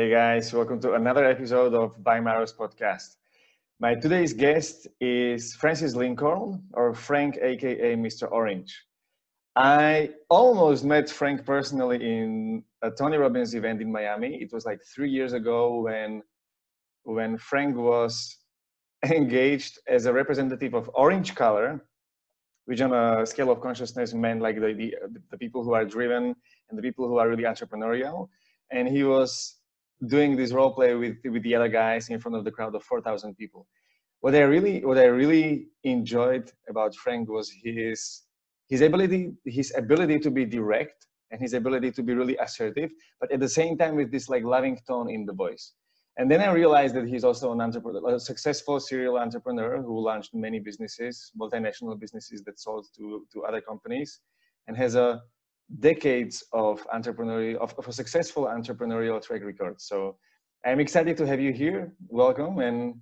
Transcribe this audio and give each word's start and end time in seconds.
Hey 0.00 0.08
guys, 0.08 0.50
welcome 0.54 0.80
to 0.80 0.94
another 0.94 1.26
episode 1.26 1.74
of 1.74 2.02
By 2.02 2.20
Maros 2.20 2.54
podcast. 2.54 3.16
My 3.80 3.94
today's 3.94 4.32
guest 4.32 4.88
is 4.98 5.54
Francis 5.54 5.94
Lincoln, 5.94 6.62
or 6.72 6.94
Frank, 6.94 7.36
aka 7.36 7.96
Mr. 7.96 8.26
Orange. 8.32 8.74
I 9.56 10.12
almost 10.30 10.86
met 10.86 11.10
Frank 11.10 11.44
personally 11.44 11.96
in 11.96 12.64
a 12.80 12.90
Tony 12.90 13.18
Robbins 13.18 13.54
event 13.54 13.82
in 13.82 13.92
Miami. 13.92 14.40
It 14.40 14.54
was 14.54 14.64
like 14.64 14.80
three 14.82 15.10
years 15.10 15.34
ago 15.34 15.82
when, 15.82 16.22
when 17.02 17.36
Frank 17.36 17.76
was 17.76 18.38
engaged 19.04 19.80
as 19.86 20.06
a 20.06 20.12
representative 20.14 20.72
of 20.72 20.90
Orange 20.94 21.34
Color, 21.34 21.84
which 22.64 22.80
on 22.80 22.94
a 22.94 23.26
scale 23.26 23.50
of 23.50 23.60
consciousness 23.60 24.14
meant 24.14 24.40
like 24.40 24.58
the, 24.58 24.72
the, 24.72 24.94
the 25.30 25.36
people 25.36 25.62
who 25.62 25.74
are 25.74 25.84
driven 25.84 26.34
and 26.70 26.78
the 26.78 26.82
people 26.82 27.06
who 27.06 27.18
are 27.18 27.28
really 27.28 27.44
entrepreneurial. 27.44 28.30
And 28.72 28.88
he 28.88 29.04
was 29.04 29.59
doing 30.06 30.36
this 30.36 30.52
role 30.52 30.72
play 30.72 30.94
with, 30.94 31.16
with 31.24 31.42
the 31.42 31.54
other 31.54 31.68
guys 31.68 32.08
in 32.08 32.18
front 32.18 32.36
of 32.36 32.44
the 32.44 32.50
crowd 32.50 32.74
of 32.74 32.82
4,000 32.84 33.34
people. 33.36 33.66
What 34.20 34.34
I 34.34 34.40
really, 34.40 34.84
what 34.84 34.98
I 34.98 35.04
really 35.04 35.68
enjoyed 35.84 36.52
about 36.68 36.94
Frank 36.94 37.28
was 37.28 37.50
his, 37.62 38.22
his 38.68 38.80
ability, 38.80 39.32
his 39.44 39.72
ability 39.76 40.18
to 40.20 40.30
be 40.30 40.44
direct 40.44 41.06
and 41.30 41.40
his 41.40 41.54
ability 41.54 41.92
to 41.92 42.02
be 42.02 42.14
really 42.14 42.36
assertive, 42.36 42.90
but 43.20 43.30
at 43.32 43.40
the 43.40 43.48
same 43.48 43.78
time 43.78 43.96
with 43.96 44.10
this 44.10 44.28
like 44.28 44.44
loving 44.44 44.78
tone 44.86 45.08
in 45.08 45.24
the 45.24 45.32
voice. 45.32 45.72
And 46.16 46.30
then 46.30 46.40
I 46.40 46.52
realized 46.52 46.94
that 46.96 47.06
he's 47.06 47.24
also 47.24 47.52
an 47.52 47.60
entrepreneur, 47.60 48.14
a 48.14 48.20
successful 48.20 48.80
serial 48.80 49.16
entrepreneur 49.16 49.80
who 49.80 50.00
launched 50.00 50.34
many 50.34 50.58
businesses, 50.58 51.30
multinational 51.40 51.98
businesses 51.98 52.42
that 52.44 52.58
sold 52.58 52.88
to, 52.96 53.26
to 53.32 53.44
other 53.44 53.60
companies, 53.60 54.20
and 54.66 54.76
has 54.76 54.96
a 54.96 55.22
decades 55.78 56.42
of 56.52 56.86
entrepreneurial, 56.88 57.56
of, 57.56 57.74
of 57.78 57.88
a 57.88 57.92
successful 57.92 58.46
entrepreneurial 58.46 59.22
track 59.22 59.42
record. 59.44 59.80
So 59.80 60.16
I'm 60.66 60.80
excited 60.80 61.16
to 61.18 61.26
have 61.26 61.40
you 61.40 61.52
here. 61.52 61.92
Welcome, 62.08 62.58
and 62.58 62.96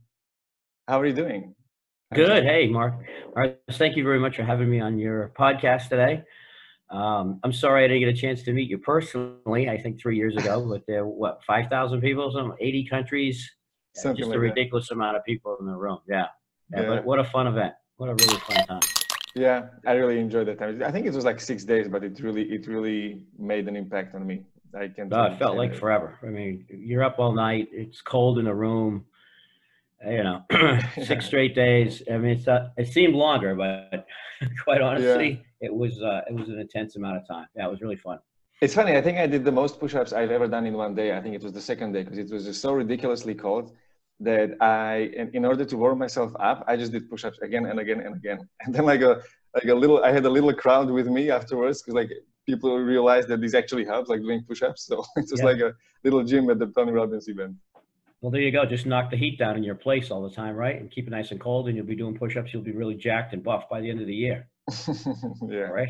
how 0.87 1.01
are 1.01 1.07
you 1.07 1.15
doing? 1.15 1.55
Good. 2.15 2.45
Hey, 2.45 2.69
Mark. 2.69 2.95
Right. 3.35 3.59
Thank 3.73 3.97
you 3.97 4.05
very 4.05 4.19
much 4.19 4.37
for 4.37 4.43
having 4.43 4.71
me 4.71 4.81
on 4.81 4.99
your 4.99 5.33
podcast 5.39 5.89
today. 5.89 6.23
Um, 6.91 7.39
I'm 7.45 7.53
sorry 7.53 7.85
I 7.85 7.89
didn't 7.89 8.01
get 8.01 8.09
a 8.09 8.21
chance 8.21 8.43
to 8.45 8.53
meet 8.53 8.71
you 8.71 8.79
personally. 8.79 9.69
I 9.69 9.81
think 9.81 10.01
three 10.01 10.17
years 10.17 10.37
ago, 10.37 10.67
but 10.67 10.83
there 10.87 11.05
were 11.05 11.13
what 11.13 11.41
five 11.47 11.69
thousand 11.69 12.01
people, 12.01 12.33
some 12.33 12.55
eighty 12.61 12.87
countries, 12.89 13.51
Something 13.95 14.19
just 14.19 14.29
like 14.31 14.37
a 14.37 14.41
ridiculous 14.41 14.89
that. 14.89 14.95
amount 14.95 15.17
of 15.17 15.25
people 15.25 15.57
in 15.61 15.67
the 15.67 15.77
room. 15.77 15.99
Yeah. 16.09 16.27
yeah, 16.73 16.81
yeah. 16.83 16.89
But 16.89 17.05
what 17.05 17.19
a 17.19 17.25
fun 17.25 17.47
event! 17.47 17.75
What 17.97 18.09
a 18.09 18.15
really 18.15 18.39
fun 18.41 18.67
time. 18.67 18.81
Yeah, 19.35 19.67
I 19.87 19.93
really 19.93 20.19
enjoyed 20.19 20.49
that 20.49 20.59
time. 20.59 20.83
I 20.83 20.91
think 20.91 21.07
it 21.07 21.13
was 21.13 21.25
like 21.25 21.41
six 21.41 21.65
days, 21.65 21.89
but 21.89 22.03
it 22.03 22.21
really 22.21 22.43
it 22.43 22.67
really 22.67 23.23
made 23.39 23.69
an 23.69 23.77
impact 23.77 24.15
on 24.15 24.27
me. 24.27 24.43
I 24.75 24.89
can. 24.89 25.13
Oh, 25.13 25.25
it 25.25 25.39
felt 25.39 25.57
like 25.57 25.73
it. 25.73 25.79
forever. 25.79 26.19
I 26.23 26.27
mean, 26.27 26.67
you're 26.69 27.05
up 27.05 27.19
all 27.19 27.33
night. 27.33 27.69
It's 27.73 28.01
cold 28.03 28.39
in 28.39 28.47
the 28.47 28.55
room. 28.55 29.05
You 30.07 30.23
know, 30.23 30.43
six 31.03 31.27
straight 31.31 31.55
days. 31.55 32.03
I 32.11 32.19
mean, 32.19 32.39
it's 32.39 32.49
uh, 32.49 32.71
it 32.77 32.89
seemed 32.89 33.15
longer, 33.15 33.55
but 33.55 34.07
quite 34.65 34.81
honestly. 34.81 35.31
Yeah 35.31 35.45
it 35.61 35.75
was 35.75 36.01
uh, 36.03 36.23
it 36.29 36.35
was 36.35 36.49
an 36.49 36.59
intense 36.59 36.97
amount 36.97 37.17
of 37.17 37.27
time. 37.27 37.47
Yeah, 37.57 37.67
it 37.67 37.71
was 37.71 37.81
really 37.81 37.97
fun. 37.97 38.19
It's 38.61 38.75
funny. 38.75 38.97
I 38.97 39.03
think 39.03 39.19
I 39.19 39.27
did 39.27 39.45
the 39.45 39.53
most 39.53 39.79
push-ups 39.79 40.13
I've 40.13 40.31
ever 40.31 40.49
done 40.49 40.67
in 40.67 40.75
one 40.75 40.95
day. 40.95 41.17
I 41.17 41.21
think 41.21 41.35
it 41.35 41.43
was 41.43 41.53
the 41.53 41.61
second 41.61 41.93
day 41.93 42.03
because 42.03 42.19
it 42.19 42.31
was 42.31 42.45
just 42.45 42.61
so 42.61 42.73
ridiculously 42.73 43.35
cold 43.35 43.73
that 44.21 44.61
I, 44.61 45.11
in, 45.33 45.45
order 45.45 45.65
to 45.65 45.77
warm 45.77 45.99
myself 45.99 46.33
up, 46.41 46.65
I 46.67 46.77
just 46.77 46.93
did 46.93 47.09
push-ups 47.09 47.39
again 47.41 47.67
and 47.67 47.79
again 47.79 48.01
and 48.01 48.17
again. 48.17 48.49
And 48.65 48.75
then 48.75 48.85
like 48.85 49.03
a 49.03 49.23
like 49.55 49.65
a 49.65 49.75
little, 49.75 50.05
I 50.05 50.13
had 50.13 50.25
a 50.27 50.31
little 50.31 50.53
crowd 50.53 50.91
with 50.91 51.07
me 51.07 51.31
afterwards 51.31 51.81
because 51.81 51.95
like 51.95 52.11
people 52.47 52.77
realized 52.79 53.29
that 53.29 53.41
this 53.41 53.55
actually 53.55 53.85
helps, 53.85 54.09
like 54.09 54.21
doing 54.21 54.43
push-ups. 54.47 54.87
So 54.87 55.05
it's 55.17 55.31
just 55.31 55.43
yeah. 55.43 55.51
like 55.51 55.61
a 55.61 55.75
little 56.05 56.23
gym 56.25 56.51
at 56.51 56.59
the 56.59 56.67
Tony 56.67 56.93
Robbins 56.93 57.29
event. 57.29 57.55
Well, 58.21 58.33
there 58.33 58.41
you 58.41 58.51
go. 58.51 58.65
Just 58.65 58.85
knock 58.85 59.11
the 59.11 59.17
heat 59.17 59.39
down 59.39 59.57
in 59.57 59.63
your 59.63 59.77
place 59.77 60.11
all 60.11 60.23
the 60.23 60.35
time, 60.35 60.57
right? 60.57 60.77
And 60.81 60.91
keep 60.91 61.07
it 61.07 61.11
nice 61.11 61.31
and 61.31 61.41
cold, 61.41 61.69
and 61.69 61.77
you'll 61.77 61.87
be 61.87 61.95
doing 61.95 62.19
push-ups. 62.19 62.53
You'll 62.53 62.65
be 62.65 62.73
really 62.73 62.97
jacked 62.97 63.33
and 63.33 63.45
buff 63.45 63.69
by 63.69 63.81
the 63.81 63.89
end 63.89 64.01
of 64.01 64.09
the 64.09 64.15
year. 64.15 64.49
yeah. 65.49 65.71
Right. 65.81 65.89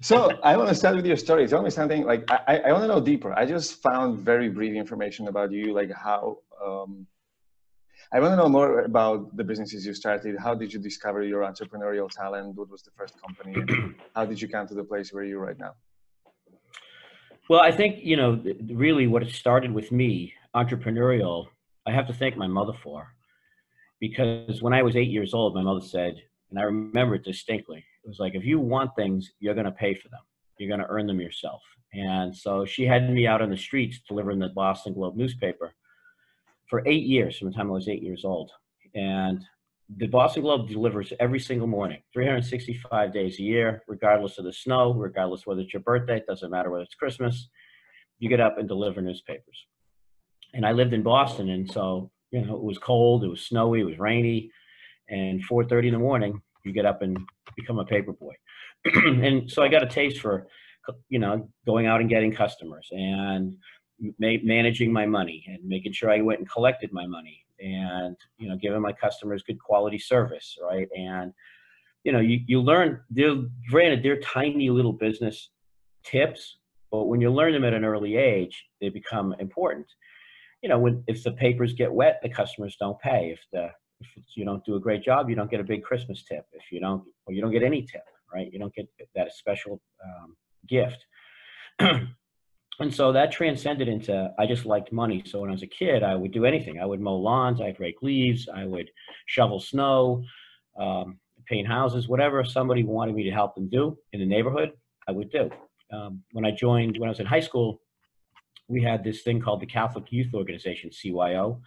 so 0.00 0.30
I 0.42 0.56
want 0.56 0.68
to 0.68 0.74
start 0.74 0.94
with 0.94 1.04
your 1.04 1.16
story. 1.16 1.46
Tell 1.48 1.62
me 1.62 1.70
something 1.70 2.04
like 2.04 2.24
I, 2.30 2.58
I 2.66 2.72
want 2.72 2.84
to 2.84 2.88
know 2.88 3.00
deeper. 3.00 3.32
I 3.32 3.44
just 3.44 3.82
found 3.82 4.20
very 4.20 4.48
brief 4.48 4.74
information 4.74 5.28
about 5.28 5.50
you, 5.52 5.74
like 5.74 5.90
how 5.92 6.38
um, 6.64 7.06
I 8.14 8.20
want 8.20 8.32
to 8.32 8.36
know 8.36 8.48
more 8.48 8.80
about 8.80 9.34
the 9.34 9.42
businesses 9.42 9.86
you 9.86 9.94
started. 9.94 10.36
How 10.38 10.54
did 10.54 10.70
you 10.70 10.78
discover 10.78 11.22
your 11.22 11.44
entrepreneurial 11.44 12.10
talent? 12.10 12.54
What 12.54 12.68
was 12.68 12.82
the 12.82 12.90
first 12.90 13.14
company? 13.18 13.54
how 14.14 14.26
did 14.26 14.38
you 14.38 14.48
come 14.48 14.68
to 14.68 14.74
the 14.74 14.84
place 14.84 15.14
where 15.14 15.24
you're 15.24 15.40
right 15.40 15.58
now? 15.58 15.72
Well, 17.48 17.60
I 17.60 17.72
think, 17.72 18.04
you 18.04 18.16
know, 18.16 18.42
really 18.70 19.06
what 19.06 19.22
it 19.22 19.32
started 19.32 19.72
with 19.72 19.90
me, 19.90 20.34
entrepreneurial, 20.54 21.46
I 21.86 21.92
have 21.92 22.06
to 22.08 22.12
thank 22.12 22.36
my 22.36 22.46
mother 22.46 22.74
for. 22.82 23.08
Because 23.98 24.60
when 24.60 24.74
I 24.74 24.82
was 24.82 24.94
eight 24.94 25.08
years 25.08 25.32
old, 25.32 25.54
my 25.54 25.62
mother 25.62 25.80
said, 25.80 26.16
and 26.50 26.58
I 26.58 26.64
remember 26.64 27.14
it 27.14 27.24
distinctly. 27.24 27.78
It 28.04 28.08
was 28.08 28.18
like, 28.18 28.34
if 28.34 28.44
you 28.44 28.60
want 28.60 28.90
things, 28.94 29.30
you're 29.40 29.54
going 29.54 29.64
to 29.64 29.72
pay 29.72 29.94
for 29.94 30.10
them. 30.10 30.20
You're 30.58 30.68
going 30.68 30.86
to 30.86 30.92
earn 30.92 31.06
them 31.06 31.20
yourself. 31.20 31.62
And 31.94 32.36
so 32.36 32.66
she 32.66 32.84
had 32.84 33.10
me 33.10 33.26
out 33.26 33.40
on 33.40 33.48
the 33.48 33.56
streets 33.56 34.00
delivering 34.06 34.38
the 34.38 34.50
Boston 34.50 34.92
Globe 34.92 35.16
newspaper 35.16 35.72
for 36.72 36.82
eight 36.86 37.04
years 37.04 37.36
from 37.36 37.50
the 37.50 37.54
time 37.54 37.68
I 37.68 37.74
was 37.74 37.86
eight 37.86 38.02
years 38.02 38.24
old. 38.24 38.50
And 38.94 39.44
the 39.94 40.06
Boston 40.06 40.42
Globe 40.42 40.70
delivers 40.70 41.12
every 41.20 41.38
single 41.38 41.66
morning, 41.66 42.00
365 42.14 43.12
days 43.12 43.38
a 43.38 43.42
year, 43.42 43.82
regardless 43.86 44.38
of 44.38 44.46
the 44.46 44.54
snow, 44.54 44.94
regardless 44.94 45.44
whether 45.44 45.60
it's 45.60 45.74
your 45.74 45.82
birthday, 45.82 46.16
it 46.16 46.26
doesn't 46.26 46.50
matter 46.50 46.70
whether 46.70 46.84
it's 46.84 46.94
Christmas. 46.94 47.50
You 48.20 48.30
get 48.30 48.40
up 48.40 48.56
and 48.56 48.66
deliver 48.66 49.02
newspapers. 49.02 49.66
And 50.54 50.64
I 50.64 50.72
lived 50.72 50.94
in 50.94 51.02
Boston, 51.02 51.50
and 51.50 51.70
so 51.70 52.10
you 52.30 52.40
know 52.40 52.56
it 52.56 52.62
was 52.62 52.78
cold, 52.78 53.22
it 53.22 53.28
was 53.28 53.44
snowy, 53.44 53.80
it 53.80 53.84
was 53.84 53.98
rainy 53.98 54.50
and 55.10 55.46
4.30 55.46 55.88
in 55.88 55.92
the 55.92 55.98
morning 55.98 56.40
you 56.64 56.72
get 56.72 56.86
up 56.86 57.02
and 57.02 57.18
become 57.56 57.78
a 57.80 57.84
paper 57.84 58.12
boy 58.12 58.32
and 58.94 59.50
so 59.50 59.62
i 59.62 59.68
got 59.68 59.82
a 59.82 59.86
taste 59.86 60.20
for 60.20 60.46
you 61.08 61.18
know 61.18 61.48
going 61.66 61.86
out 61.86 62.00
and 62.00 62.08
getting 62.08 62.32
customers 62.32 62.88
and 62.92 63.56
ma- 64.18 64.42
managing 64.42 64.92
my 64.92 65.06
money 65.06 65.44
and 65.46 65.62
making 65.64 65.92
sure 65.92 66.10
i 66.10 66.20
went 66.20 66.38
and 66.40 66.50
collected 66.50 66.92
my 66.92 67.06
money 67.06 67.44
and 67.60 68.16
you 68.38 68.48
know 68.48 68.56
giving 68.56 68.80
my 68.80 68.92
customers 68.92 69.42
good 69.42 69.58
quality 69.58 69.98
service 69.98 70.56
right 70.62 70.88
and 70.96 71.32
you 72.04 72.12
know 72.12 72.20
you, 72.20 72.40
you 72.46 72.60
learn 72.60 73.00
they're 73.10 73.36
granted 73.70 74.02
they're 74.02 74.20
tiny 74.20 74.70
little 74.70 74.92
business 74.92 75.50
tips 76.04 76.58
but 76.90 77.06
when 77.06 77.20
you 77.20 77.30
learn 77.30 77.52
them 77.52 77.64
at 77.64 77.74
an 77.74 77.84
early 77.84 78.16
age 78.16 78.66
they 78.80 78.88
become 78.88 79.34
important 79.38 79.86
you 80.62 80.68
know 80.68 80.78
when 80.78 81.02
if 81.06 81.22
the 81.22 81.32
papers 81.32 81.72
get 81.72 81.92
wet 81.92 82.18
the 82.22 82.28
customers 82.28 82.76
don't 82.80 82.98
pay 83.00 83.30
if 83.30 83.40
the 83.52 83.70
if 84.16 84.36
you 84.36 84.44
don't 84.44 84.64
do 84.64 84.76
a 84.76 84.80
great 84.80 85.02
job, 85.02 85.28
you 85.28 85.36
don't 85.36 85.50
get 85.50 85.60
a 85.60 85.64
big 85.64 85.82
Christmas 85.82 86.24
tip. 86.24 86.46
If 86.52 86.70
you 86.70 86.80
don't, 86.80 87.02
or 87.26 87.32
you 87.32 87.40
don't 87.40 87.52
get 87.52 87.62
any 87.62 87.82
tip, 87.82 88.04
right? 88.32 88.52
You 88.52 88.58
don't 88.58 88.74
get 88.74 88.88
that 89.14 89.32
special 89.32 89.80
um, 90.04 90.36
gift. 90.66 91.06
and 92.82 92.92
so 92.92 93.12
that 93.12 93.32
transcended 93.32 93.88
into 93.88 94.32
I 94.38 94.46
just 94.46 94.66
liked 94.66 94.92
money. 94.92 95.22
So 95.24 95.40
when 95.40 95.50
I 95.50 95.52
was 95.52 95.62
a 95.62 95.68
kid, 95.68 96.02
I 96.02 96.14
would 96.14 96.32
do 96.32 96.44
anything. 96.44 96.80
I 96.80 96.84
would 96.84 97.00
mow 97.00 97.16
lawns, 97.16 97.60
I'd 97.60 97.80
rake 97.80 98.02
leaves, 98.02 98.48
I 98.52 98.64
would 98.64 98.90
shovel 99.26 99.60
snow, 99.60 100.24
um, 100.78 101.18
paint 101.46 101.66
houses, 101.66 102.08
whatever 102.08 102.44
somebody 102.44 102.82
wanted 102.82 103.14
me 103.14 103.24
to 103.24 103.30
help 103.30 103.54
them 103.54 103.68
do 103.68 103.96
in 104.12 104.20
the 104.20 104.26
neighborhood, 104.26 104.72
I 105.08 105.12
would 105.12 105.30
do. 105.30 105.50
Um, 105.92 106.22
when 106.32 106.44
I 106.44 106.50
joined, 106.50 106.98
when 106.98 107.08
I 107.08 107.12
was 107.12 107.20
in 107.20 107.26
high 107.26 107.40
school, 107.40 107.80
we 108.68 108.82
had 108.82 109.04
this 109.04 109.22
thing 109.22 109.40
called 109.40 109.60
the 109.60 109.66
Catholic 109.66 110.10
Youth 110.10 110.34
Organization, 110.34 110.90
CYO, 110.90 111.60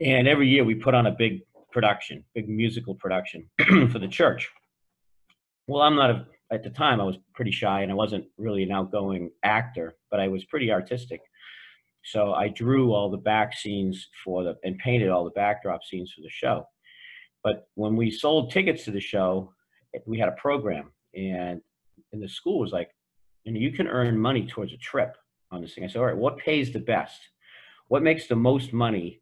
and 0.00 0.26
every 0.26 0.48
year 0.48 0.64
we 0.64 0.74
put 0.74 0.94
on 0.94 1.06
a 1.06 1.10
big 1.10 1.40
production, 1.72 2.24
big 2.34 2.48
musical 2.48 2.94
production 2.94 3.48
for 3.90 3.98
the 3.98 4.08
church. 4.08 4.48
Well, 5.66 5.82
I'm 5.82 5.94
not 5.94 6.10
a, 6.10 6.26
at 6.52 6.62
the 6.62 6.70
time 6.70 7.00
I 7.00 7.04
was 7.04 7.16
pretty 7.34 7.52
shy 7.52 7.82
and 7.82 7.92
I 7.92 7.94
wasn't 7.94 8.24
really 8.38 8.62
an 8.62 8.72
outgoing 8.72 9.30
actor, 9.44 9.94
but 10.10 10.20
I 10.20 10.28
was 10.28 10.44
pretty 10.44 10.70
artistic. 10.70 11.20
So 12.04 12.32
I 12.32 12.48
drew 12.48 12.92
all 12.92 13.10
the 13.10 13.18
back 13.18 13.54
scenes 13.54 14.08
for 14.24 14.42
the 14.42 14.56
and 14.64 14.78
painted 14.78 15.10
all 15.10 15.24
the 15.24 15.30
backdrop 15.30 15.84
scenes 15.84 16.12
for 16.12 16.22
the 16.22 16.30
show. 16.30 16.64
But 17.44 17.68
when 17.74 17.96
we 17.96 18.10
sold 18.10 18.50
tickets 18.50 18.84
to 18.84 18.90
the 18.90 19.00
show, 19.00 19.52
we 20.06 20.18
had 20.18 20.28
a 20.28 20.32
program 20.32 20.92
and 21.14 21.60
and 22.12 22.22
the 22.22 22.28
school 22.28 22.58
was 22.58 22.72
like, 22.72 22.90
and 23.46 23.56
you 23.56 23.70
can 23.72 23.86
earn 23.86 24.18
money 24.18 24.46
towards 24.46 24.72
a 24.72 24.78
trip 24.78 25.16
on 25.52 25.62
this 25.62 25.74
thing. 25.74 25.84
I 25.84 25.86
said, 25.86 25.98
all 25.98 26.06
right, 26.06 26.16
what 26.16 26.38
pays 26.38 26.72
the 26.72 26.80
best? 26.80 27.20
What 27.88 28.02
makes 28.02 28.26
the 28.26 28.36
most 28.36 28.72
money 28.72 29.20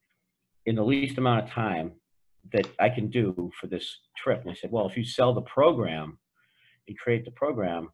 in 0.67 0.75
the 0.77 0.85
least 0.85 1.19
amount 1.19 1.45
of 1.45 1.51
time 1.51 1.93
that 2.53 2.69
I 2.79 2.89
can 2.89 3.09
do 3.09 3.51
for 3.61 3.67
this 3.67 3.99
trip. 4.17 4.43
And 4.43 4.51
I 4.51 4.55
said, 4.55 4.71
well, 4.71 4.89
if 4.89 4.97
you 4.97 5.05
sell 5.05 5.35
the 5.35 5.43
program 5.43 6.19
and 6.88 6.99
create 6.99 7.25
the 7.25 7.31
program, 7.31 7.88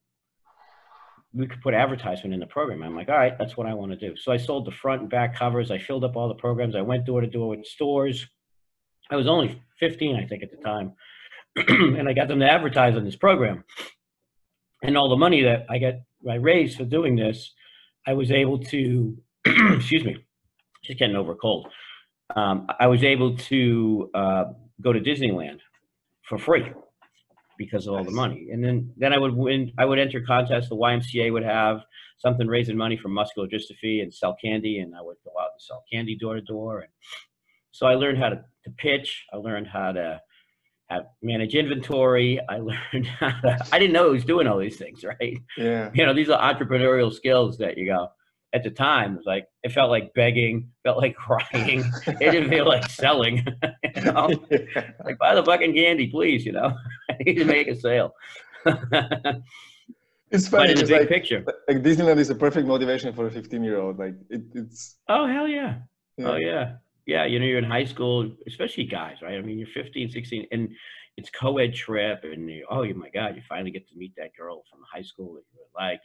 we 1.32 1.46
could 1.46 1.60
put 1.60 1.74
advertisement 1.74 2.32
in 2.32 2.40
the 2.40 2.46
program. 2.46 2.82
I'm 2.82 2.94
like, 2.94 3.08
all 3.08 3.16
right, 3.16 3.36
that's 3.38 3.56
what 3.56 3.66
I 3.66 3.74
want 3.74 3.92
to 3.92 3.98
do. 3.98 4.16
So 4.16 4.32
I 4.32 4.36
sold 4.36 4.66
the 4.66 4.72
front 4.72 5.02
and 5.02 5.10
back 5.10 5.36
covers. 5.36 5.70
I 5.70 5.78
filled 5.78 6.04
up 6.04 6.16
all 6.16 6.28
the 6.28 6.34
programs. 6.34 6.76
I 6.76 6.80
went 6.80 7.04
door 7.04 7.20
to 7.20 7.26
door 7.26 7.54
in 7.54 7.64
stores. 7.64 8.26
I 9.10 9.16
was 9.16 9.26
only 9.26 9.60
15, 9.80 10.16
I 10.16 10.26
think, 10.26 10.42
at 10.42 10.50
the 10.50 10.58
time. 10.58 10.92
and 11.56 12.08
I 12.08 12.12
got 12.12 12.28
them 12.28 12.40
to 12.40 12.50
advertise 12.50 12.96
on 12.96 13.04
this 13.04 13.16
program. 13.16 13.64
And 14.82 14.96
all 14.96 15.08
the 15.08 15.16
money 15.16 15.42
that 15.42 15.66
I 15.68 15.78
got 15.78 15.94
I 16.28 16.36
raised 16.36 16.78
for 16.78 16.84
doing 16.84 17.16
this, 17.16 17.52
I 18.06 18.14
was 18.14 18.30
able 18.30 18.58
to 18.58 19.16
excuse 19.44 20.04
me, 20.04 20.16
just 20.84 20.98
getting 20.98 21.16
over 21.16 21.34
cold. 21.34 21.68
Um, 22.34 22.66
I 22.80 22.86
was 22.86 23.02
able 23.02 23.36
to 23.36 24.10
uh, 24.14 24.44
go 24.80 24.92
to 24.92 25.00
Disneyland 25.00 25.58
for 26.28 26.38
free 26.38 26.72
because 27.58 27.86
of 27.86 27.94
all 27.94 28.04
the 28.04 28.10
money. 28.10 28.48
And 28.52 28.62
then, 28.62 28.92
then 28.96 29.12
I 29.12 29.18
would 29.18 29.34
win, 29.34 29.72
I 29.78 29.84
would 29.84 29.98
enter 29.98 30.20
contests. 30.20 30.68
The 30.68 30.76
YMCA 30.76 31.32
would 31.32 31.44
have 31.44 31.80
something 32.18 32.46
raising 32.46 32.76
money 32.76 32.96
for 32.96 33.08
muscular 33.08 33.48
dystrophy 33.48 34.02
and 34.02 34.12
sell 34.12 34.36
candy. 34.42 34.78
And 34.78 34.94
I 34.94 35.02
would 35.02 35.16
go 35.24 35.32
out 35.40 35.50
and 35.52 35.60
sell 35.60 35.84
candy 35.92 36.16
door 36.16 36.34
to 36.34 36.40
door. 36.40 36.80
And 36.80 36.90
so 37.72 37.86
I 37.86 37.94
learned 37.94 38.18
how 38.18 38.30
to, 38.30 38.36
to 38.36 38.70
pitch. 38.76 39.24
I 39.32 39.36
learned 39.36 39.66
how 39.66 39.92
to 39.92 40.20
have 40.88 41.04
manage 41.22 41.54
inventory. 41.54 42.40
I 42.48 42.58
learned 42.92 43.06
how 43.06 43.30
to, 43.40 43.66
I 43.72 43.78
didn't 43.78 43.92
know 43.92 44.08
I 44.08 44.12
was 44.12 44.24
doing 44.24 44.46
all 44.46 44.58
these 44.58 44.76
things, 44.76 45.04
right? 45.04 45.38
Yeah. 45.56 45.90
You 45.94 46.06
know, 46.06 46.14
these 46.14 46.30
are 46.30 46.54
entrepreneurial 46.54 47.12
skills 47.12 47.58
that 47.58 47.78
you 47.78 47.86
go, 47.86 48.08
at 48.54 48.62
the 48.62 48.70
time, 48.70 49.14
it 49.14 49.16
was 49.16 49.26
like, 49.26 49.48
it 49.64 49.72
felt 49.72 49.90
like 49.90 50.14
begging, 50.14 50.70
felt 50.84 50.98
like 50.98 51.16
crying. 51.16 51.84
it 52.06 52.18
didn't 52.30 52.48
feel 52.48 52.66
like 52.66 52.88
selling, 52.88 53.44
you 53.96 54.02
know? 54.02 54.30
yeah. 54.50 54.90
like 55.04 55.18
buy 55.18 55.34
the 55.34 55.44
fucking 55.44 55.74
candy, 55.74 56.06
please. 56.06 56.46
You 56.46 56.52
know, 56.52 56.72
I 57.20 57.22
need 57.24 57.34
to 57.34 57.44
make 57.44 57.68
a 57.68 57.76
sale. 57.76 58.14
It's 60.34 60.48
but 60.48 60.58
funny. 60.58 60.72
in 60.72 60.78
the 60.78 60.84
big 60.84 61.00
like, 61.00 61.08
picture, 61.08 61.44
like 61.68 61.82
Disneyland 61.82 62.18
is 62.18 62.28
a 62.28 62.34
perfect 62.34 62.66
motivation 62.66 63.12
for 63.12 63.26
a 63.26 63.30
15 63.30 63.62
year 63.62 63.78
old. 63.78 63.98
Like 64.00 64.14
it, 64.30 64.42
it's. 64.52 64.96
oh 65.08 65.26
hell 65.28 65.46
yeah, 65.46 65.76
Yeah. 66.16 66.28
oh 66.28 66.36
yeah, 66.36 66.72
yeah. 67.06 67.24
You 67.24 67.38
know, 67.38 67.46
you're 67.46 67.58
in 67.58 67.64
high 67.64 67.84
school, 67.84 68.28
especially 68.48 68.84
guys, 68.84 69.18
right? 69.22 69.38
I 69.38 69.42
mean, 69.42 69.58
you're 69.58 69.68
15, 69.68 70.10
16, 70.10 70.46
and 70.50 70.70
it's 71.16 71.30
co-ed 71.30 71.72
trip, 71.74 72.24
and 72.24 72.50
you, 72.50 72.66
oh 72.68 72.84
my 72.94 73.10
god, 73.10 73.36
you 73.36 73.42
finally 73.48 73.70
get 73.70 73.88
to 73.90 73.96
meet 73.96 74.12
that 74.16 74.34
girl 74.36 74.64
from 74.68 74.80
high 74.92 75.02
school 75.02 75.34
that 75.34 75.44
you 75.52 75.60
really 75.60 75.92
like. 75.92 76.02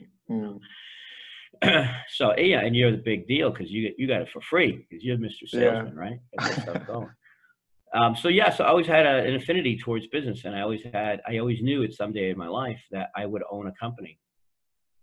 Mm. 1.62 1.90
so 2.08 2.36
yeah, 2.36 2.60
and 2.60 2.76
you're 2.76 2.92
the 2.92 2.98
big 2.98 3.26
deal 3.26 3.50
because 3.50 3.70
you 3.70 3.92
you 3.98 4.06
got 4.06 4.22
it 4.22 4.28
for 4.32 4.40
free 4.42 4.86
because 4.88 5.04
you're 5.04 5.18
Mr. 5.18 5.42
Yeah. 5.52 5.60
Salesman, 5.60 5.96
right? 5.96 6.20
Get 6.38 6.50
that 6.50 6.62
stuff 6.62 6.86
going. 6.86 7.10
Um, 7.92 8.14
so 8.14 8.28
yeah, 8.28 8.50
so 8.50 8.64
I 8.64 8.68
always 8.68 8.86
had 8.86 9.04
a, 9.04 9.24
an 9.24 9.34
affinity 9.34 9.76
towards 9.76 10.06
business, 10.06 10.44
and 10.44 10.54
I 10.54 10.60
always 10.60 10.82
had, 10.92 11.20
I 11.26 11.38
always 11.38 11.60
knew 11.60 11.82
at 11.82 11.92
some 11.92 12.12
day 12.12 12.30
in 12.30 12.38
my 12.38 12.46
life 12.46 12.80
that 12.92 13.10
I 13.16 13.26
would 13.26 13.42
own 13.50 13.66
a 13.66 13.72
company. 13.72 14.18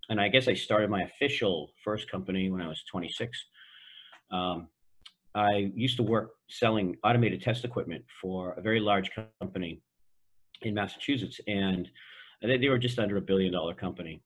And 0.09 0.21
I 0.21 0.29
guess 0.29 0.47
I 0.47 0.53
started 0.53 0.89
my 0.89 1.03
official 1.03 1.71
first 1.83 2.09
company 2.09 2.49
when 2.49 2.61
I 2.61 2.67
was 2.67 2.83
26. 2.89 3.37
Um, 4.31 4.69
I 5.35 5.71
used 5.75 5.97
to 5.97 6.03
work 6.03 6.31
selling 6.49 6.95
automated 7.03 7.41
test 7.41 7.65
equipment 7.65 8.05
for 8.21 8.53
a 8.53 8.61
very 8.61 8.79
large 8.79 9.11
company 9.41 9.81
in 10.61 10.73
Massachusetts, 10.73 11.39
and 11.45 11.89
they, 12.41 12.69
were 12.69 12.77
just 12.77 12.99
under 12.99 13.17
a 13.17 13.21
billion 13.21 13.51
dollar 13.51 13.73
company. 13.73 14.21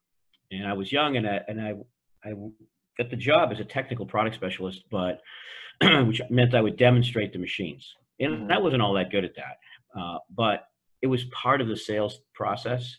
And 0.52 0.68
I 0.68 0.74
was 0.74 0.92
young, 0.92 1.18
and 1.18 1.28
I 1.28 1.42
and 1.48 1.60
I 1.60 1.74
I 2.24 2.34
got 2.98 3.10
the 3.10 3.16
job 3.16 3.52
as 3.52 3.60
a 3.60 3.66
technical 3.66 4.06
product 4.06 4.36
specialist, 4.36 4.84
but 4.92 5.22
which 6.06 6.22
meant 6.30 6.54
I 6.54 6.62
would 6.62 6.78
demonstrate 6.78 7.34
the 7.34 7.40
machines. 7.40 7.96
And 8.20 8.50
Mhm. 8.50 8.52
I 8.52 8.58
wasn't 8.60 8.82
all 8.82 8.94
that 8.94 9.12
good 9.12 9.26
at 9.26 9.36
that, 9.36 9.58
uh, 9.98 10.20
but 10.30 10.68
it 11.02 11.08
was 11.08 11.26
part 11.26 11.62
of 11.62 11.68
the 11.68 11.78
sales 11.78 12.22
process. 12.34 12.98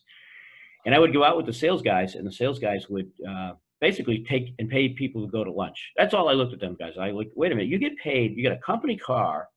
And 0.84 0.94
I 0.94 0.98
would 0.98 1.12
go 1.12 1.22
out 1.22 1.36
with 1.36 1.46
the 1.46 1.52
sales 1.52 1.82
guys, 1.82 2.16
and 2.16 2.26
the 2.26 2.32
sales 2.32 2.58
guys 2.58 2.88
would 2.88 3.10
uh, 3.28 3.52
basically 3.80 4.24
take 4.24 4.54
and 4.58 4.68
pay 4.68 4.88
people 4.88 5.24
to 5.24 5.30
go 5.30 5.44
to 5.44 5.52
lunch. 5.52 5.92
That's 5.96 6.14
all 6.14 6.28
I 6.28 6.32
looked 6.32 6.52
at 6.52 6.60
them 6.60 6.76
guys. 6.78 6.94
I 6.98 7.10
like, 7.10 7.30
wait 7.36 7.52
a 7.52 7.54
minute, 7.54 7.68
you 7.68 7.78
get 7.78 7.96
paid, 7.98 8.36
you 8.36 8.42
get 8.42 8.52
a 8.52 8.58
company 8.58 8.96
car, 8.96 9.48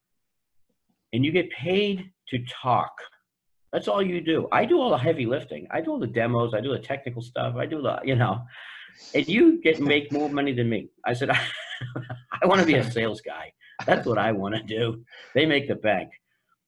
and 1.13 1.25
you 1.25 1.31
get 1.31 1.49
paid 1.51 2.11
to 2.29 2.43
talk. 2.61 2.91
That's 3.71 3.87
all 3.87 4.01
you 4.01 4.21
do. 4.21 4.47
I 4.51 4.65
do 4.65 4.79
all 4.79 4.89
the 4.89 4.97
heavy 4.97 5.25
lifting. 5.25 5.67
I 5.71 5.81
do 5.81 5.91
all 5.91 5.99
the 5.99 6.07
demos. 6.07 6.53
I 6.53 6.61
do 6.61 6.71
the 6.71 6.79
technical 6.79 7.21
stuff. 7.21 7.55
I 7.55 7.65
do 7.65 7.81
the, 7.81 7.99
you 8.03 8.15
know, 8.15 8.41
and 9.13 9.27
you 9.27 9.61
get 9.61 9.79
make 9.81 10.11
more 10.11 10.29
money 10.29 10.53
than 10.53 10.69
me. 10.69 10.89
I 11.05 11.13
said, 11.13 11.29
I, 12.41 12.45
want 12.45 12.61
to 12.61 12.67
be 12.67 12.75
a 12.75 12.89
sales 12.97 13.21
guy. 13.21 13.51
That's 13.85 14.05
what 14.07 14.17
I 14.17 14.31
want 14.31 14.55
to 14.55 14.63
do. 14.63 15.03
They 15.33 15.45
make 15.45 15.67
the 15.67 15.75
bank. 15.75 16.11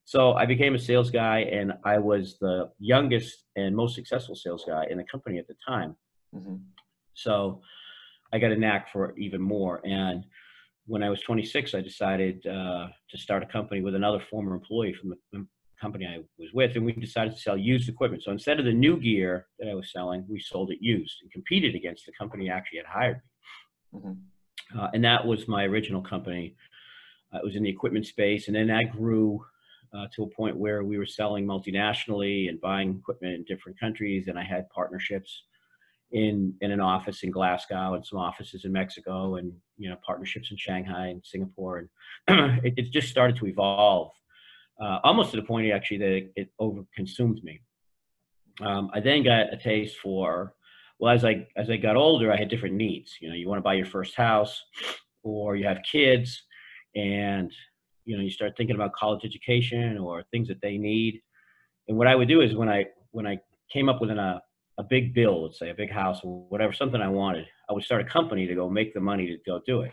So 0.05 0.33
I 0.33 0.45
became 0.45 0.75
a 0.75 0.79
sales 0.79 1.09
guy, 1.11 1.39
and 1.39 1.73
I 1.83 1.97
was 1.97 2.37
the 2.39 2.69
youngest 2.79 3.43
and 3.55 3.75
most 3.75 3.95
successful 3.95 4.35
sales 4.35 4.63
guy 4.67 4.85
in 4.89 4.97
the 4.97 5.03
company 5.03 5.37
at 5.37 5.47
the 5.47 5.55
time. 5.67 5.95
Mhm. 6.33 6.61
So 7.13 7.61
I 8.31 8.39
got 8.39 8.51
a 8.51 8.57
knack 8.57 8.91
for 8.91 9.17
even 9.17 9.41
more. 9.41 9.81
And 9.85 10.25
when 10.85 11.03
I 11.03 11.09
was 11.09 11.21
26, 11.21 11.73
I 11.73 11.81
decided 11.81 12.45
uh, 12.47 12.87
to 13.09 13.17
start 13.17 13.43
a 13.43 13.47
company 13.47 13.81
with 13.81 13.95
another 13.95 14.19
former 14.29 14.53
employee 14.55 14.93
from 14.93 15.13
the 15.31 15.47
company 15.81 16.05
I 16.07 16.19
was 16.37 16.51
with, 16.53 16.75
and 16.75 16.85
we 16.85 16.93
decided 16.93 17.33
to 17.33 17.39
sell 17.39 17.57
used 17.57 17.89
equipment. 17.89 18.23
So 18.23 18.31
instead 18.31 18.59
of 18.59 18.65
the 18.65 18.73
new 18.73 18.97
gear 18.99 19.47
that 19.59 19.67
I 19.69 19.75
was 19.75 19.91
selling, 19.91 20.25
we 20.27 20.39
sold 20.39 20.71
it 20.71 20.79
used 20.81 21.21
and 21.21 21.31
competed 21.31 21.75
against 21.75 22.05
the 22.05 22.13
company 22.13 22.49
actually 22.49 22.79
had 22.79 22.87
hired 22.87 23.17
me. 23.93 23.99
Mhm. 23.99 24.17
Uh, 24.77 24.89
and 24.93 25.03
that 25.03 25.25
was 25.25 25.47
my 25.47 25.63
original 25.65 26.01
company. 26.01 26.55
Uh, 27.33 27.39
it 27.39 27.45
was 27.45 27.55
in 27.55 27.63
the 27.63 27.69
equipment 27.69 28.05
space, 28.05 28.47
and 28.47 28.55
then 28.55 28.67
that 28.67 28.91
grew 28.91 29.43
uh, 29.93 30.05
to 30.15 30.23
a 30.23 30.29
point 30.29 30.57
where 30.57 30.83
we 30.83 30.97
were 30.97 31.05
selling 31.05 31.45
multinationally 31.45 32.49
and 32.49 32.59
buying 32.61 32.97
equipment 32.97 33.35
in 33.35 33.43
different 33.43 33.79
countries. 33.79 34.27
And 34.27 34.37
I 34.37 34.43
had 34.43 34.69
partnerships 34.69 35.43
in 36.11 36.53
in 36.61 36.71
an 36.71 36.79
office 36.79 37.23
in 37.23 37.31
Glasgow 37.31 37.95
and 37.95 38.05
some 38.05 38.19
offices 38.19 38.63
in 38.65 38.71
Mexico, 38.71 39.35
and 39.35 39.51
you 39.77 39.89
know 39.89 39.97
partnerships 40.05 40.51
in 40.51 40.57
Shanghai 40.57 41.07
and 41.07 41.21
Singapore, 41.25 41.89
and 42.27 42.59
it, 42.65 42.73
it 42.77 42.91
just 42.91 43.09
started 43.09 43.35
to 43.37 43.47
evolve, 43.47 44.11
uh, 44.81 44.99
almost 45.03 45.31
to 45.31 45.37
the 45.37 45.43
point 45.43 45.71
actually 45.71 45.97
that 45.97 46.11
it, 46.11 46.31
it 46.35 46.49
overconsumed 46.61 47.43
me. 47.43 47.59
Um, 48.61 48.89
I 48.93 48.99
then 49.01 49.23
got 49.23 49.53
a 49.53 49.57
taste 49.57 49.97
for 49.97 50.55
well 50.99 51.13
as 51.13 51.23
I 51.23 51.47
as 51.55 51.69
I 51.69 51.77
got 51.77 51.95
older, 51.95 52.31
I 52.31 52.37
had 52.37 52.49
different 52.49 52.75
needs. 52.75 53.17
You 53.21 53.29
know, 53.29 53.35
you 53.35 53.47
want 53.47 53.59
to 53.59 53.63
buy 53.63 53.75
your 53.75 53.85
first 53.85 54.15
house, 54.15 54.63
or 55.23 55.55
you 55.55 55.67
have 55.67 55.79
kids, 55.89 56.43
and 56.95 57.51
you 58.05 58.15
know 58.15 58.23
you 58.23 58.29
start 58.29 58.53
thinking 58.57 58.75
about 58.75 58.93
college 58.93 59.25
education 59.25 59.97
or 59.97 60.23
things 60.31 60.47
that 60.47 60.61
they 60.61 60.77
need. 60.77 61.21
And 61.87 61.97
what 61.97 62.07
I 62.07 62.15
would 62.15 62.27
do 62.27 62.41
is 62.41 62.55
when 62.55 62.69
I 62.69 62.85
when 63.11 63.27
I 63.27 63.39
came 63.71 63.89
up 63.89 64.01
with 64.01 64.09
an, 64.09 64.19
a 64.19 64.41
a 64.77 64.83
big 64.83 65.13
bill, 65.13 65.43
let's 65.43 65.59
say 65.59 65.69
a 65.69 65.73
big 65.73 65.91
house 65.91 66.21
or 66.23 66.45
whatever, 66.49 66.71
something 66.71 67.01
I 67.01 67.07
wanted, 67.07 67.47
I 67.69 67.73
would 67.73 67.83
start 67.83 68.01
a 68.01 68.05
company 68.05 68.45
to 68.45 68.55
go 68.55 68.69
make 68.69 68.93
the 68.93 68.99
money 68.99 69.25
to 69.27 69.37
go 69.45 69.59
do 69.65 69.81
it. 69.81 69.91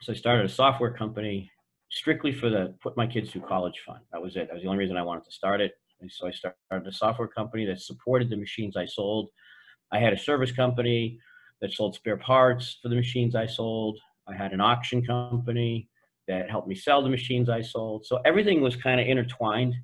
So 0.00 0.12
I 0.12 0.16
started 0.16 0.46
a 0.46 0.48
software 0.48 0.92
company 0.92 1.50
strictly 1.90 2.32
for 2.32 2.48
the 2.48 2.74
put 2.82 2.96
my 2.96 3.06
kids 3.06 3.30
through 3.30 3.42
college 3.42 3.82
fund. 3.86 4.00
That 4.12 4.22
was 4.22 4.36
it. 4.36 4.48
That 4.48 4.54
was 4.54 4.62
the 4.62 4.68
only 4.68 4.78
reason 4.78 4.96
I 4.96 5.02
wanted 5.02 5.24
to 5.24 5.32
start 5.32 5.60
it. 5.60 5.72
And 6.00 6.10
so 6.10 6.26
I 6.26 6.30
started 6.30 6.86
a 6.86 6.92
software 6.92 7.28
company 7.28 7.66
that 7.66 7.80
supported 7.82 8.30
the 8.30 8.36
machines 8.36 8.76
I 8.76 8.86
sold. 8.86 9.28
I 9.92 9.98
had 9.98 10.14
a 10.14 10.18
service 10.18 10.52
company 10.52 11.18
that 11.60 11.72
sold 11.72 11.94
spare 11.94 12.16
parts 12.16 12.78
for 12.80 12.88
the 12.88 12.94
machines 12.94 13.34
I 13.34 13.44
sold. 13.44 13.98
I 14.30 14.36
had 14.36 14.52
an 14.52 14.60
auction 14.60 15.04
company 15.04 15.88
that 16.28 16.50
helped 16.50 16.68
me 16.68 16.74
sell 16.74 17.02
the 17.02 17.08
machines 17.08 17.48
I 17.48 17.60
sold. 17.60 18.06
So 18.06 18.20
everything 18.24 18.60
was 18.60 18.76
kind 18.76 19.00
of 19.00 19.06
intertwined 19.06 19.74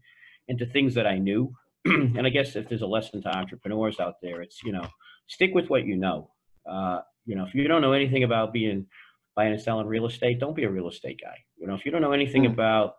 into 0.48 0.66
things 0.66 0.94
that 0.94 1.06
I 1.06 1.18
knew. 1.18 1.52
and 1.84 2.26
I 2.26 2.30
guess 2.30 2.56
if 2.56 2.68
there's 2.68 2.82
a 2.82 2.86
lesson 2.86 3.22
to 3.22 3.36
entrepreneurs 3.36 4.00
out 4.00 4.14
there, 4.22 4.42
it's, 4.42 4.62
you 4.62 4.72
know, 4.72 4.86
stick 5.26 5.54
with 5.54 5.68
what 5.68 5.84
you 5.86 5.96
know. 5.96 6.30
Uh, 6.68 7.00
you 7.24 7.34
know, 7.34 7.44
if 7.44 7.54
you 7.54 7.66
don't 7.66 7.82
know 7.82 7.92
anything 7.92 8.24
about 8.24 8.52
being 8.52 8.86
buying 9.34 9.52
and 9.52 9.60
selling 9.60 9.86
real 9.86 10.06
estate, 10.06 10.38
don't 10.40 10.56
be 10.56 10.64
a 10.64 10.70
real 10.70 10.88
estate 10.88 11.20
guy. 11.22 11.36
You 11.58 11.66
know, 11.66 11.74
if 11.74 11.84
you 11.84 11.90
don't 11.90 12.00
know 12.02 12.12
anything 12.12 12.44
Mm. 12.44 12.52
about, 12.52 12.96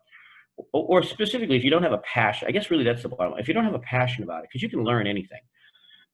or, 0.74 1.00
or 1.00 1.04
specifically, 1.04 1.56
if 1.58 1.64
you 1.64 1.70
don't 1.70 1.84
have 1.84 1.94
a 1.94 2.00
passion, 2.00 2.48
I 2.48 2.52
guess 2.52 2.70
really 2.70 2.84
that's 2.84 3.04
the 3.04 3.10
bottom 3.10 3.32
line. 3.34 3.42
If 3.42 3.48
you 3.48 3.54
don't 3.54 3.64
have 3.64 3.74
a 3.74 3.80
passion 3.80 4.24
about 4.24 4.44
it, 4.44 4.50
because 4.50 4.62
you 4.62 4.70
can 4.70 4.84
learn 4.84 5.08
anything. 5.08 5.42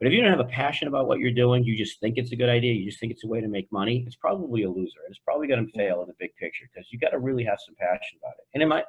But 0.04 0.12
if 0.12 0.18
you 0.18 0.22
don't 0.22 0.32
have 0.32 0.42
a 0.42 0.52
passion 0.52 0.90
about 0.90 1.08
what 1.08 1.20
you're 1.20 1.32
doing, 1.32 1.64
you 1.64 1.78
just 1.78 2.02
think 2.02 2.18
it's 2.18 2.34
a 2.34 2.36
good 2.36 2.50
idea, 2.50 2.74
you 2.74 2.84
just 2.84 3.00
think 3.00 3.14
it's 3.14 3.24
a 3.24 3.28
way 3.28 3.40
to 3.40 3.48
make 3.48 3.72
money, 3.72 4.04
it's 4.06 4.18
probably 4.18 4.64
a 4.64 4.70
loser. 4.70 5.00
It's 5.08 5.18
probably 5.20 5.48
going 5.48 5.66
to 5.66 5.72
fail 5.72 6.02
in 6.02 6.08
the 6.10 6.14
big 6.20 6.36
picture 6.36 6.66
because 6.74 6.92
you 6.92 7.00
got 7.00 7.12
to 7.12 7.20
really 7.20 7.46
have 7.46 7.58
some 7.66 7.74
passion 7.76 8.18
about 8.22 8.34
it. 8.38 8.46
And 8.54 8.62
it 8.62 8.66
might, 8.66 8.84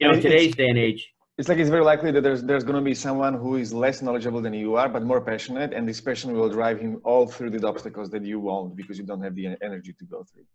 you 0.00 0.08
know, 0.08 0.14
in 0.14 0.22
today's 0.22 0.56
day 0.56 0.70
and 0.70 0.78
age, 0.78 1.12
It's 1.38 1.50
like 1.50 1.58
it's 1.58 1.68
very 1.68 1.84
likely 1.84 2.10
that 2.12 2.22
there's 2.22 2.42
there's 2.42 2.64
going 2.64 2.76
to 2.76 2.82
be 2.82 2.94
someone 2.94 3.34
who 3.34 3.56
is 3.56 3.74
less 3.74 4.00
knowledgeable 4.00 4.40
than 4.40 4.54
you 4.54 4.76
are, 4.76 4.88
but 4.88 5.02
more 5.02 5.20
passionate, 5.20 5.74
and 5.74 5.86
this 5.86 6.00
passion 6.00 6.32
will 6.32 6.48
drive 6.48 6.80
him 6.80 7.02
all 7.04 7.26
through 7.26 7.50
the 7.50 7.66
obstacles 7.66 8.08
that 8.10 8.24
you 8.24 8.40
won't 8.40 8.74
because 8.76 8.96
you 8.98 9.04
don't 9.04 9.22
have 9.22 9.34
the 9.34 9.48
energy 9.62 9.92
to 9.92 10.04
go 10.06 10.24
through. 10.24 10.46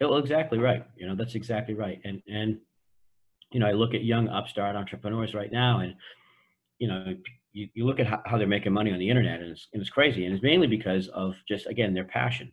Well, 0.00 0.18
exactly 0.18 0.58
right. 0.58 0.84
You 0.96 1.06
know, 1.08 1.16
that's 1.16 1.34
exactly 1.34 1.72
right. 1.72 1.98
And 2.04 2.20
and 2.28 2.58
you 3.52 3.60
know, 3.60 3.66
I 3.66 3.72
look 3.72 3.94
at 3.94 4.04
young 4.04 4.28
upstart 4.28 4.76
entrepreneurs 4.76 5.32
right 5.32 5.50
now, 5.50 5.80
and 5.80 5.94
you 6.78 6.88
know, 6.88 7.14
you, 7.56 7.68
you 7.72 7.86
look 7.86 7.98
at 7.98 8.06
how, 8.06 8.20
how 8.26 8.36
they're 8.36 8.46
making 8.46 8.74
money 8.74 8.92
on 8.92 8.98
the 8.98 9.08
internet, 9.08 9.40
and 9.40 9.50
it's 9.50 9.68
and 9.72 9.80
it's 9.80 9.90
crazy. 9.90 10.26
And 10.26 10.34
it's 10.34 10.42
mainly 10.42 10.66
because 10.66 11.08
of 11.08 11.34
just 11.48 11.66
again 11.66 11.94
their 11.94 12.04
passion. 12.04 12.52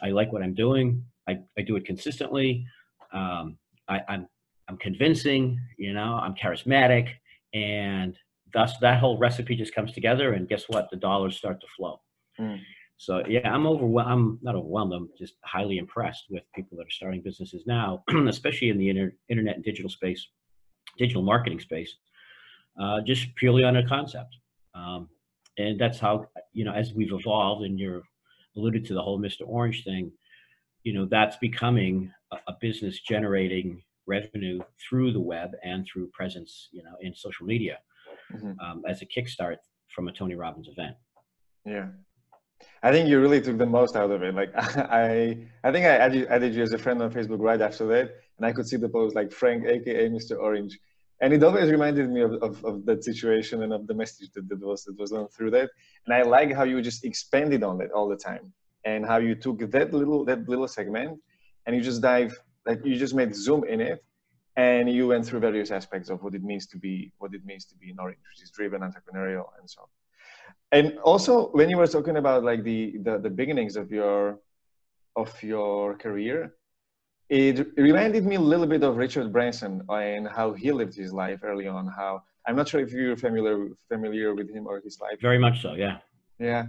I 0.00 0.10
like 0.10 0.32
what 0.32 0.42
I'm 0.42 0.54
doing. 0.54 1.02
I, 1.28 1.38
I 1.58 1.62
do 1.62 1.74
it 1.74 1.84
consistently. 1.84 2.64
Um, 3.12 3.58
I, 3.88 4.00
I'm 4.08 4.28
I'm 4.68 4.76
convincing. 4.76 5.58
You 5.76 5.92
know, 5.92 6.20
I'm 6.22 6.34
charismatic, 6.34 7.08
and 7.52 8.16
thus 8.54 8.74
that 8.80 9.00
whole 9.00 9.18
recipe 9.18 9.56
just 9.56 9.74
comes 9.74 9.92
together. 9.92 10.34
And 10.34 10.48
guess 10.48 10.64
what? 10.68 10.88
The 10.90 10.96
dollars 10.96 11.36
start 11.36 11.60
to 11.60 11.66
flow. 11.76 12.00
Mm. 12.40 12.60
So 12.96 13.24
yeah, 13.28 13.52
I'm 13.52 13.66
overwhelmed. 13.66 14.12
I'm 14.12 14.38
not 14.40 14.54
overwhelmed. 14.54 14.92
I'm 14.92 15.08
just 15.18 15.34
highly 15.44 15.78
impressed 15.78 16.26
with 16.30 16.44
people 16.54 16.78
that 16.78 16.86
are 16.86 16.90
starting 16.90 17.22
businesses 17.22 17.64
now, 17.66 18.04
especially 18.28 18.68
in 18.68 18.78
the 18.78 18.88
inter- 18.88 19.14
internet 19.28 19.56
and 19.56 19.64
digital 19.64 19.90
space, 19.90 20.28
digital 20.96 21.22
marketing 21.22 21.58
space, 21.58 21.96
uh, 22.80 23.00
just 23.00 23.34
purely 23.36 23.64
on 23.64 23.76
a 23.76 23.86
concept. 23.86 24.36
Um, 24.74 25.08
and 25.58 25.78
that's 25.78 25.98
how 25.98 26.26
you 26.52 26.64
know, 26.64 26.72
as 26.72 26.94
we've 26.94 27.12
evolved, 27.12 27.64
and 27.64 27.78
you're 27.78 28.02
alluded 28.56 28.84
to 28.86 28.94
the 28.94 29.02
whole 29.02 29.18
Mr. 29.20 29.42
Orange 29.46 29.84
thing. 29.84 30.12
you 30.84 30.92
know 30.92 31.06
that's 31.06 31.36
becoming 31.36 32.12
a, 32.32 32.36
a 32.48 32.56
business 32.60 33.00
generating 33.00 33.82
revenue 34.08 34.58
through 34.80 35.12
the 35.12 35.20
web 35.20 35.50
and 35.62 35.86
through 35.86 36.08
presence, 36.08 36.68
you 36.72 36.82
know, 36.82 36.96
in 37.00 37.14
social 37.14 37.46
media 37.46 37.78
mm-hmm. 38.34 38.58
um, 38.58 38.82
as 38.88 39.02
a 39.02 39.06
kickstart 39.06 39.58
from 39.94 40.08
a 40.08 40.12
Tony 40.12 40.34
Robbins 40.34 40.68
event. 40.68 40.96
Yeah. 41.64 41.88
I 42.82 42.90
think 42.90 43.08
you 43.08 43.20
really 43.20 43.40
took 43.40 43.58
the 43.58 43.66
most 43.66 43.94
out 43.94 44.10
of 44.10 44.22
it. 44.22 44.34
Like 44.34 44.50
I, 44.56 45.46
I 45.62 45.70
think 45.70 45.86
I 45.86 45.96
added, 45.96 46.26
added 46.28 46.54
you 46.54 46.62
as 46.62 46.72
a 46.72 46.78
friend 46.78 47.00
on 47.02 47.12
Facebook 47.12 47.40
right 47.40 47.60
after 47.60 47.86
that, 47.88 48.14
and 48.38 48.46
I 48.46 48.52
could 48.52 48.66
see 48.66 48.76
the 48.76 48.88
post 48.88 49.14
like 49.14 49.30
Frank, 49.30 49.64
aka 49.64 50.08
Mr. 50.08 50.38
Orange, 50.38 50.78
and 51.20 51.32
it 51.32 51.42
always 51.42 51.70
reminded 51.70 52.08
me 52.10 52.20
of, 52.20 52.32
of, 52.34 52.64
of, 52.64 52.86
that 52.86 53.02
situation 53.02 53.62
and 53.62 53.72
of 53.72 53.86
the 53.86 53.94
message 53.94 54.30
that, 54.34 54.48
that 54.48 54.60
was 54.60 54.84
that 54.84 54.98
was 54.98 55.10
done 55.10 55.28
through 55.28 55.50
that. 55.50 55.68
And 56.06 56.14
I 56.14 56.22
like 56.22 56.52
how 56.52 56.64
you 56.64 56.80
just 56.80 57.04
expanded 57.04 57.62
on 57.62 57.80
it 57.80 57.90
all 57.90 58.08
the 58.08 58.16
time, 58.16 58.52
and 58.84 59.04
how 59.04 59.18
you 59.18 59.34
took 59.34 59.58
that 59.70 59.92
little 59.92 60.24
that 60.24 60.48
little 60.48 60.68
segment, 60.68 61.18
and 61.66 61.76
you 61.76 61.82
just 61.82 62.02
dive 62.02 62.38
like 62.66 62.84
you 62.84 62.96
just 62.96 63.14
made 63.14 63.34
zoom 63.34 63.64
in 63.64 63.80
it, 63.80 64.04
and 64.56 64.90
you 64.90 65.08
went 65.08 65.26
through 65.26 65.40
various 65.40 65.70
aspects 65.70 66.08
of 66.10 66.22
what 66.22 66.34
it 66.34 66.42
means 66.42 66.66
to 66.68 66.78
be 66.78 67.12
what 67.18 67.34
it 67.34 67.44
means 67.44 67.64
to 67.66 67.74
be 67.76 67.90
an 67.90 67.96
orange, 67.98 68.18
which 68.32 68.42
is 68.42 68.50
driven, 68.50 68.80
entrepreneurial, 68.80 69.46
and 69.58 69.68
so 69.68 69.82
on 69.82 69.88
and 70.72 70.98
also 70.98 71.48
when 71.48 71.70
you 71.70 71.76
were 71.76 71.86
talking 71.86 72.16
about 72.16 72.44
like 72.44 72.62
the, 72.62 72.96
the 73.02 73.18
the, 73.18 73.30
beginnings 73.30 73.76
of 73.76 73.90
your 73.90 74.38
of 75.16 75.30
your 75.42 75.94
career 75.96 76.54
it 77.28 77.66
reminded 77.76 78.24
me 78.24 78.36
a 78.36 78.40
little 78.40 78.66
bit 78.66 78.82
of 78.82 78.96
richard 78.96 79.32
branson 79.32 79.82
and 79.90 80.28
how 80.28 80.52
he 80.52 80.72
lived 80.72 80.94
his 80.94 81.12
life 81.12 81.40
early 81.42 81.66
on 81.66 81.86
how 81.86 82.22
i'm 82.46 82.56
not 82.56 82.66
sure 82.68 82.80
if 82.80 82.90
you're 82.92 83.16
familiar 83.16 83.68
familiar 83.88 84.34
with 84.34 84.48
him 84.50 84.66
or 84.66 84.80
his 84.80 84.98
life. 85.00 85.18
Very 85.20 85.38
much 85.38 85.62
so 85.62 85.74
yeah. 85.74 85.98
Yeah. 86.38 86.66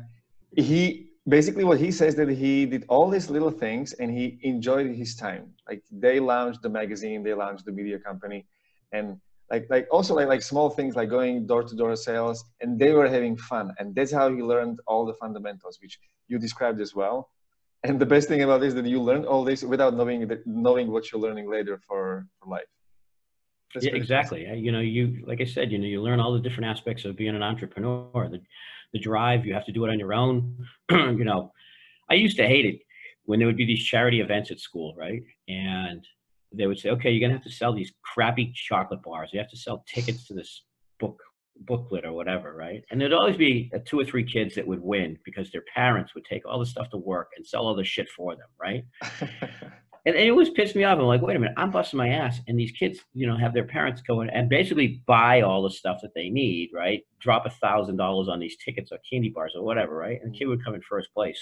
He 0.56 1.12
basically 1.28 1.64
what 1.64 1.80
he 1.80 1.92
says 1.92 2.16
that 2.16 2.30
he 2.30 2.66
did 2.66 2.86
all 2.90 3.10
these 3.10 3.30
little 3.30 3.52
things 3.52 3.94
and 3.94 4.12
he 4.12 4.40
enjoyed 4.42 4.88
his 4.88 5.16
time. 5.16 5.54
Like 5.68 5.84
they 5.92 6.20
launched 6.20 6.62
the 6.62 6.70
magazine 6.70 7.24
they 7.24 7.34
launched 7.34 7.66
the 7.66 7.72
media 7.72 8.00
company 8.00 8.46
and 8.92 9.18
like 9.52 9.66
like 9.70 9.88
also 9.92 10.14
like 10.16 10.28
like 10.28 10.42
small 10.42 10.70
things 10.70 10.96
like 10.96 11.10
going 11.10 11.48
door 11.48 11.64
to 11.64 11.76
door 11.76 11.96
sales 11.96 12.44
and 12.62 12.78
they 12.78 12.92
were 12.92 13.08
having 13.08 13.38
fun. 13.38 13.74
And 13.80 13.96
that's 13.96 14.12
how 14.12 14.28
he 14.36 14.42
learned 14.42 14.80
all 14.88 15.06
the 15.06 15.14
fundamentals 15.14 15.80
which 15.82 16.00
you 16.28 16.38
described 16.40 16.80
as 16.82 16.94
well 16.94 17.30
and 17.84 18.00
the 18.00 18.06
best 18.06 18.28
thing 18.28 18.44
about 18.44 18.62
this 18.62 18.70
is 18.70 18.76
that 18.76 18.86
you 18.86 19.02
learn 19.02 19.26
all 19.26 19.44
this 19.44 19.64
without 19.64 19.96
knowing 19.96 20.28
that 20.28 20.46
knowing 20.46 20.92
what 20.92 21.12
you're 21.12 21.22
learning 21.22 21.50
later 21.50 21.80
for, 21.88 22.28
for 22.40 22.50
life. 22.50 22.64
That's 23.74 23.86
yeah 23.86 23.94
exactly. 23.94 24.48
You 24.58 24.72
know 24.72 24.80
you 24.80 25.24
like 25.26 25.42
i 25.42 25.46
said 25.46 25.72
you 25.72 25.78
know 25.78 25.86
you 25.86 26.02
learn 26.02 26.20
all 26.20 26.34
the 26.34 26.40
different 26.40 26.70
aspects 26.70 27.06
of 27.06 27.16
being 27.16 27.36
an 27.36 27.44
entrepreneur 27.44 28.28
the, 28.30 28.42
the 28.94 29.00
drive 29.00 29.46
you 29.46 29.54
have 29.54 29.66
to 29.66 29.72
do 29.72 29.86
it 29.86 29.92
on 29.92 30.00
your 30.00 30.14
own. 30.14 30.58
You 30.92 31.24
know 31.24 31.52
i 32.10 32.16
used 32.16 32.38
to 32.38 32.48
hate 32.48 32.66
it 32.66 32.80
when 33.26 33.38
there 33.38 33.48
would 33.48 33.58
be 33.58 33.66
these 33.66 33.84
charity 33.84 34.22
events 34.22 34.50
at 34.50 34.60
school 34.60 34.96
right? 34.98 35.24
And 35.48 36.06
they 36.52 36.66
would 36.66 36.80
say, 36.80 36.90
okay, 36.90 37.12
you're 37.12 37.22
gonna 37.22 37.38
have 37.38 37.44
to 37.44 37.52
sell 37.52 37.74
these 37.74 37.94
crappy 38.02 38.52
chocolate 38.56 39.04
bars. 39.04 39.30
You 39.32 39.40
have 39.40 39.50
to 39.50 39.58
sell 39.58 39.84
tickets 39.88 40.26
to 40.28 40.34
this 40.34 40.64
booklet 41.66 42.06
or 42.06 42.14
whatever, 42.14 42.54
right? 42.56 42.84
And 42.90 43.00
there'd 43.00 43.14
always 43.14 43.38
be 43.38 43.70
a 43.74 43.80
two 43.80 44.00
or 44.00 44.06
three 44.06 44.24
kids 44.24 44.56
that 44.56 44.68
would 44.68 44.82
win 44.82 45.18
because 45.26 45.52
their 45.52 45.64
parents 45.74 46.14
would 46.16 46.26
take 46.26 46.46
all 46.46 46.60
the 46.60 46.66
stuff 46.66 46.90
to 46.92 46.98
work 46.98 47.30
and 47.38 47.46
sell 47.46 47.66
all 47.66 47.76
the 47.76 47.84
shit 47.84 48.10
for 48.10 48.36
them, 48.36 48.48
right? 48.60 48.84
and, 50.06 50.16
and 50.16 50.16
it 50.16 50.30
always 50.30 50.50
pissed 50.50 50.76
me 50.76 50.84
off. 50.84 50.98
I'm 50.98 51.06
like, 51.06 51.22
wait 51.22 51.36
a 51.36 51.40
minute, 51.40 51.56
I'm 51.58 51.72
busting 51.72 51.98
my 51.98 52.10
ass, 52.10 52.40
and 52.48 52.60
these 52.60 52.72
kids, 52.72 53.00
you 53.14 53.28
know, 53.28 53.38
have 53.38 53.54
their 53.54 53.66
parents 53.66 54.02
go 54.02 54.22
in 54.22 54.30
and 54.30 54.50
basically 54.50 55.02
buy 55.06 55.42
all 55.42 55.64
the 55.64 55.70
stuff 55.70 56.00
that 56.02 56.14
they 56.16 56.30
need, 56.30 56.72
right? 56.74 57.02
Drop 57.20 57.46
a 57.46 57.50
thousand 57.50 57.98
dollars 57.98 58.28
on 58.30 58.40
these 58.40 58.58
tickets 58.64 58.92
or 58.92 59.00
candy 59.12 59.30
bars 59.30 59.54
or 59.56 59.64
whatever, 59.64 59.96
right? 59.96 60.20
And 60.22 60.34
the 60.34 60.38
kid 60.38 60.46
would 60.46 60.64
come 60.64 60.76
in 60.76 60.82
first 60.82 61.14
place. 61.14 61.40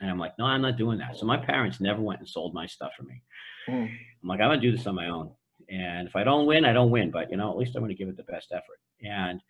And 0.00 0.10
I'm 0.10 0.18
like, 0.18 0.32
no, 0.38 0.44
I'm 0.44 0.60
not 0.60 0.76
doing 0.76 0.98
that. 0.98 1.16
So 1.16 1.24
my 1.24 1.38
parents 1.38 1.80
never 1.80 2.02
went 2.02 2.20
and 2.20 2.28
sold 2.28 2.52
my 2.52 2.66
stuff 2.66 2.92
for 2.96 3.04
me. 3.04 3.22
Mm. 3.68 3.88
I'm 4.22 4.28
like, 4.28 4.40
I'm 4.40 4.50
gonna 4.50 4.60
do 4.60 4.76
this 4.76 4.86
on 4.86 4.94
my 4.94 5.08
own. 5.08 5.30
And 5.70 6.06
if 6.06 6.14
I 6.14 6.22
don't 6.22 6.46
win, 6.46 6.64
I 6.64 6.72
don't 6.72 6.90
win. 6.90 7.10
But 7.10 7.30
you 7.30 7.36
know, 7.36 7.50
at 7.50 7.56
least 7.56 7.74
I'm 7.74 7.82
gonna 7.82 7.94
give 7.94 8.08
it 8.08 8.16
the 8.16 8.22
best 8.24 8.48
effort. 8.52 8.78
And 9.02 9.40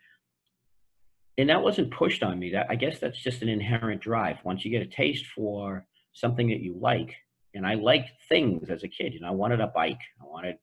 and 1.38 1.50
that 1.50 1.62
wasn't 1.62 1.90
pushed 1.90 2.22
on 2.22 2.38
me. 2.38 2.50
That 2.52 2.66
I 2.70 2.76
guess 2.76 2.98
that's 2.98 3.18
just 3.18 3.42
an 3.42 3.48
inherent 3.48 4.00
drive. 4.00 4.38
Once 4.44 4.64
you 4.64 4.70
get 4.70 4.82
a 4.82 4.86
taste 4.86 5.26
for 5.34 5.86
something 6.12 6.48
that 6.48 6.60
you 6.60 6.76
like, 6.80 7.14
and 7.54 7.66
I 7.66 7.74
liked 7.74 8.10
things 8.28 8.70
as 8.70 8.84
a 8.84 8.88
kid. 8.88 9.14
You 9.14 9.20
know, 9.20 9.28
I 9.28 9.32
wanted 9.32 9.60
a 9.60 9.66
bike. 9.66 10.00
I 10.20 10.26
wanted 10.26 10.56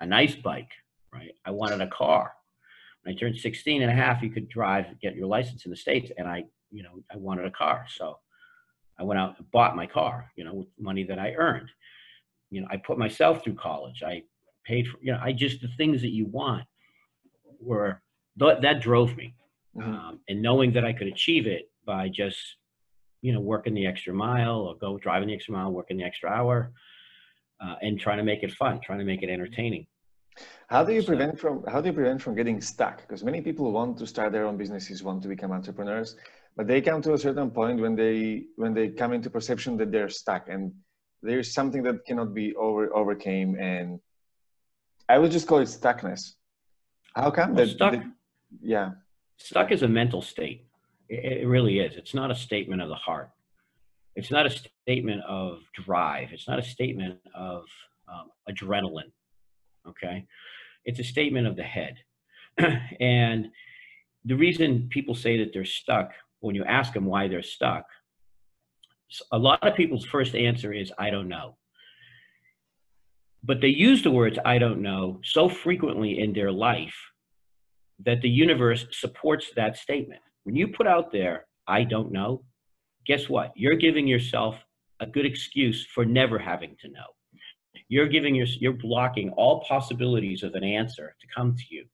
a 0.00 0.06
nice 0.06 0.34
bike, 0.34 0.70
right? 1.12 1.32
I 1.44 1.50
wanted 1.50 1.80
a 1.80 1.88
car. 1.88 2.32
When 3.02 3.14
I 3.14 3.18
turned 3.18 3.36
16 3.36 3.82
and 3.82 3.90
a 3.90 3.94
half, 3.94 4.22
you 4.22 4.30
could 4.30 4.48
drive, 4.48 4.86
get 5.00 5.14
your 5.14 5.26
license 5.26 5.64
in 5.64 5.70
the 5.70 5.76
States. 5.76 6.10
And 6.16 6.28
I, 6.28 6.44
you 6.70 6.82
know, 6.82 7.02
I 7.12 7.16
wanted 7.16 7.46
a 7.46 7.50
car. 7.50 7.86
So 7.88 8.18
I 8.98 9.02
went 9.02 9.20
out 9.20 9.38
and 9.38 9.50
bought 9.50 9.76
my 9.76 9.86
car, 9.86 10.30
you 10.36 10.44
know, 10.44 10.54
with 10.54 10.68
money 10.78 11.04
that 11.04 11.18
I 11.18 11.34
earned. 11.34 11.68
You 12.50 12.62
know, 12.62 12.68
I 12.70 12.76
put 12.76 12.98
myself 12.98 13.42
through 13.42 13.54
college. 13.54 14.02
I 14.04 14.22
paid 14.64 14.86
for, 14.88 14.98
you 15.00 15.12
know, 15.12 15.20
I 15.22 15.32
just, 15.32 15.60
the 15.60 15.68
things 15.76 16.00
that 16.02 16.12
you 16.12 16.26
want 16.26 16.64
were, 17.60 18.02
that, 18.36 18.62
that 18.62 18.80
drove 18.80 19.16
me. 19.16 19.34
Mm-hmm. 19.76 19.92
Um, 19.92 20.20
and 20.28 20.40
knowing 20.40 20.72
that 20.72 20.84
I 20.84 20.92
could 20.92 21.06
achieve 21.06 21.46
it 21.46 21.70
by 21.84 22.08
just, 22.08 22.38
you 23.22 23.32
know, 23.32 23.40
working 23.40 23.74
the 23.74 23.86
extra 23.86 24.14
mile 24.14 24.60
or 24.60 24.76
go 24.76 24.98
driving 24.98 25.28
the 25.28 25.34
extra 25.34 25.52
mile, 25.54 25.70
working 25.70 25.98
the 25.98 26.04
extra 26.04 26.30
hour, 26.30 26.72
uh, 27.60 27.76
and 27.82 27.98
trying 27.98 28.18
to 28.18 28.24
make 28.24 28.42
it 28.42 28.52
fun, 28.52 28.80
trying 28.82 28.98
to 28.98 29.04
make 29.04 29.22
it 29.22 29.28
entertaining. 29.28 29.86
How 30.68 30.84
do 30.84 30.92
you 30.92 31.00
so, 31.00 31.08
prevent 31.08 31.38
from 31.38 31.64
how 31.66 31.80
do 31.80 31.88
you 31.88 31.94
prevent 31.94 32.20
from 32.20 32.34
getting 32.34 32.60
stuck? 32.60 33.00
Because 33.02 33.24
many 33.24 33.40
people 33.40 33.72
want 33.72 33.96
to 33.98 34.06
start 34.06 34.32
their 34.32 34.46
own 34.46 34.56
businesses, 34.56 35.02
want 35.02 35.22
to 35.22 35.28
become 35.28 35.52
entrepreneurs, 35.52 36.16
but 36.56 36.66
they 36.66 36.80
come 36.80 37.02
to 37.02 37.12
a 37.12 37.18
certain 37.18 37.50
point 37.50 37.80
when 37.80 37.94
they 37.94 38.44
when 38.56 38.74
they 38.74 38.88
come 38.88 39.12
into 39.12 39.30
perception 39.30 39.76
that 39.76 39.92
they're 39.92 40.08
stuck 40.08 40.48
and 40.48 40.72
there's 41.22 41.52
something 41.52 41.82
that 41.82 42.04
cannot 42.06 42.34
be 42.34 42.54
over 42.56 42.94
overcame 42.94 43.56
and 43.60 44.00
i 45.08 45.18
would 45.18 45.30
just 45.30 45.46
call 45.46 45.58
it 45.58 45.68
stuckness 45.68 46.32
how 47.14 47.30
come 47.30 47.54
well, 47.54 47.64
that, 47.64 47.72
stuck, 47.72 47.92
that, 47.92 48.04
yeah. 48.60 48.90
Stuck 49.38 49.72
is 49.72 49.82
a 49.82 49.88
mental 49.88 50.22
state. 50.22 50.66
It, 51.08 51.46
really 51.46 51.78
is. 51.78 51.96
It's 51.96 52.14
not 52.14 52.30
a 52.30 52.34
statement 52.34 52.82
of 52.82 52.88
the 52.88 52.94
heart. 52.94 53.30
It's 54.16 54.30
not 54.30 54.46
a 54.46 54.50
statement 54.50 55.22
of 55.28 55.60
drive. 55.74 56.32
It's 56.32 56.48
not 56.48 56.58
a 56.58 56.62
statement 56.62 57.20
of 57.34 57.64
um, 58.08 58.30
adrenaline. 58.50 59.12
Okay? 59.88 60.26
It's 60.84 60.98
a 60.98 61.04
statement 61.04 61.46
of 61.46 61.56
the 61.56 61.62
head. 61.62 61.96
And 63.00 63.48
the 64.24 64.34
reason 64.34 64.88
people 64.90 65.14
say 65.14 65.38
that 65.38 65.52
they're 65.52 65.64
stuck 65.64 66.12
when 66.40 66.54
you 66.54 66.64
ask 66.64 66.92
them 66.92 67.04
why 67.04 67.28
they're 67.28 67.42
stuck, 67.42 67.84
a 69.30 69.38
lot 69.38 69.66
of 69.66 69.76
people's 69.76 70.04
first 70.04 70.34
answer 70.34 70.72
is, 70.72 70.92
I 70.98 71.10
don't 71.10 71.28
know. 71.28 71.56
But 73.44 73.60
they 73.60 73.68
use 73.68 74.02
the 74.02 74.10
words, 74.10 74.38
I 74.44 74.58
don't 74.58 74.82
know, 74.82 75.20
so 75.22 75.48
frequently 75.48 76.18
in 76.18 76.32
their 76.32 76.50
life 76.50 76.96
that 78.04 78.20
the 78.20 78.28
universe 78.28 78.86
supports 78.92 79.50
that 79.56 79.76
statement. 79.76 80.20
When 80.44 80.54
you 80.54 80.68
put 80.68 80.86
out 80.86 81.10
there, 81.12 81.46
I 81.66 81.84
don't 81.84 82.12
know, 82.12 82.44
guess 83.06 83.28
what? 83.28 83.52
You're 83.56 83.76
giving 83.76 84.06
yourself 84.06 84.56
a 85.00 85.06
good 85.06 85.26
excuse 85.26 85.86
for 85.86 86.04
never 86.04 86.38
having 86.38 86.76
to 86.80 86.88
know. 86.88 87.06
You're 87.88 88.08
giving 88.08 88.34
your, 88.34 88.46
you're 88.60 88.72
blocking 88.72 89.30
all 89.30 89.64
possibilities 89.68 90.42
of 90.42 90.54
an 90.54 90.64
answer 90.64 91.14
to 91.20 91.26
come 91.34 91.56
to 91.56 91.64
you 91.70 91.84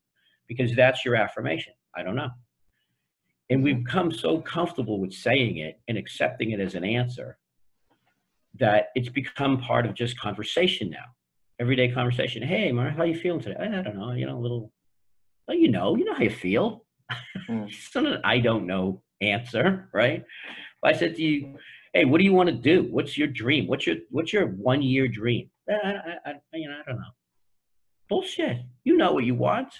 because 0.48 0.74
that's 0.74 1.04
your 1.04 1.16
affirmation. 1.16 1.74
I 1.94 2.02
don't 2.02 2.16
know. 2.16 2.30
And 3.50 3.62
we've 3.62 3.84
become 3.84 4.12
so 4.12 4.38
comfortable 4.38 4.98
with 4.98 5.12
saying 5.12 5.58
it 5.58 5.80
and 5.88 5.98
accepting 5.98 6.52
it 6.52 6.60
as 6.60 6.74
an 6.74 6.84
answer 6.84 7.38
that 8.58 8.86
it's 8.94 9.08
become 9.08 9.58
part 9.60 9.86
of 9.86 9.94
just 9.94 10.18
conversation 10.18 10.90
now. 10.90 11.04
Everyday 11.60 11.90
conversation. 11.90 12.42
Hey, 12.42 12.72
Mark, 12.72 12.96
how 12.96 13.04
you 13.04 13.14
feeling 13.14 13.40
today? 13.40 13.56
I 13.60 13.68
don't 13.68 13.96
know. 13.96 14.12
You 14.12 14.26
know, 14.26 14.38
a 14.38 14.40
little, 14.40 14.72
well, 15.46 15.56
you 15.56 15.70
know, 15.70 15.96
you 15.96 16.04
know 16.04 16.14
how 16.14 16.22
you 16.22 16.30
feel. 16.30 16.84
Mm. 17.48 17.68
it's 17.68 17.94
not 17.94 18.06
an 18.06 18.20
I 18.24 18.38
don't 18.38 18.66
know 18.66 19.02
answer, 19.20 19.88
right? 19.92 20.20
If 20.20 20.84
I 20.84 20.92
said 20.92 21.14
to 21.16 21.22
you, 21.22 21.56
hey, 21.92 22.04
what 22.04 22.18
do 22.18 22.24
you 22.24 22.32
want 22.32 22.48
to 22.48 22.54
do? 22.54 22.88
What's 22.90 23.18
your 23.18 23.28
dream? 23.28 23.66
What's 23.66 23.86
your 23.86 23.96
what's 24.10 24.32
your 24.32 24.46
one 24.46 24.82
year 24.82 25.08
dream? 25.08 25.50
I, 25.68 25.74
I, 25.74 26.30
I, 26.30 26.34
you 26.54 26.68
know, 26.68 26.76
I 26.80 26.90
don't 26.90 27.00
know. 27.00 27.12
Bullshit. 28.08 28.58
You 28.84 28.96
know 28.96 29.12
what 29.12 29.24
you 29.24 29.34
want. 29.34 29.72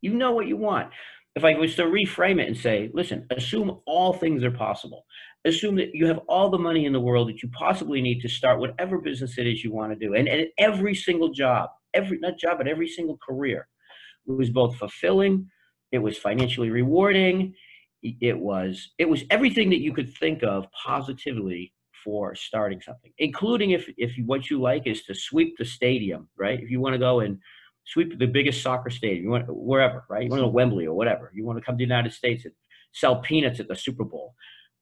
You 0.00 0.14
know 0.14 0.32
what 0.32 0.48
you 0.48 0.56
want 0.56 0.90
if 1.34 1.44
I 1.44 1.54
was 1.54 1.74
to 1.76 1.84
reframe 1.84 2.40
it 2.40 2.48
and 2.48 2.56
say, 2.56 2.90
listen, 2.92 3.26
assume 3.30 3.80
all 3.86 4.12
things 4.12 4.44
are 4.44 4.50
possible. 4.50 5.06
Assume 5.44 5.76
that 5.76 5.94
you 5.94 6.06
have 6.06 6.18
all 6.28 6.50
the 6.50 6.58
money 6.58 6.84
in 6.84 6.92
the 6.92 7.00
world 7.00 7.28
that 7.28 7.42
you 7.42 7.48
possibly 7.50 8.02
need 8.02 8.20
to 8.20 8.28
start 8.28 8.60
whatever 8.60 8.98
business 8.98 9.38
it 9.38 9.46
is 9.46 9.64
you 9.64 9.72
want 9.72 9.92
to 9.92 10.06
do. 10.06 10.14
And, 10.14 10.28
and 10.28 10.46
every 10.58 10.94
single 10.94 11.30
job, 11.30 11.70
every 11.94 12.18
not 12.18 12.38
job, 12.38 12.58
but 12.58 12.68
every 12.68 12.88
single 12.88 13.18
career 13.26 13.66
was 14.26 14.50
both 14.50 14.76
fulfilling, 14.76 15.48
it 15.90 15.98
was 15.98 16.16
financially 16.18 16.70
rewarding, 16.70 17.54
it 18.02 18.38
was 18.38 18.90
it 18.98 19.08
was 19.08 19.24
everything 19.30 19.70
that 19.70 19.80
you 19.80 19.92
could 19.92 20.12
think 20.16 20.42
of 20.42 20.66
positively 20.72 21.72
for 22.04 22.34
starting 22.34 22.80
something, 22.80 23.12
including 23.18 23.70
if 23.70 23.88
if 23.96 24.12
what 24.26 24.50
you 24.50 24.60
like 24.60 24.86
is 24.86 25.04
to 25.04 25.14
sweep 25.14 25.56
the 25.58 25.64
stadium, 25.64 26.28
right? 26.36 26.60
If 26.60 26.70
you 26.70 26.80
want 26.80 26.94
to 26.94 26.98
go 26.98 27.20
and 27.20 27.38
sweep 27.84 28.18
the 28.18 28.26
biggest 28.26 28.62
soccer 28.62 28.90
stadium, 28.90 29.24
you 29.24 29.30
want 29.30 29.44
wherever, 29.48 30.04
right? 30.08 30.24
You 30.24 30.30
want 30.30 30.40
to 30.40 30.46
go 30.46 30.50
to 30.50 30.54
Wembley 30.54 30.86
or 30.86 30.94
whatever. 30.94 31.30
You 31.34 31.44
want 31.44 31.58
to 31.58 31.64
come 31.64 31.74
to 31.74 31.78
the 31.78 31.84
United 31.84 32.12
States 32.12 32.44
and 32.44 32.54
sell 32.92 33.20
peanuts 33.20 33.60
at 33.60 33.68
the 33.68 33.76
Super 33.76 34.04
Bowl. 34.04 34.34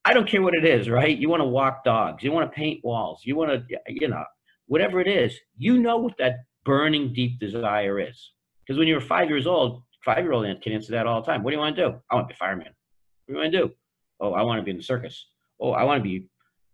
I 0.03 0.13
don't 0.13 0.27
care 0.27 0.41
what 0.41 0.55
it 0.55 0.65
is, 0.65 0.89
right? 0.89 1.15
You 1.15 1.29
want 1.29 1.41
to 1.41 1.47
walk 1.47 1.83
dogs, 1.83 2.23
you 2.23 2.31
want 2.31 2.51
to 2.51 2.55
paint 2.55 2.83
walls, 2.83 3.21
you 3.23 3.35
want 3.35 3.51
to, 3.51 3.79
you 3.87 4.07
know, 4.07 4.23
whatever 4.65 4.99
it 4.99 5.07
is, 5.07 5.37
you 5.57 5.77
know 5.77 5.97
what 5.97 6.17
that 6.17 6.37
burning 6.65 7.13
deep 7.13 7.39
desire 7.39 7.99
is. 7.99 8.31
Because 8.65 8.77
when 8.77 8.87
you 8.87 8.95
were 8.95 9.01
five 9.01 9.29
years 9.29 9.47
old, 9.47 9.83
five 10.03 10.19
year 10.19 10.33
old 10.33 10.45
can 10.61 10.73
answer 10.73 10.91
that 10.93 11.07
all 11.07 11.21
the 11.21 11.25
time. 11.25 11.43
What 11.43 11.51
do 11.51 11.55
you 11.55 11.59
want 11.59 11.75
to 11.75 11.81
do? 11.81 11.95
I 12.09 12.15
want 12.15 12.27
to 12.27 12.33
be 12.33 12.35
a 12.35 12.37
fireman. 12.37 12.67
What 12.67 13.27
do 13.27 13.33
you 13.33 13.39
want 13.39 13.51
to 13.51 13.57
do? 13.59 13.71
Oh, 14.19 14.33
I 14.33 14.43
want 14.43 14.59
to 14.59 14.63
be 14.63 14.71
in 14.71 14.77
the 14.77 14.83
circus. 14.83 15.25
Oh, 15.59 15.71
I 15.71 15.83
want 15.83 15.99
to 15.99 16.03
be, 16.03 16.25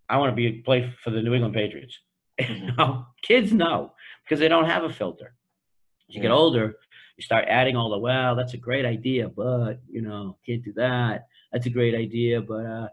I 0.10 0.17
want 0.17 0.32
to 0.32 0.36
be 0.36 0.62
play 0.62 0.94
for 1.03 1.12
the 1.12 1.22
New 1.22 1.34
England 1.34 1.53
Patriots. 1.53 1.98
Mm-hmm. 2.39 3.01
kids 3.24 3.51
know 3.51 3.94
because 4.24 4.39
they 4.39 4.48
don't 4.48 4.65
have 4.65 4.84
a 4.84 4.94
filter. 4.94 5.34
As 6.10 6.15
you 6.15 6.22
get 6.22 6.32
older, 6.32 6.75
you 7.17 7.24
start 7.24 7.46
adding 7.48 7.75
all 7.75 7.89
the 7.89 7.98
well, 7.98 8.36
that's 8.36 8.53
a 8.53 8.58
great 8.58 8.86
idea, 8.86 9.27
but 9.27 9.79
you 9.89 10.01
know, 10.01 10.38
can't 10.46 10.63
do 10.63 10.74
that. 10.74 11.25
That's 11.51 11.65
a 11.65 11.72
great 11.72 11.96
idea, 11.96 12.41
but 12.41 12.65
uh, 12.65 12.88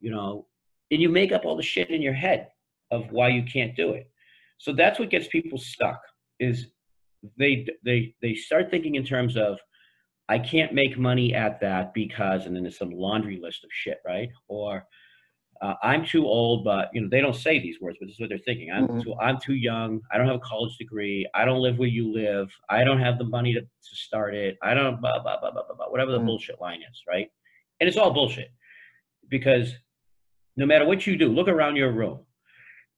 you 0.00 0.10
know, 0.10 0.46
and 0.90 1.00
you 1.00 1.08
make 1.08 1.32
up 1.32 1.44
all 1.44 1.56
the 1.56 1.62
shit 1.62 1.90
in 1.90 2.02
your 2.02 2.14
head 2.14 2.48
of 2.90 3.10
why 3.10 3.28
you 3.28 3.42
can't 3.42 3.76
do 3.76 3.92
it. 3.92 4.10
So 4.58 4.72
that's 4.72 4.98
what 4.98 5.10
gets 5.10 5.28
people 5.28 5.58
stuck 5.58 6.00
is 6.38 6.68
they 7.38 7.66
they 7.84 8.14
they 8.22 8.34
start 8.34 8.70
thinking 8.70 8.94
in 8.94 9.04
terms 9.04 9.36
of 9.36 9.58
I 10.28 10.38
can't 10.38 10.72
make 10.72 10.96
money 10.96 11.34
at 11.34 11.60
that 11.60 11.92
because 11.92 12.46
and 12.46 12.54
then 12.54 12.62
there's 12.62 12.78
some 12.78 12.90
laundry 12.90 13.40
list 13.42 13.64
of 13.64 13.70
shit, 13.72 13.98
right? 14.06 14.28
Or 14.48 14.86
uh, 15.60 15.74
I'm 15.82 16.06
too 16.06 16.24
old, 16.24 16.64
but 16.64 16.88
you 16.94 17.02
know 17.02 17.08
they 17.10 17.20
don't 17.20 17.36
say 17.36 17.58
these 17.58 17.80
words, 17.80 17.98
but 18.00 18.06
this 18.06 18.14
is 18.14 18.20
what 18.20 18.28
they're 18.28 18.38
thinking. 18.38 18.70
I'm 18.72 18.86
mm-hmm. 18.86 19.00
too 19.00 19.14
I'm 19.20 19.38
too 19.38 19.54
young. 19.54 20.00
I 20.10 20.16
don't 20.16 20.26
have 20.26 20.36
a 20.36 20.40
college 20.40 20.76
degree. 20.78 21.28
I 21.34 21.44
don't 21.44 21.60
live 21.60 21.78
where 21.78 21.88
you 21.88 22.12
live. 22.12 22.50
I 22.68 22.84
don't 22.84 23.00
have 23.00 23.18
the 23.18 23.24
money 23.24 23.52
to, 23.54 23.60
to 23.60 23.66
start 23.92 24.34
it. 24.34 24.56
I 24.62 24.72
don't 24.72 25.00
blah 25.00 25.22
blah 25.22 25.38
blah 25.40 25.50
blah 25.50 25.64
blah, 25.66 25.76
blah 25.76 25.86
whatever 25.90 26.12
the 26.12 26.18
mm-hmm. 26.18 26.26
bullshit 26.26 26.60
line 26.60 26.80
is, 26.90 27.02
right? 27.06 27.28
And 27.80 27.88
it's 27.88 27.98
all 27.98 28.12
bullshit 28.12 28.52
because 29.28 29.74
no 30.56 30.64
matter 30.66 30.86
what 30.86 31.06
you 31.06 31.16
do, 31.16 31.28
look 31.28 31.48
around 31.48 31.76
your 31.76 31.92
room. 31.92 32.20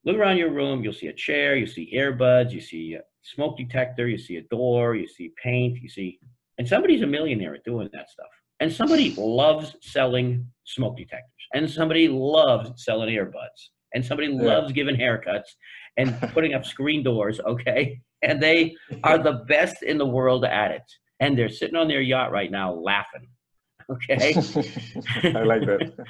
Look 0.04 0.16
around 0.16 0.36
your 0.36 0.50
room. 0.50 0.82
You'll 0.82 0.92
see 0.92 1.06
a 1.06 1.12
chair. 1.12 1.56
You 1.56 1.66
see 1.66 1.92
earbuds. 1.96 2.50
You 2.50 2.60
see 2.60 2.98
smoke 3.22 3.56
detector. 3.56 4.08
You 4.08 4.18
see 4.18 4.36
a 4.36 4.42
door. 4.42 4.94
You 4.94 5.08
see 5.08 5.32
paint. 5.42 5.78
You 5.82 5.88
see, 5.88 6.18
and 6.58 6.68
somebody's 6.68 7.02
a 7.02 7.06
millionaire 7.06 7.54
at 7.54 7.64
doing 7.64 7.88
that 7.92 8.10
stuff. 8.10 8.26
And 8.60 8.72
somebody 8.72 9.14
loves 9.16 9.74
selling 9.80 10.46
smoke 10.64 10.96
detectors. 10.96 11.28
And 11.54 11.68
somebody 11.68 12.08
loves 12.08 12.84
selling 12.84 13.08
earbuds. 13.08 13.70
And 13.94 14.04
somebody 14.04 14.28
yeah. 14.28 14.42
loves 14.42 14.72
giving 14.72 14.96
haircuts 14.96 15.48
and 15.96 16.18
putting 16.32 16.54
up 16.54 16.64
screen 16.64 17.02
doors. 17.02 17.40
Okay. 17.40 18.00
And 18.22 18.40
they 18.40 18.76
are 19.02 19.18
the 19.18 19.44
best 19.48 19.82
in 19.82 19.98
the 19.98 20.06
world 20.06 20.44
at 20.44 20.70
it. 20.70 20.82
And 21.20 21.36
they're 21.36 21.48
sitting 21.48 21.76
on 21.76 21.88
their 21.88 22.00
yacht 22.00 22.30
right 22.30 22.50
now 22.50 22.72
laughing. 22.72 23.28
Okay. 23.90 24.34
I 25.24 25.42
like 25.42 25.66
that. 25.66 25.92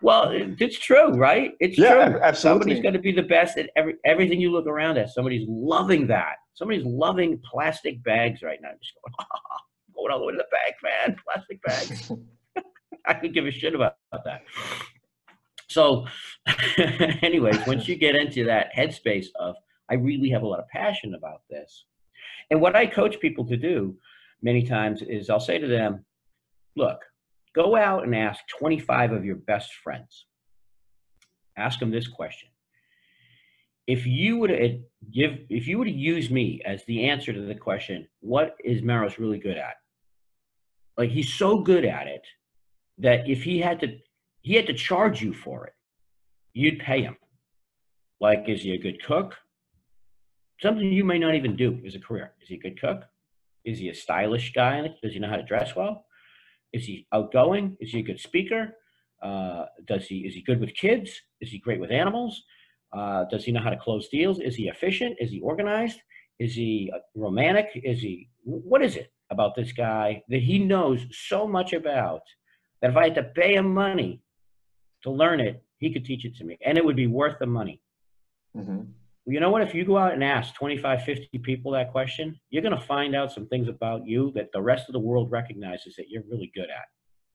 Well, 0.00 0.30
it's 0.32 0.78
true, 0.78 1.14
right? 1.14 1.52
It's 1.58 1.76
yeah, 1.76 2.08
true. 2.08 2.20
Absolutely. 2.20 2.60
Somebody's 2.60 2.82
going 2.82 2.94
to 2.94 3.00
be 3.00 3.12
the 3.12 3.22
best 3.22 3.58
at 3.58 3.70
every 3.74 3.94
everything 4.04 4.40
you 4.40 4.52
look 4.52 4.66
around 4.66 4.96
at. 4.96 5.10
Somebody's 5.10 5.46
loving 5.48 6.06
that. 6.06 6.36
Somebody's 6.54 6.84
loving 6.84 7.40
plastic 7.50 8.02
bags 8.04 8.42
right 8.42 8.58
now. 8.62 8.70
Just 8.80 8.94
going, 8.94 9.14
oh, 9.34 9.58
going 9.96 10.12
all 10.12 10.20
the 10.20 10.26
way 10.26 10.32
to 10.32 10.38
the 10.38 10.44
bank, 10.50 10.76
man. 10.82 11.16
Plastic 11.24 11.62
bags. 11.62 12.12
I 13.06 13.14
could 13.14 13.34
give 13.34 13.46
a 13.46 13.50
shit 13.50 13.74
about, 13.74 13.94
about 14.12 14.24
that. 14.24 14.42
So, 15.68 16.06
anyways, 17.22 17.66
once 17.66 17.88
you 17.88 17.96
get 17.96 18.14
into 18.14 18.44
that 18.44 18.70
headspace 18.76 19.26
of 19.36 19.56
I 19.90 19.94
really 19.94 20.28
have 20.30 20.42
a 20.42 20.46
lot 20.46 20.60
of 20.60 20.68
passion 20.68 21.14
about 21.14 21.42
this, 21.50 21.86
and 22.50 22.60
what 22.60 22.76
I 22.76 22.86
coach 22.86 23.18
people 23.20 23.46
to 23.46 23.56
do 23.56 23.96
many 24.42 24.62
times 24.62 25.02
is 25.02 25.28
I'll 25.28 25.40
say 25.40 25.58
to 25.58 25.66
them, 25.66 26.04
look, 26.76 27.00
Go 27.58 27.74
out 27.74 28.04
and 28.04 28.14
ask 28.14 28.38
25 28.56 29.10
of 29.10 29.24
your 29.24 29.34
best 29.34 29.74
friends. 29.82 30.26
Ask 31.56 31.80
them 31.80 31.90
this 31.90 32.06
question. 32.06 32.48
If 33.88 34.06
you 34.06 34.36
would 34.36 34.52
give, 35.12 35.38
if 35.50 35.66
you 35.66 35.78
would 35.78 35.90
use 35.90 36.30
me 36.30 36.60
as 36.64 36.84
the 36.84 37.08
answer 37.08 37.32
to 37.32 37.40
the 37.40 37.56
question, 37.56 38.06
what 38.20 38.54
is 38.64 38.82
Maros 38.82 39.18
really 39.18 39.40
good 39.40 39.56
at? 39.56 39.74
Like 40.96 41.10
he's 41.10 41.34
so 41.34 41.58
good 41.58 41.84
at 41.84 42.06
it 42.06 42.24
that 42.98 43.28
if 43.28 43.42
he 43.42 43.58
had 43.58 43.80
to, 43.80 43.98
he 44.42 44.54
had 44.54 44.68
to 44.68 44.72
charge 44.74 45.20
you 45.20 45.34
for 45.34 45.66
it, 45.66 45.72
you'd 46.52 46.78
pay 46.78 47.02
him. 47.02 47.16
Like, 48.20 48.44
is 48.48 48.62
he 48.62 48.74
a 48.74 48.78
good 48.78 49.02
cook? 49.02 49.34
Something 50.62 50.92
you 50.92 51.02
may 51.02 51.18
not 51.18 51.34
even 51.34 51.56
do 51.56 51.82
as 51.84 51.96
a 51.96 52.00
career. 52.00 52.34
Is 52.40 52.50
he 52.50 52.54
a 52.54 52.60
good 52.60 52.80
cook? 52.80 53.02
Is 53.64 53.80
he 53.80 53.88
a 53.88 53.94
stylish 53.94 54.52
guy? 54.52 54.94
Does 55.02 55.12
he 55.12 55.18
know 55.18 55.28
how 55.28 55.36
to 55.36 55.42
dress 55.42 55.74
well? 55.74 56.04
Is 56.72 56.84
he 56.84 57.06
outgoing? 57.12 57.76
Is 57.80 57.90
he 57.90 58.00
a 58.00 58.02
good 58.02 58.20
speaker? 58.20 58.74
Uh, 59.22 59.64
does 59.86 60.06
he 60.06 60.18
is 60.18 60.34
he 60.34 60.42
good 60.42 60.60
with 60.60 60.74
kids? 60.74 61.10
Is 61.40 61.50
he 61.50 61.58
great 61.58 61.80
with 61.80 61.90
animals? 61.90 62.42
Uh, 62.96 63.24
does 63.30 63.44
he 63.44 63.52
know 63.52 63.60
how 63.60 63.70
to 63.70 63.76
close 63.76 64.08
deals? 64.08 64.40
Is 64.40 64.54
he 64.54 64.68
efficient? 64.68 65.16
Is 65.18 65.30
he 65.30 65.40
organized? 65.40 65.98
Is 66.38 66.54
he 66.54 66.90
uh, 66.94 66.98
romantic? 67.14 67.68
Is 67.74 68.00
he 68.00 68.28
what 68.44 68.82
is 68.82 68.96
it 68.96 69.12
about 69.30 69.54
this 69.56 69.72
guy 69.72 70.22
that 70.28 70.42
he 70.42 70.58
knows 70.58 71.04
so 71.10 71.46
much 71.46 71.72
about 71.72 72.22
that 72.80 72.90
if 72.90 72.96
I 72.96 73.04
had 73.04 73.14
to 73.16 73.24
pay 73.24 73.54
him 73.54 73.74
money 73.74 74.22
to 75.02 75.10
learn 75.10 75.40
it, 75.40 75.62
he 75.78 75.92
could 75.92 76.04
teach 76.04 76.24
it 76.24 76.36
to 76.36 76.44
me, 76.44 76.58
and 76.64 76.78
it 76.78 76.84
would 76.84 76.96
be 76.96 77.06
worth 77.06 77.38
the 77.38 77.46
money. 77.46 77.80
Mm-hmm 78.56 78.82
you 79.32 79.40
know 79.40 79.50
what? 79.50 79.62
If 79.62 79.74
you 79.74 79.84
go 79.84 79.98
out 79.98 80.14
and 80.14 80.24
ask 80.24 80.54
25, 80.54 81.02
50 81.02 81.38
people 81.38 81.72
that 81.72 81.92
question, 81.92 82.38
you're 82.50 82.62
going 82.62 82.74
to 82.74 82.86
find 82.86 83.14
out 83.14 83.32
some 83.32 83.46
things 83.48 83.68
about 83.68 84.06
you 84.06 84.32
that 84.34 84.50
the 84.52 84.62
rest 84.62 84.88
of 84.88 84.92
the 84.92 84.98
world 84.98 85.30
recognizes 85.30 85.96
that 85.96 86.08
you're 86.08 86.22
really 86.30 86.50
good 86.54 86.70
at. 86.70 86.86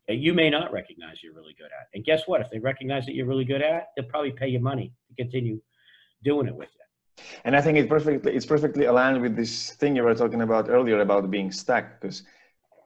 That 0.08 0.15
you 0.17 0.34
may 0.34 0.49
not 0.49 0.73
recognize 0.73 1.21
you're 1.23 1.34
really 1.34 1.56
good 1.58 1.67
at. 1.67 1.88
And 1.93 2.03
guess 2.03 2.23
what? 2.25 2.41
If 2.41 2.49
they 2.49 2.60
recognize 2.60 3.06
that 3.06 3.15
you're 3.15 3.27
really 3.27 3.45
good 3.45 3.62
at, 3.62 3.88
they'll 3.95 4.06
probably 4.06 4.32
pay 4.32 4.47
you 4.47 4.60
money 4.60 4.91
to 5.08 5.23
continue 5.23 5.62
doing 6.23 6.47
it 6.47 6.56
with 6.56 6.69
you. 6.73 7.23
And 7.45 7.56
I 7.56 7.62
think 7.62 7.77
it 7.77 7.88
perfectly 7.88 8.34
it's 8.36 8.45
perfectly 8.45 8.86
aligned 8.86 9.21
with 9.21 9.36
this 9.36 9.71
thing 9.73 9.95
you 9.95 10.03
were 10.03 10.15
talking 10.15 10.41
about 10.41 10.69
earlier 10.69 10.99
about 11.01 11.29
being 11.29 11.51
stuck. 11.51 12.01
Because 12.01 12.23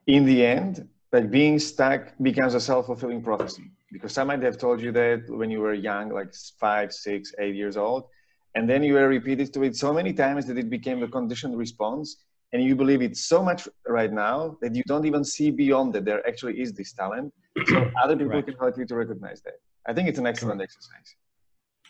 in 0.05 0.25
the 0.25 0.45
end, 0.45 0.87
like 1.11 1.31
being 1.31 1.59
stuck 1.59 2.13
becomes 2.21 2.53
a 2.55 2.59
self-fulfilling 2.59 3.23
prophecy. 3.23 3.71
Because 3.91 4.11
somebody 4.11 4.43
have 4.43 4.57
told 4.57 4.81
you 4.81 4.91
that 4.91 5.23
when 5.29 5.49
you 5.49 5.61
were 5.61 5.73
young, 5.73 6.09
like 6.09 6.33
five, 6.59 6.91
six, 6.91 7.33
eight 7.39 7.55
years 7.55 7.77
old, 7.77 8.09
and 8.57 8.67
then 8.67 8.81
you 8.81 8.95
were 8.95 9.07
repeated 9.07 9.53
to 9.53 9.61
it 9.61 9.75
so 9.75 9.93
many 9.93 10.11
times 10.13 10.47
that 10.47 10.57
it 10.57 10.67
became 10.67 11.03
a 11.03 11.07
conditioned 11.07 11.55
response. 11.55 12.07
And 12.51 12.63
you 12.63 12.75
believe 12.75 13.03
it 13.03 13.15
so 13.15 13.43
much 13.43 13.67
right 13.87 14.11
now 14.11 14.57
that 14.61 14.73
you 14.73 14.81
don't 14.87 15.05
even 15.05 15.23
see 15.23 15.51
beyond 15.51 15.93
that 15.93 16.05
there 16.05 16.25
actually 16.27 16.59
is 16.59 16.73
this 16.73 16.91
talent. 16.91 17.31
So 17.67 17.91
other 18.03 18.15
people 18.15 18.31
correct. 18.31 18.47
can 18.47 18.57
help 18.57 18.77
you 18.79 18.85
to 18.87 18.95
recognize 18.95 19.41
that. 19.41 19.57
I 19.85 19.93
think 19.93 20.09
it's 20.09 20.17
an 20.17 20.25
excellent 20.25 20.57
correct. 20.57 20.71
exercise. 20.75 21.15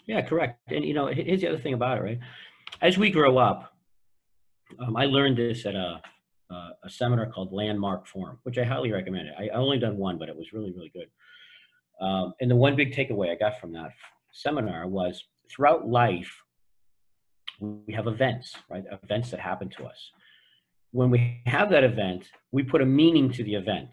Yeah 0.08 0.22
correct. 0.22 0.60
And 0.68 0.84
you 0.84 0.94
know 0.94 1.08
here's 1.08 1.40
the 1.40 1.48
other 1.48 1.58
thing 1.66 1.74
about 1.74 2.00
it 2.00 2.02
right? 2.02 2.20
As 2.82 2.98
we 2.98 3.12
grow 3.12 3.38
up 3.38 3.74
um, 4.82 4.98
i 4.98 5.06
learned 5.06 5.38
this 5.38 5.66
at 5.66 5.76
a, 5.76 6.02
uh, 6.52 6.70
a 6.84 6.90
seminar 6.90 7.28
called 7.28 7.54
landmark 7.54 8.06
forum 8.06 8.38
which 8.44 8.58
i 8.58 8.66
highly 8.66 8.92
recommend 8.92 9.30
it. 9.30 9.36
I 9.40 9.48
only 9.50 9.80
done 9.80 9.96
one 9.96 10.18
but 10.18 10.28
it 10.28 10.36
was 10.36 10.52
really 10.52 10.72
really 10.72 10.92
good. 10.94 11.10
Um, 12.06 12.34
and 12.42 12.52
the 12.52 12.56
one 12.56 12.76
big 12.76 12.92
takeaway 12.94 13.32
i 13.32 13.36
got 13.36 13.60
from 13.62 13.72
that 13.74 13.92
seminar 14.34 14.88
was 14.88 15.24
throughout 15.50 15.88
life 15.88 16.34
we 17.60 17.94
have 17.94 18.08
events, 18.08 18.56
right? 18.70 18.84
Events 19.04 19.32
that 19.32 19.40
happen 19.40 19.70
to 19.78 19.86
us. 19.86 20.12
When 20.92 21.10
we 21.10 21.42
have 21.46 21.70
that 21.72 21.84
event, 21.84 22.30
we 22.52 22.64
put 22.64 22.82
a 22.82 22.86
meaning 22.86 23.32
to 23.34 23.44
the 23.44 23.56
event. 23.56 23.90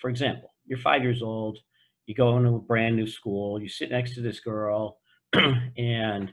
For 0.00 0.10
example, 0.10 0.52
you're 0.66 0.78
five 0.78 1.02
years 1.02 1.22
old, 1.22 1.58
you 2.06 2.14
go 2.14 2.36
into 2.36 2.56
a 2.56 2.58
brand 2.58 2.96
new 2.96 3.06
school, 3.06 3.60
you 3.60 3.68
sit 3.68 3.90
next 3.90 4.14
to 4.14 4.20
this 4.20 4.40
girl, 4.40 4.98
and 5.76 6.32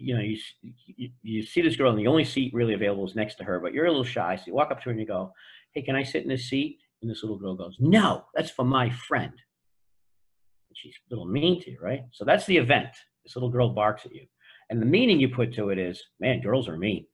you 0.00 0.14
know, 0.14 0.22
you, 0.22 0.38
you, 0.86 1.10
you 1.22 1.42
see 1.42 1.60
this 1.60 1.76
girl, 1.76 1.90
and 1.90 1.98
the 1.98 2.06
only 2.06 2.24
seat 2.24 2.54
really 2.54 2.72
available 2.72 3.06
is 3.06 3.14
next 3.14 3.34
to 3.36 3.44
her, 3.44 3.60
but 3.60 3.74
you're 3.74 3.84
a 3.84 3.90
little 3.90 4.02
shy. 4.02 4.34
So 4.34 4.44
you 4.46 4.54
walk 4.54 4.70
up 4.70 4.78
to 4.78 4.84
her 4.86 4.90
and 4.90 5.00
you 5.00 5.06
go, 5.06 5.32
Hey, 5.74 5.82
can 5.82 5.94
I 5.94 6.02
sit 6.02 6.22
in 6.22 6.28
this 6.28 6.48
seat? 6.48 6.78
And 7.02 7.10
this 7.10 7.22
little 7.22 7.38
girl 7.38 7.54
goes, 7.54 7.76
No, 7.78 8.24
that's 8.34 8.50
for 8.50 8.64
my 8.64 8.90
friend. 8.90 9.32
And 9.32 10.76
she's 10.76 10.94
a 11.10 11.14
little 11.14 11.26
mean 11.26 11.60
to 11.62 11.70
you, 11.70 11.78
right? 11.82 12.02
So 12.12 12.24
that's 12.24 12.46
the 12.46 12.56
event. 12.56 12.88
This 13.24 13.36
little 13.36 13.50
girl 13.50 13.68
barks 13.68 14.06
at 14.06 14.14
you. 14.14 14.26
And 14.70 14.80
the 14.80 14.86
meaning 14.86 15.18
you 15.18 15.28
put 15.28 15.52
to 15.54 15.70
it 15.70 15.78
is, 15.78 16.00
man, 16.20 16.40
girls 16.40 16.68
are 16.68 16.76
mean. 16.76 17.04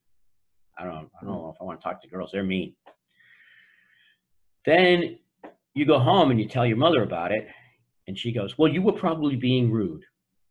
I 0.78 0.84
don't, 0.84 1.08
I 1.20 1.24
don't 1.24 1.32
know 1.34 1.52
if 1.54 1.60
I 1.60 1.64
want 1.64 1.80
to 1.80 1.84
talk 1.84 2.02
to 2.02 2.08
girls. 2.08 2.30
They're 2.32 2.44
mean. 2.44 2.74
Then 4.66 5.18
you 5.74 5.86
go 5.86 5.98
home 5.98 6.30
and 6.30 6.38
you 6.38 6.48
tell 6.48 6.66
your 6.66 6.76
mother 6.76 7.02
about 7.02 7.32
it, 7.32 7.48
and 8.06 8.18
she 8.18 8.30
goes, 8.30 8.58
"Well, 8.58 8.70
you 8.70 8.82
were 8.82 8.92
probably 8.92 9.36
being 9.36 9.70
rude." 9.70 10.02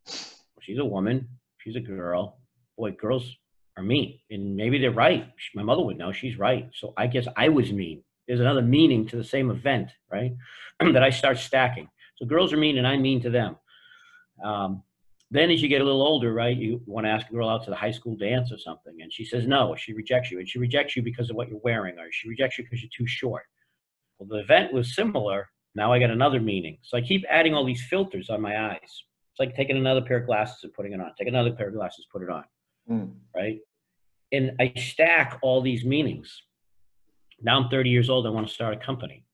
Well, 0.08 0.62
she's 0.62 0.80
a 0.80 0.86
woman. 0.86 1.28
She's 1.60 1.76
a 1.76 1.80
girl. 1.80 2.40
Boy, 2.76 2.92
girls 2.92 3.36
are 3.78 3.84
mean, 3.84 4.20
and 4.32 4.56
maybe 4.56 4.80
they're 4.80 4.92
right. 4.92 5.28
My 5.54 5.64
mother 5.64 5.84
would 5.84 5.98
know. 5.98 6.12
She's 6.12 6.40
right. 6.40 6.70
So 6.74 6.94
I 6.98 7.06
guess 7.06 7.28
I 7.38 7.50
was 7.50 7.72
mean. 7.72 8.04
There's 8.28 8.40
another 8.40 8.64
meaning 8.64 9.08
to 9.10 9.18
the 9.18 9.24
same 9.24 9.52
event, 9.52 9.92
right? 10.12 10.32
that 10.80 11.04
I 11.04 11.12
start 11.12 11.38
stacking. 11.38 11.88
So 12.18 12.26
girls 12.26 12.52
are 12.52 12.58
mean, 12.58 12.80
and 12.80 12.88
I'm 12.88 13.02
mean 13.04 13.22
to 13.22 13.30
them. 13.30 13.58
Um, 14.44 14.84
then 15.32 15.50
as 15.50 15.62
you 15.62 15.68
get 15.68 15.82
a 15.82 15.84
little 15.84 16.04
older, 16.04 16.34
right, 16.34 16.56
you 16.56 16.82
want 16.86 17.06
to 17.06 17.12
ask 17.12 17.28
a 17.30 17.34
girl 17.34 17.50
out 17.50 17.64
to 17.64 17.70
the 17.70 17.76
high 17.76 17.92
school 17.92 18.16
dance 18.16 18.52
or 18.52 18.58
something, 18.58 18.96
and 19.02 19.12
she 19.12 19.26
says 19.26 19.48
no, 19.48 19.76
she 19.76 19.94
rejects 19.94 20.32
you, 20.32 20.40
and 20.40 20.48
she 20.48 20.60
rejects 20.60 20.96
you 20.96 21.02
because 21.02 21.30
of 21.30 21.36
what 21.36 21.50
you're 21.50 21.60
wearing, 21.64 21.98
or 21.98 22.08
she 22.12 22.30
rejects 22.30 22.58
you 22.58 22.64
because 22.64 22.82
you're 22.82 22.92
too 22.96 23.08
short. 23.08 23.44
Well, 24.20 24.28
the 24.30 24.44
event 24.44 24.74
was 24.74 24.96
similar, 24.96 25.50
Now 25.74 25.92
I 25.92 26.00
got 26.00 26.10
another 26.10 26.40
meaning. 26.40 26.78
So 26.84 26.98
I 26.98 27.02
keep 27.02 27.26
adding 27.30 27.54
all 27.54 27.66
these 27.66 27.84
filters 27.90 28.30
on 28.30 28.42
my 28.42 28.72
eyes. 28.72 28.80
It's 28.84 29.40
like 29.40 29.56
taking 29.56 29.78
another 29.78 30.02
pair 30.02 30.18
of 30.18 30.26
glasses 30.26 30.60
and 30.64 30.74
putting 30.74 30.94
it 30.94 31.02
on. 31.02 31.12
Take 31.18 31.28
another 31.28 31.52
pair 31.52 31.68
of 31.68 31.74
glasses, 31.74 32.08
put 32.12 32.22
it 32.22 32.30
on. 32.30 32.44
Mm. 32.90 33.14
Right. 33.36 33.60
And 34.32 34.52
I 34.60 34.72
stack 34.78 35.40
all 35.42 35.62
these 35.62 35.84
meanings. 35.84 36.44
Now 37.42 37.60
I'm 37.60 37.70
30 37.70 37.90
years 37.90 38.10
old. 38.10 38.26
I 38.26 38.30
want 38.30 38.48
to 38.48 38.54
start 38.54 38.74
a 38.74 38.78
company. 38.78 39.26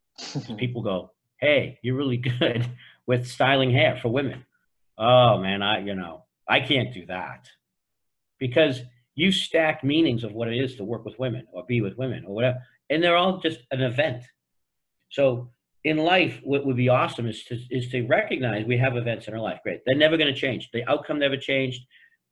people 0.58 0.82
go, 0.82 1.12
Hey, 1.40 1.78
you're 1.82 1.96
really 1.96 2.16
good 2.40 2.68
with 3.06 3.26
styling 3.26 3.70
hair 3.70 3.98
for 4.02 4.10
women. 4.10 4.44
Oh 4.98 5.38
man, 5.38 5.62
I, 5.62 5.80
you 5.80 5.94
know, 5.94 6.24
I 6.48 6.60
can't 6.60 6.92
do 6.92 7.06
that 7.06 7.48
because 8.38 8.80
you 9.14 9.32
stack 9.32 9.82
meanings 9.82 10.24
of 10.24 10.32
what 10.32 10.48
it 10.48 10.56
is 10.56 10.76
to 10.76 10.84
work 10.84 11.04
with 11.04 11.18
women 11.18 11.46
or 11.52 11.64
be 11.66 11.80
with 11.80 11.96
women 11.96 12.24
or 12.26 12.34
whatever. 12.34 12.58
And 12.90 13.02
they're 13.02 13.16
all 13.16 13.38
just 13.38 13.60
an 13.70 13.82
event. 13.82 14.22
So 15.10 15.50
in 15.84 15.98
life, 15.98 16.40
what 16.44 16.66
would 16.66 16.76
be 16.76 16.88
awesome 16.88 17.26
is 17.26 17.44
to, 17.44 17.58
is 17.70 17.88
to 17.90 18.06
recognize 18.06 18.66
we 18.66 18.76
have 18.78 18.96
events 18.96 19.28
in 19.28 19.34
our 19.34 19.40
life. 19.40 19.60
Great. 19.62 19.80
They're 19.86 19.96
never 19.96 20.16
going 20.16 20.32
to 20.32 20.38
change. 20.38 20.68
The 20.72 20.88
outcome 20.88 21.18
never 21.18 21.36
changed. 21.36 21.82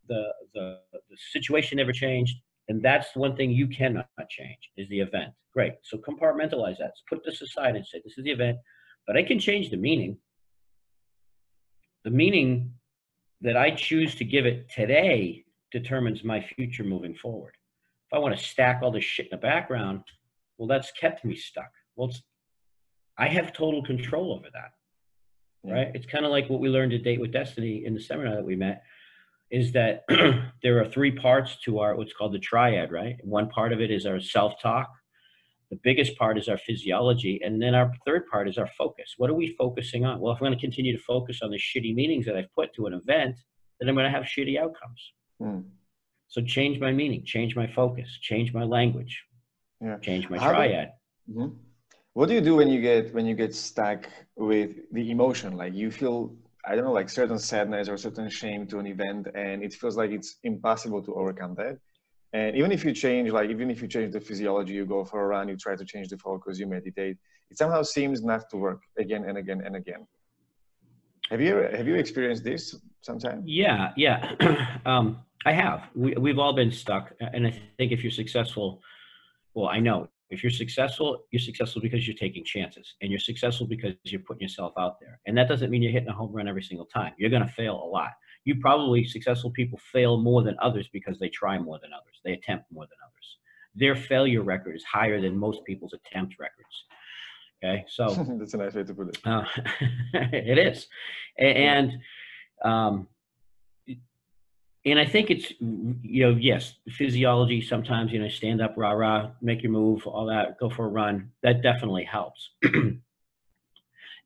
The, 0.09 0.33
the, 0.55 0.79
the 0.93 1.17
situation 1.33 1.79
never 1.79 1.93
changed. 1.93 2.37
And 2.69 2.83
that's 2.83 3.13
the 3.13 3.21
one 3.21 3.37
thing 3.37 3.51
you 3.51 3.69
cannot 3.69 4.07
change 4.29 4.71
is 4.77 4.89
the 4.89 5.01
event. 5.01 5.33
Great. 5.53 5.75
So 5.83 5.99
compartmentalize 5.99 6.79
that. 6.79 6.93
Put 7.09 7.25
this 7.25 7.41
aside 7.43 7.77
and 7.77 7.87
say, 7.87 8.01
this 8.05 8.19
is 8.19 8.25
the 8.25 8.31
event, 8.31 8.59
but 9.07 9.17
I 9.17 9.23
can 9.23 9.39
change 9.39 9.71
the 9.71 9.77
meaning. 9.77 10.19
The 12.05 12.11
meaning 12.11 12.73
that 13.41 13.57
I 13.57 13.71
choose 13.71 14.15
to 14.17 14.25
give 14.25 14.47
it 14.47 14.71
today 14.71 15.45
determines 15.73 16.23
my 16.23 16.41
future 16.41 16.85
moving 16.85 17.15
forward. 17.15 17.55
If 18.11 18.17
I 18.17 18.19
want 18.19 18.37
to 18.37 18.45
stack 18.45 18.81
all 18.83 18.91
this 18.91 19.05
shit 19.05 19.27
in 19.27 19.31
the 19.33 19.37
background, 19.39 20.03
well, 20.59 20.69
that's 20.69 20.93
kept 20.93 21.25
me 21.25 21.35
stuck. 21.35 21.71
Well, 21.97 22.11
it's 22.11 22.23
I 23.17 23.29
have 23.29 23.53
total 23.53 23.83
control 23.83 24.33
over 24.33 24.49
that. 24.53 24.73
Right? 25.63 25.91
It's 25.95 26.07
kind 26.07 26.25
of 26.25 26.31
like 26.31 26.51
what 26.51 26.61
we 26.61 26.69
learned 26.69 26.91
to 26.91 26.99
Date 26.99 27.21
with 27.21 27.33
Destiny 27.33 27.85
in 27.87 27.95
the 27.95 28.01
seminar 28.01 28.35
that 28.35 28.45
we 28.45 28.57
met 28.57 28.83
is 29.51 29.73
that 29.73 30.05
there 30.63 30.81
are 30.81 30.89
three 30.89 31.13
parts 31.13 31.57
to 31.65 31.79
our 31.79 31.95
what's 31.97 32.13
called 32.13 32.35
the 32.35 32.39
triad, 32.39 32.93
right? 32.93 33.17
One 33.23 33.49
part 33.49 33.73
of 33.73 33.81
it 33.81 33.91
is 33.91 34.05
our 34.05 34.21
self-talk. 34.21 34.91
The 35.71 35.79
biggest 35.83 36.17
part 36.17 36.39
is 36.39 36.49
our 36.49 36.59
physiology, 36.59 37.41
and 37.45 37.61
then 37.61 37.75
our 37.75 37.93
third 38.07 38.27
part 38.31 38.49
is 38.49 38.59
our 38.59 38.69
focus. 38.79 39.15
What 39.17 39.31
are 39.31 39.35
we 39.35 39.55
focusing 39.59 40.05
on? 40.05 40.21
Well, 40.21 40.33
if 40.33 40.37
I'm 40.37 40.47
going 40.47 40.59
to 40.59 40.61
continue 40.61 40.97
to 40.97 41.03
focus 41.03 41.41
on 41.43 41.51
the 41.51 41.59
shitty 41.59 41.95
meanings 41.95 42.27
that 42.27 42.37
I've 42.37 42.53
put 42.55 42.75
to 42.75 42.87
an 42.87 42.95
event, 42.95 43.37
then 43.81 43.89
I'm 43.89 43.95
going 43.95 44.11
to 44.11 44.17
have 44.17 44.25
shitty 44.25 44.59
outcomes. 44.59 45.13
Mm. 45.43 45.65
So 46.29 46.43
change 46.43 46.81
my 46.81 46.93
meaning, 46.93 47.23
change 47.25 47.57
my 47.57 47.67
focus, 47.67 48.19
change 48.21 48.53
my 48.53 48.65
language, 48.65 49.23
yeah. 49.81 49.99
change 49.99 50.29
my 50.29 50.39
How 50.39 50.51
triad. 50.51 50.93
Do, 51.27 51.33
mm-hmm 51.33 51.55
what 52.15 52.29
do 52.29 52.35
you 52.35 52.41
do 52.41 52.55
when 52.57 52.69
you 52.69 52.81
get 52.81 53.13
when 53.13 53.27
you 53.27 53.35
get 53.35 53.55
stuck 53.55 54.09
with 54.37 54.71
the 54.93 55.11
emotion 55.11 55.57
like 55.57 55.75
you 55.75 55.91
feel 55.91 56.33
i 56.65 56.75
don't 56.75 56.85
know 56.85 56.93
like 56.93 57.11
certain 57.11 57.39
sadness 57.39 57.89
or 57.89 57.97
certain 57.97 58.31
shame 58.31 58.67
to 58.67 58.79
an 58.79 58.87
event 58.87 59.27
and 59.35 59.63
it 59.63 59.73
feels 59.75 59.97
like 59.97 60.11
it's 60.11 60.37
impossible 60.45 61.03
to 61.03 61.13
overcome 61.15 61.55
that 61.57 61.77
and 62.35 62.57
even 62.57 62.73
if 62.73 62.85
you 62.85 62.93
change 62.93 63.31
like 63.31 63.49
even 63.49 63.71
if 63.71 63.81
you 63.81 63.89
change 63.89 64.13
the 64.13 64.21
physiology 64.21 64.75
you 64.75 64.85
go 64.85 65.05
for 65.05 65.23
a 65.25 65.27
run 65.27 65.49
you 65.49 65.57
try 65.57 65.75
to 65.75 65.85
change 65.85 66.09
the 66.09 66.19
focus 66.19 66.59
you 66.59 66.67
meditate 66.67 67.17
it 67.51 67.57
somehow 67.57 67.83
seems 67.83 68.23
not 68.23 68.43
to 68.51 68.57
work 68.57 68.81
again 68.99 69.25
and 69.25 69.39
again 69.39 69.63
and 69.65 69.77
again 69.77 70.07
have 71.31 71.41
you 71.41 71.55
have 71.79 71.87
you 71.87 71.95
experienced 71.95 72.45
this 72.45 72.75
sometime 73.01 73.43
yeah 73.47 73.93
yeah 73.97 74.79
um, 74.87 75.19
i 75.47 75.53
have 75.53 75.85
we, 75.95 76.13
we've 76.15 76.39
all 76.39 76.53
been 76.53 76.73
stuck 76.73 77.13
and 77.21 77.47
i 77.47 77.51
think 77.79 77.93
if 77.93 78.03
you're 78.03 78.19
successful 78.23 78.83
well 79.55 79.69
i 79.69 79.79
know 79.79 80.09
if 80.31 80.43
you're 80.43 80.51
successful, 80.51 81.25
you're 81.31 81.41
successful 81.41 81.81
because 81.81 82.07
you're 82.09 82.17
taking 82.17 82.45
chances 82.45 82.95
and 83.01 83.11
you're 83.11 83.21
successful 83.21 83.67
because 83.67 83.93
you're 84.05 84.21
putting 84.21 84.43
yourself 84.43 84.73
out 84.79 84.99
there. 85.01 85.21
And 85.27 85.37
that 85.39 85.49
doesn't 85.49 85.71
mean 85.71 85.83
you're 85.83 85.93
hitting 85.93 86.09
a 86.09 86.13
home 86.13 86.33
run 86.33 86.49
every 86.49 86.63
single 86.63 86.87
time. 86.87 87.13
You're 87.19 87.31
going 87.31 87.47
to 87.47 87.53
fail 87.53 87.75
a 87.75 87.87
lot. 87.87 88.11
You 88.45 88.57
probably 88.61 89.05
successful 89.05 89.51
people 89.51 89.79
fail 89.93 90.19
more 90.19 90.43
than 90.43 90.57
others 90.61 90.89
because 90.93 91.19
they 91.19 91.29
try 91.29 91.59
more 91.59 91.79
than 91.81 91.93
others. 91.93 92.21
They 92.25 92.33
attempt 92.33 92.67
more 92.73 92.85
than 92.85 92.99
others. 93.03 93.39
Their 93.75 93.97
failure 93.97 94.43
record 94.43 94.77
is 94.77 94.85
higher 94.85 95.21
than 95.21 95.37
most 95.37 95.65
people's 95.65 95.95
attempt 95.95 96.37
records. 96.39 96.85
Okay. 97.63 97.85
So 97.89 98.09
that's 98.39 98.55
a 98.55 98.59
nice 98.59 98.75
way 98.75 98.85
to 98.85 98.95
put 98.95 99.09
it. 99.09 99.19
Uh, 99.25 99.45
it 100.15 100.59
is. 100.59 100.87
And, 101.39 101.93
um, 102.63 103.09
and 104.87 104.99
I 104.99 105.07
think 105.07 105.31
it's 105.31 105.53
you 105.61 106.25
know 106.25 106.37
yes 106.39 106.75
physiology 106.91 107.63
sometimes 107.63 108.13
you 108.13 108.21
know 108.21 108.29
stand 108.29 108.61
up 108.61 108.75
rah 108.77 108.93
rah 108.93 109.31
make 109.41 109.63
your 109.63 109.73
move 109.73 110.07
all 110.07 110.27
that 110.27 110.59
go 110.59 110.69
for 110.69 110.85
a 110.87 110.89
run 110.89 111.31
that 111.43 111.63
definitely 111.63 112.05
helps 112.05 112.51
and 112.63 113.01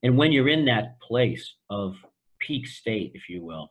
when 0.02 0.32
you're 0.32 0.48
in 0.48 0.64
that 0.64 1.00
place 1.00 1.54
of 1.70 1.96
peak 2.40 2.66
state 2.66 3.12
if 3.14 3.28
you 3.28 3.42
will 3.42 3.70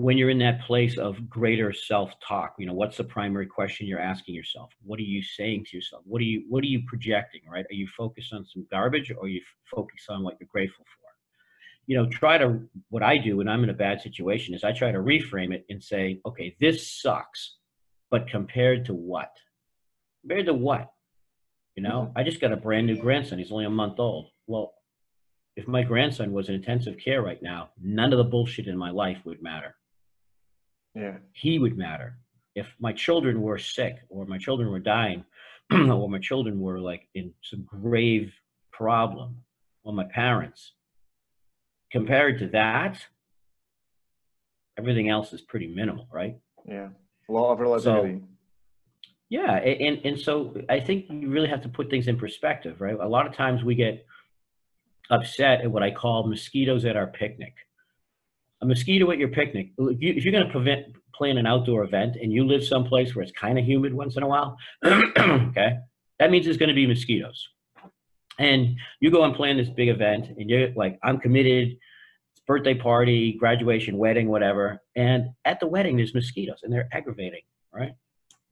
when 0.00 0.16
you're 0.16 0.30
in 0.30 0.38
that 0.38 0.60
place 0.62 0.98
of 0.98 1.28
greater 1.28 1.72
self-talk 1.72 2.54
you 2.58 2.66
know 2.66 2.74
what's 2.74 2.96
the 2.96 3.04
primary 3.04 3.46
question 3.46 3.86
you're 3.86 4.00
asking 4.00 4.34
yourself 4.34 4.70
what 4.82 4.98
are 4.98 5.02
you 5.02 5.22
saying 5.22 5.64
to 5.64 5.76
yourself 5.76 6.02
what 6.06 6.20
are 6.20 6.24
you 6.24 6.44
what 6.48 6.62
are 6.62 6.68
you 6.68 6.82
projecting 6.86 7.40
right 7.50 7.66
are 7.70 7.74
you 7.74 7.88
focused 7.96 8.32
on 8.32 8.44
some 8.44 8.66
garbage 8.70 9.10
or 9.10 9.24
are 9.24 9.28
you 9.28 9.40
focused 9.74 10.08
on 10.08 10.22
what 10.22 10.36
you're 10.40 10.48
grateful 10.52 10.84
for 10.84 11.00
you 11.90 11.96
know, 11.96 12.06
try 12.08 12.38
to, 12.38 12.60
what 12.90 13.02
I 13.02 13.18
do 13.18 13.38
when 13.38 13.48
I'm 13.48 13.64
in 13.64 13.70
a 13.70 13.74
bad 13.74 14.00
situation 14.00 14.54
is 14.54 14.62
I 14.62 14.70
try 14.70 14.92
to 14.92 14.98
reframe 14.98 15.52
it 15.52 15.66
and 15.70 15.82
say, 15.82 16.20
okay, 16.24 16.54
this 16.60 16.88
sucks, 17.02 17.56
but 18.12 18.28
compared 18.28 18.84
to 18.84 18.94
what? 18.94 19.32
Compared 20.20 20.46
to 20.46 20.54
what? 20.54 20.92
You 21.74 21.82
know, 21.82 22.02
mm-hmm. 22.02 22.18
I 22.18 22.22
just 22.22 22.40
got 22.40 22.52
a 22.52 22.56
brand 22.56 22.86
new 22.86 22.96
grandson. 22.96 23.38
He's 23.38 23.50
only 23.50 23.64
a 23.64 23.70
month 23.70 23.98
old. 23.98 24.28
Well, 24.46 24.72
if 25.56 25.66
my 25.66 25.82
grandson 25.82 26.32
was 26.32 26.48
in 26.48 26.54
intensive 26.54 26.96
care 26.96 27.22
right 27.22 27.42
now, 27.42 27.70
none 27.82 28.12
of 28.12 28.18
the 28.18 28.24
bullshit 28.24 28.68
in 28.68 28.78
my 28.78 28.90
life 28.90 29.18
would 29.24 29.42
matter. 29.42 29.74
Yeah. 30.94 31.18
He 31.32 31.58
would 31.58 31.76
matter. 31.76 32.18
If 32.54 32.66
my 32.80 32.92
children 32.92 33.40
were 33.42 33.58
sick 33.58 33.96
or 34.08 34.26
my 34.26 34.38
children 34.38 34.70
were 34.70 34.80
dying 34.80 35.24
or 35.72 36.08
my 36.08 36.18
children 36.18 36.60
were 36.60 36.80
like 36.80 37.08
in 37.14 37.32
some 37.42 37.62
grave 37.62 38.32
problem 38.72 39.36
or 39.84 39.92
my 39.92 40.04
parents, 40.04 40.72
compared 41.92 42.38
to 42.40 42.48
that, 42.48 42.98
everything 44.78 45.08
else 45.08 45.32
is 45.32 45.40
pretty 45.40 45.66
minimal, 45.66 46.08
right? 46.12 46.36
Yeah. 46.66 46.88
Law 47.28 47.52
of 47.52 47.60
relativity. 47.60 48.20
So, 48.20 48.26
yeah, 49.28 49.54
and 49.58 50.00
and 50.04 50.18
so 50.18 50.60
I 50.68 50.80
think 50.80 51.06
you 51.08 51.28
really 51.28 51.48
have 51.48 51.62
to 51.62 51.68
put 51.68 51.88
things 51.88 52.08
in 52.08 52.18
perspective, 52.18 52.80
right? 52.80 52.96
A 53.00 53.06
lot 53.06 53.28
of 53.28 53.32
times 53.32 53.62
we 53.62 53.76
get 53.76 54.04
upset 55.08 55.60
at 55.60 55.70
what 55.70 55.84
I 55.84 55.92
call 55.92 56.26
mosquitoes 56.26 56.84
at 56.84 56.96
our 56.96 57.06
picnic. 57.06 57.54
A 58.62 58.66
mosquito 58.66 59.10
at 59.10 59.18
your 59.18 59.28
picnic. 59.28 59.70
If 59.78 60.24
you're 60.24 60.32
going 60.32 60.46
to 60.46 60.52
prevent 60.52 60.86
plan 61.14 61.36
an 61.36 61.46
outdoor 61.46 61.84
event 61.84 62.16
and 62.16 62.32
you 62.32 62.46
live 62.46 62.64
someplace 62.64 63.14
where 63.14 63.22
it's 63.22 63.32
kind 63.32 63.58
of 63.58 63.64
humid 63.64 63.92
once 63.92 64.16
in 64.16 64.22
a 64.22 64.26
while, 64.26 64.56
okay, 64.84 65.76
that 66.18 66.30
means 66.30 66.46
there's 66.46 66.56
going 66.56 66.68
to 66.70 66.74
be 66.74 66.86
mosquitoes. 66.86 67.48
And 68.38 68.76
you 69.00 69.10
go 69.10 69.24
and 69.24 69.34
plan 69.34 69.58
this 69.58 69.68
big 69.68 69.88
event 69.88 70.28
and 70.38 70.48
you're 70.48 70.70
like 70.74 70.98
i'm 71.02 71.18
committed 71.18 71.76
it's 72.32 72.40
birthday 72.46 72.74
party 72.74 73.34
graduation 73.34 73.98
wedding 73.98 74.28
whatever 74.28 74.80
and 74.96 75.30
at 75.44 75.60
the 75.60 75.66
wedding 75.66 75.96
there's 75.96 76.14
mosquitoes 76.14 76.60
and 76.62 76.72
they're 76.72 76.88
aggravating 76.92 77.42
right? 77.72 77.92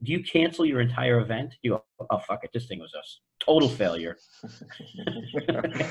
Do 0.02 0.12
you 0.12 0.22
cancel 0.22 0.64
your 0.64 0.80
entire 0.80 1.18
event? 1.18 1.54
You 1.62 1.70
go, 1.72 1.84
oh 2.10 2.18
fuck 2.18 2.44
it 2.44 2.50
this 2.52 2.66
thing 2.66 2.80
was 2.80 2.94
a 2.94 3.44
total 3.44 3.68
failure. 3.68 4.16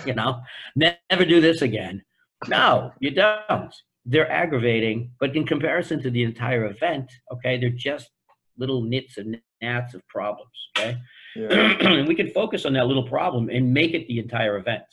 You 0.06 0.14
know? 0.14 0.42
Never 0.76 1.26
do 1.26 1.42
this 1.42 1.62
again. 1.62 2.04
No 2.48 2.92
you 3.00 3.12
don't 3.12 3.74
they're 4.08 4.32
aggravating 4.32 5.12
but 5.20 5.36
in 5.36 5.46
comparison 5.46 6.02
to 6.02 6.10
the 6.10 6.24
entire 6.24 6.66
event 6.66 7.12
okay 7.32 7.60
they're 7.60 7.70
just 7.70 8.10
little 8.58 8.82
nits 8.82 9.18
and 9.18 9.38
gnats 9.62 9.94
of 9.94 10.02
problems 10.08 10.70
okay 10.76 10.98
and 11.38 12.08
we 12.08 12.16
can 12.16 12.30
focus 12.30 12.66
on 12.66 12.74
that 12.74 12.88
little 12.88 13.08
problem 13.08 13.50
and 13.50 13.74
make 13.74 13.94
it 13.94 14.08
the 14.08 14.20
entire 14.20 14.58
event. 14.58 14.84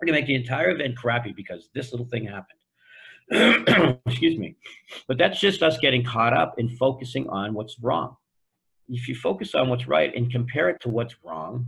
We're 0.00 0.06
gonna 0.06 0.18
make 0.18 0.26
the 0.26 0.34
entire 0.34 0.70
event 0.70 0.96
crappy 0.96 1.32
because 1.32 1.68
this 1.74 1.92
little 1.92 2.06
thing 2.06 2.26
happened. 2.26 3.98
Excuse 4.06 4.38
me. 4.38 4.56
But 5.06 5.18
that's 5.18 5.40
just 5.40 5.62
us 5.62 5.78
getting 5.78 6.04
caught 6.04 6.32
up 6.32 6.54
in 6.58 6.68
focusing 6.68 7.28
on 7.28 7.54
what's 7.54 7.78
wrong. 7.80 8.16
If 8.88 9.08
you 9.08 9.14
focus 9.14 9.54
on 9.54 9.68
what's 9.68 9.86
right 9.86 10.14
and 10.14 10.30
compare 10.30 10.70
it 10.70 10.80
to 10.82 10.88
what's 10.88 11.16
wrong, 11.24 11.66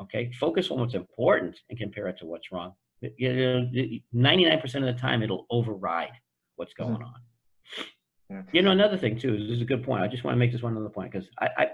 okay, 0.00 0.32
focus 0.40 0.70
on 0.70 0.80
what's 0.80 0.94
important 0.94 1.60
and 1.68 1.78
compare 1.78 2.08
it 2.08 2.18
to 2.18 2.26
what's 2.26 2.50
wrong. 2.50 2.72
99% 3.02 4.74
of 4.74 4.82
the 4.82 4.92
time, 5.00 5.22
it'll 5.22 5.46
override 5.50 6.12
what's 6.56 6.72
mm-hmm. 6.74 6.92
going 6.92 7.02
on. 7.02 7.14
Yeah. 8.30 8.42
You 8.52 8.62
know, 8.62 8.72
another 8.72 8.98
thing 8.98 9.18
too, 9.18 9.38
this 9.38 9.56
is 9.56 9.62
a 9.62 9.64
good 9.64 9.84
point. 9.84 10.02
I 10.02 10.08
just 10.08 10.24
want 10.24 10.34
to 10.34 10.38
make 10.38 10.52
this 10.52 10.62
one 10.62 10.76
other 10.76 10.90
point 10.90 11.12
because 11.12 11.28
I, 11.40 11.48
I 11.56 11.66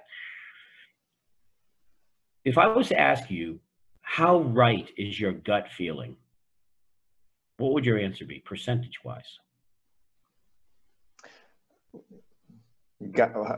if 2.45 2.59
I 2.59 2.69
was 2.69 2.89
to 2.89 3.01
ask 3.01 3.31
you, 3.31 3.59
how 4.03 4.41
right 4.41 4.89
is 4.97 5.19
your 5.19 5.33
gut 5.33 5.67
feeling? 5.77 6.17
What 7.57 7.73
would 7.73 7.87
your 7.87 7.99
answer 7.99 8.25
be, 8.25 8.41
percentage 8.41 9.03
wise? 9.05 9.39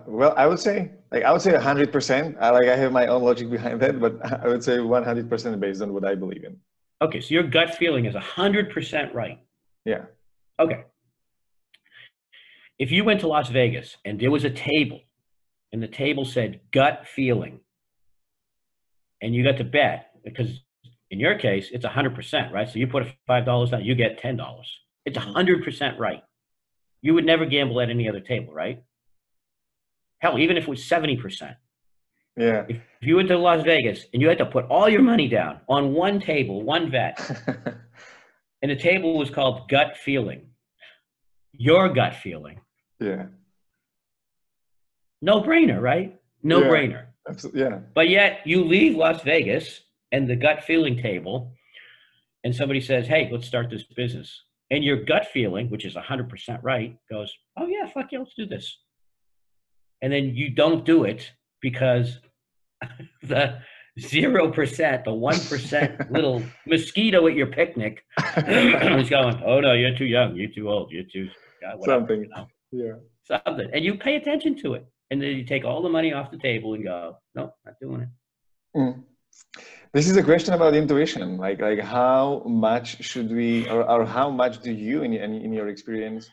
well, 0.07 0.35
I 0.37 0.46
would 0.46 0.59
say, 0.59 0.90
like, 1.12 1.22
I 1.22 1.33
would 1.33 1.42
say 1.42 1.57
hundred 1.57 1.92
percent. 1.92 2.37
I 2.40 2.50
like, 2.50 2.68
I 2.68 2.76
have 2.76 2.92
my 2.92 3.07
own 3.07 3.22
logic 3.22 3.50
behind 3.50 3.81
that, 3.81 4.00
but 4.00 4.18
I 4.44 4.48
would 4.48 4.62
say 4.62 4.81
one 4.81 5.05
hundred 5.05 5.29
percent 5.29 5.59
based 5.61 5.83
on 5.83 5.92
what 5.92 6.05
I 6.05 6.14
believe 6.14 6.44
in. 6.44 6.57
Okay, 7.02 7.20
so 7.20 7.35
your 7.35 7.42
gut 7.42 7.74
feeling 7.74 8.06
is 8.06 8.14
hundred 8.14 8.70
percent 8.70 9.14
right. 9.14 9.38
Yeah. 9.85 10.06
Okay. 10.59 10.85
If 12.78 12.90
you 12.90 13.04
went 13.04 13.20
to 13.20 13.28
Las 13.28 13.48
Vegas 13.48 13.96
and 14.04 14.20
there 14.20 14.30
was 14.30 14.44
a 14.44 14.50
table, 14.50 15.00
and 15.72 15.82
the 15.82 15.88
table 15.88 16.24
said 16.24 16.61
gut 16.72 17.06
feeling, 17.06 17.61
and 19.22 19.35
you 19.35 19.44
got 19.44 19.59
to 19.59 19.64
bet 19.64 20.11
because 20.24 20.61
in 21.11 21.20
your 21.20 21.38
case 21.38 21.68
it's 21.70 21.85
hundred 21.85 22.14
percent 22.14 22.52
right. 22.52 22.68
So 22.68 22.78
you 22.78 22.87
put 22.87 23.06
five 23.26 23.44
dollars 23.44 23.70
down, 23.70 23.85
you 23.85 23.94
get 23.94 24.18
ten 24.18 24.37
dollars. 24.37 24.70
It's 25.04 25.18
mm-hmm. 25.18 25.32
hundred 25.32 25.64
percent 25.64 25.98
right. 25.98 26.22
You 27.02 27.14
would 27.14 27.24
never 27.24 27.46
gamble 27.46 27.80
at 27.80 27.90
any 27.90 28.09
other 28.09 28.20
table, 28.20 28.52
right? 28.52 28.82
Hell, 30.18 30.38
even 30.38 30.56
if 30.56 30.64
it 30.64 30.68
was 30.70 30.80
70%. 30.80 31.54
Yeah. 32.37 32.64
If, 32.68 32.77
if 33.01 33.09
you 33.09 33.16
went 33.16 33.29
to 33.29 33.38
Las 33.38 33.64
Vegas 33.64 34.07
and 34.12 34.20
you 34.20 34.29
had 34.29 34.38
to 34.38 34.46
put 34.46 34.66
all 34.66 34.88
your 34.88 35.03
money 35.03 35.29
down 35.29 35.61
on 35.68 35.92
one 35.92 36.20
table, 36.20 36.62
one 36.62 36.90
bet, 36.90 37.18
and 38.62 38.70
the 38.70 38.77
table 38.77 39.16
was 39.16 39.31
called 39.31 39.68
gut 39.68 39.96
feeling, 39.96 40.49
your 41.53 41.88
gut 41.88 42.16
feeling. 42.16 42.61
Yeah. 43.01 43.27
No 45.22 45.40
brainer, 45.40 45.81
right? 45.81 46.20
No 46.42 46.61
yeah. 46.61 46.68
brainer. 46.68 47.05
Absolutely. 47.29 47.62
Yeah. 47.62 47.79
But 47.94 48.09
yet 48.09 48.40
you 48.44 48.64
leave 48.64 48.94
Las 48.96 49.22
Vegas 49.22 49.81
and 50.12 50.29
the 50.29 50.37
gut 50.37 50.62
feeling 50.64 50.96
table, 50.96 51.53
and 52.44 52.55
somebody 52.55 52.81
says, 52.81 53.07
hey, 53.07 53.29
let's 53.33 53.46
start 53.46 53.70
this 53.70 53.83
business. 53.83 54.42
And 54.70 54.85
your 54.85 55.05
gut 55.05 55.27
feeling, 55.33 55.70
which 55.70 55.85
is 55.85 55.94
100% 55.94 56.62
right, 56.62 56.96
goes, 57.11 57.33
oh, 57.57 57.66
yeah, 57.66 57.87
fuck 57.87 58.12
yeah, 58.12 58.18
let's 58.18 58.35
do 58.35 58.46
this 58.46 58.79
and 60.03 60.12
then 60.12 60.35
you 60.35 60.51
don't 60.51 60.85
do 60.85 61.05
it 61.05 61.33
because 61.61 62.20
the 63.22 63.58
zero 63.98 64.50
percent, 64.50 65.04
the 65.04 65.12
one 65.12 65.38
percent 65.40 66.10
little 66.10 66.42
mosquito 66.66 67.26
at 67.26 67.34
your 67.34 67.46
picnic 67.46 68.02
is 68.36 69.10
going, 69.10 69.42
"Oh 69.44 69.60
no, 69.60 69.72
you're 69.72 69.96
too 69.96 70.06
young, 70.06 70.36
you're 70.36 70.50
too 70.54 70.68
old, 70.68 70.90
you're 70.90 71.04
too 71.12 71.28
God, 71.62 71.78
whatever, 71.78 72.00
something." 72.00 72.20
You 72.20 72.28
know? 72.28 72.46
Yeah, 72.72 73.38
something, 73.44 73.68
and 73.72 73.84
you 73.84 73.96
pay 73.96 74.16
attention 74.16 74.56
to 74.62 74.74
it, 74.74 74.86
and 75.10 75.20
then 75.20 75.30
you 75.30 75.44
take 75.44 75.64
all 75.64 75.82
the 75.82 75.88
money 75.88 76.12
off 76.12 76.30
the 76.30 76.38
table 76.38 76.74
and 76.74 76.84
go, 76.84 77.16
"No, 77.34 77.52
not 77.64 77.74
doing 77.80 78.02
it." 78.02 78.08
Mm. 78.76 79.02
This 79.92 80.08
is 80.10 80.16
a 80.16 80.22
question 80.22 80.52
about 80.52 80.74
intuition. 80.74 81.38
Like, 81.38 81.60
like 81.60 81.80
how 81.80 82.42
much 82.44 83.02
should 83.02 83.30
we, 83.30 83.66
or, 83.68 83.88
or 83.88 84.04
how 84.04 84.30
much 84.30 84.60
do 84.60 84.70
you, 84.70 85.02
in, 85.02 85.14
in, 85.14 85.34
in 85.36 85.52
your 85.52 85.68
experience, 85.68 86.28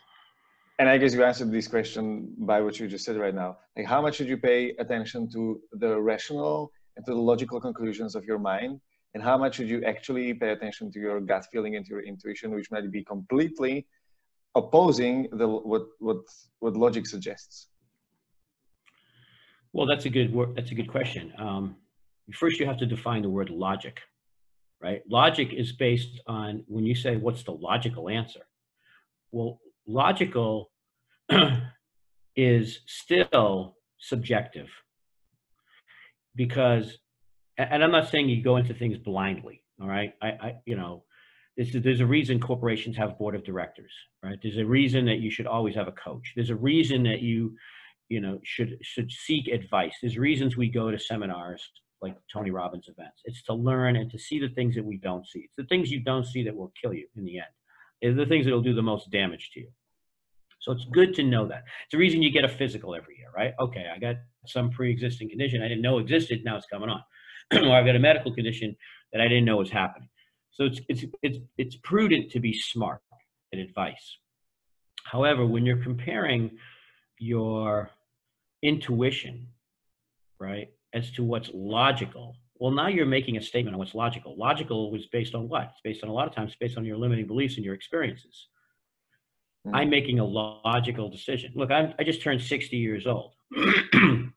and 0.83 0.89
I 0.89 0.97
guess 0.97 1.13
you 1.13 1.23
answered 1.23 1.49
this 1.49 1.65
question 1.69 2.33
by 2.39 2.59
what 2.59 2.77
you 2.77 2.89
just 2.89 3.05
said 3.05 3.15
right 3.15 3.33
now. 3.33 3.55
Like, 3.77 3.85
how 3.85 4.01
much 4.01 4.15
should 4.15 4.27
you 4.27 4.35
pay 4.35 4.71
attention 4.79 5.29
to 5.31 5.61
the 5.71 5.97
rational 5.97 6.73
and 6.97 7.05
to 7.05 7.13
the 7.13 7.21
logical 7.31 7.61
conclusions 7.61 8.15
of 8.15 8.25
your 8.25 8.37
mind, 8.37 8.81
and 9.13 9.23
how 9.23 9.37
much 9.37 9.55
should 9.55 9.69
you 9.69 9.81
actually 9.85 10.33
pay 10.33 10.49
attention 10.49 10.91
to 10.91 10.99
your 10.99 11.21
gut 11.21 11.45
feeling 11.53 11.77
and 11.77 11.85
to 11.85 11.91
your 11.91 12.01
intuition, 12.01 12.53
which 12.53 12.69
might 12.69 12.91
be 12.91 13.01
completely 13.01 13.87
opposing 14.55 15.29
the 15.31 15.47
what 15.47 15.83
what 15.99 16.17
what 16.59 16.75
logic 16.75 17.07
suggests? 17.07 17.69
Well, 19.71 19.85
that's 19.85 20.03
a 20.03 20.09
good. 20.09 20.35
That's 20.53 20.71
a 20.71 20.75
good 20.75 20.89
question. 20.89 21.31
Um, 21.37 21.77
first, 22.33 22.59
you 22.59 22.65
have 22.65 22.79
to 22.79 22.85
define 22.85 23.21
the 23.21 23.29
word 23.29 23.49
logic, 23.49 24.01
right? 24.81 25.01
Logic 25.07 25.53
is 25.53 25.71
based 25.71 26.19
on 26.27 26.65
when 26.67 26.85
you 26.85 26.93
say, 26.93 27.15
"What's 27.15 27.43
the 27.43 27.53
logical 27.53 28.09
answer?" 28.09 28.45
Well, 29.31 29.61
logical 29.87 30.72
is 32.35 32.79
still 32.87 33.77
subjective. 33.99 34.69
Because 36.35 36.97
and 37.57 37.83
i'm 37.83 37.91
not 37.91 38.09
saying 38.09 38.27
you 38.27 38.41
go 38.41 38.57
into 38.57 38.73
things 38.73 38.97
blindly 38.97 39.61
all 39.81 39.87
right? 39.87 40.13
I, 40.21 40.27
I 40.27 40.55
you 40.65 40.75
know 40.75 41.03
there's, 41.55 41.71
there's 41.71 41.99
a 41.99 42.05
reason 42.05 42.39
corporations 42.39 42.97
have 42.97 43.17
board 43.19 43.35
of 43.35 43.43
directors 43.43 43.91
right? 44.23 44.39
There's 44.41 44.57
a 44.57 44.65
reason 44.65 45.05
that 45.05 45.19
you 45.19 45.29
should 45.29 45.45
always 45.45 45.75
have 45.75 45.87
a 45.87 45.91
coach. 45.91 46.33
There's 46.35 46.49
a 46.49 46.55
reason 46.55 47.03
that 47.03 47.21
you 47.21 47.55
you 48.09 48.21
know 48.21 48.39
should 48.43 48.77
should 48.81 49.11
seek 49.11 49.47
advice. 49.47 49.93
There's 50.01 50.17
reasons 50.17 50.57
we 50.57 50.69
go 50.69 50.89
to 50.89 50.99
seminars 50.99 51.61
like 52.01 52.15
tony 52.31 52.51
robbins 52.51 52.89
events. 52.89 53.21
It's 53.25 53.43
to 53.43 53.53
learn 53.53 53.95
and 53.95 54.11
to 54.11 54.19
see 54.19 54.39
the 54.39 54.49
things 54.49 54.75
that 54.75 54.83
we 54.85 54.97
don't 54.97 55.27
see. 55.27 55.39
It's 55.39 55.55
the 55.55 55.65
things 55.65 55.91
you 55.91 56.01
don't 56.01 56.25
see 56.25 56.43
that 56.43 56.55
will 56.55 56.73
kill 56.81 56.93
you 56.93 57.07
in 57.15 57.25
the 57.25 57.37
end. 57.37 57.47
Is 58.01 58.15
the 58.17 58.25
things 58.25 58.45
that 58.45 58.51
will 58.51 58.61
do 58.61 58.73
the 58.73 58.81
most 58.81 59.09
damage 59.11 59.51
to 59.53 59.61
you. 59.61 59.69
So 60.63 60.71
it's 60.71 60.85
good 60.85 61.13
to 61.15 61.23
know 61.23 61.45
that. 61.47 61.63
It's 61.83 61.91
the 61.91 61.97
reason 61.97 62.23
you 62.23 62.31
get 62.31 62.45
a 62.45 62.49
physical 62.49 62.95
every 62.95 63.17
year, 63.17 63.27
right? 63.35 63.53
Okay, 63.59 63.85
I 63.93 63.99
got 63.99 64.15
some 64.47 64.69
pre-existing 64.69 65.29
condition 65.29 65.61
I 65.61 65.67
didn't 65.67 65.81
know 65.81 65.97
existed, 65.97 66.41
now 66.45 66.55
it's 66.55 66.67
coming 66.67 66.89
on. 66.89 67.01
or 67.53 67.75
I've 67.75 67.85
got 67.85 67.97
a 67.97 67.99
medical 67.99 68.33
condition 68.33 68.73
that 69.11 69.19
I 69.19 69.27
didn't 69.27 69.43
know 69.43 69.57
was 69.57 69.69
happening. 69.69 70.07
So 70.51 70.63
it's 70.63 70.79
it's 70.87 71.03
it's 71.21 71.39
it's 71.57 71.75
prudent 71.83 72.31
to 72.31 72.39
be 72.39 72.53
smart 72.53 73.01
in 73.51 73.59
advice. 73.59 74.17
However, 75.03 75.45
when 75.45 75.65
you're 75.65 75.83
comparing 75.83 76.51
your 77.19 77.89
intuition, 78.61 79.47
right, 80.39 80.69
as 80.93 81.11
to 81.11 81.23
what's 81.23 81.49
logical 81.53 82.37
well, 82.63 82.71
now 82.71 82.87
you're 82.87 83.05
making 83.05 83.35
a 83.35 83.41
statement 83.41 83.75
on 83.75 83.79
what's 83.79 83.93
logical. 83.93 84.37
Logical 84.37 84.89
was 84.89 85.07
based 85.07 85.35
on 85.35 85.49
what? 85.49 85.63
It's 85.63 85.81
based 85.83 86.01
on 86.01 86.09
a 86.09 86.13
lot 86.13 86.29
of 86.29 86.33
times 86.33 86.55
based 86.57 86.77
on 86.77 86.85
your 86.85 86.95
limiting 86.95 87.27
beliefs 87.27 87.57
and 87.57 87.65
your 87.65 87.73
experiences. 87.73 88.47
Mm-hmm. 89.65 89.75
I'm 89.75 89.89
making 89.89 90.19
a 90.19 90.25
logical 90.25 91.09
decision. 91.09 91.53
Look, 91.55 91.71
I'm, 91.71 91.93
I 91.99 92.03
just 92.03 92.21
turned 92.21 92.41
60 92.41 92.77
years 92.77 93.07
old. 93.07 93.33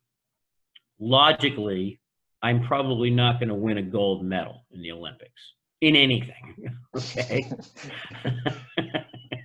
Logically, 0.99 2.01
I'm 2.43 2.63
probably 2.63 3.11
not 3.11 3.41
going 3.41 3.49
to 3.49 3.55
win 3.55 3.79
a 3.79 3.83
gold 3.83 4.25
medal 4.25 4.65
in 4.71 4.83
the 4.83 4.93
Olympics 4.93 5.55
in 5.81 5.97
anything. 5.97 6.55
Okay. 6.97 7.45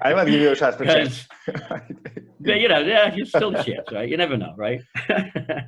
I 0.01 0.13
might 0.13 0.25
give 0.25 0.39
you 0.39 0.51
a 0.51 0.55
shot 0.55 0.77
for 0.77 0.85
chance. 0.85 1.27
you 2.39 2.69
know, 2.69 2.79
yeah, 2.79 3.13
you're 3.13 3.25
still 3.25 3.51
chance, 3.51 3.91
right? 3.91 4.07
You 4.07 4.15
never 4.15 4.37
know, 4.37 4.53
right? 4.55 4.81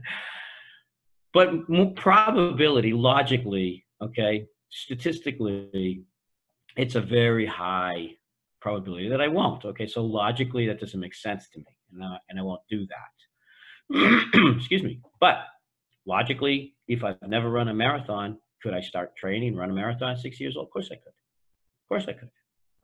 but 1.34 1.50
probability 1.96 2.94
logically 2.94 3.86
okay 4.02 4.46
statistically 4.70 6.04
it's 6.78 6.96
a 6.96 7.02
very 7.02 7.46
high 7.46 8.10
probability 8.64 9.10
that 9.10 9.22
i 9.22 9.28
won't. 9.28 9.66
Okay 9.66 9.88
so 9.88 10.04
logically 10.04 10.66
that 10.68 10.80
doesn't 10.80 11.00
make 11.00 11.14
sense 11.14 11.50
to 11.50 11.60
me 11.60 11.66
and 11.92 12.04
I, 12.04 12.18
and 12.30 12.40
I 12.40 12.44
won't 12.44 12.62
do 12.70 12.88
that. 12.96 14.56
Excuse 14.58 14.84
me. 14.84 15.02
But 15.20 15.38
logically 16.06 16.76
if 16.88 17.04
i've 17.04 17.18
never 17.28 17.50
run 17.50 17.68
a 17.68 17.74
marathon 17.74 18.38
could 18.62 18.74
i 18.74 18.82
start 18.82 19.16
training 19.16 19.56
run 19.56 19.70
a 19.70 19.74
marathon 19.74 20.12
at 20.12 20.20
six 20.20 20.40
years 20.40 20.56
old? 20.58 20.68
Of 20.68 20.72
course 20.72 20.90
i 20.92 20.96
could. 20.96 21.16
Of 21.84 21.88
course 21.90 22.06
i 22.08 22.14
could 22.14 22.30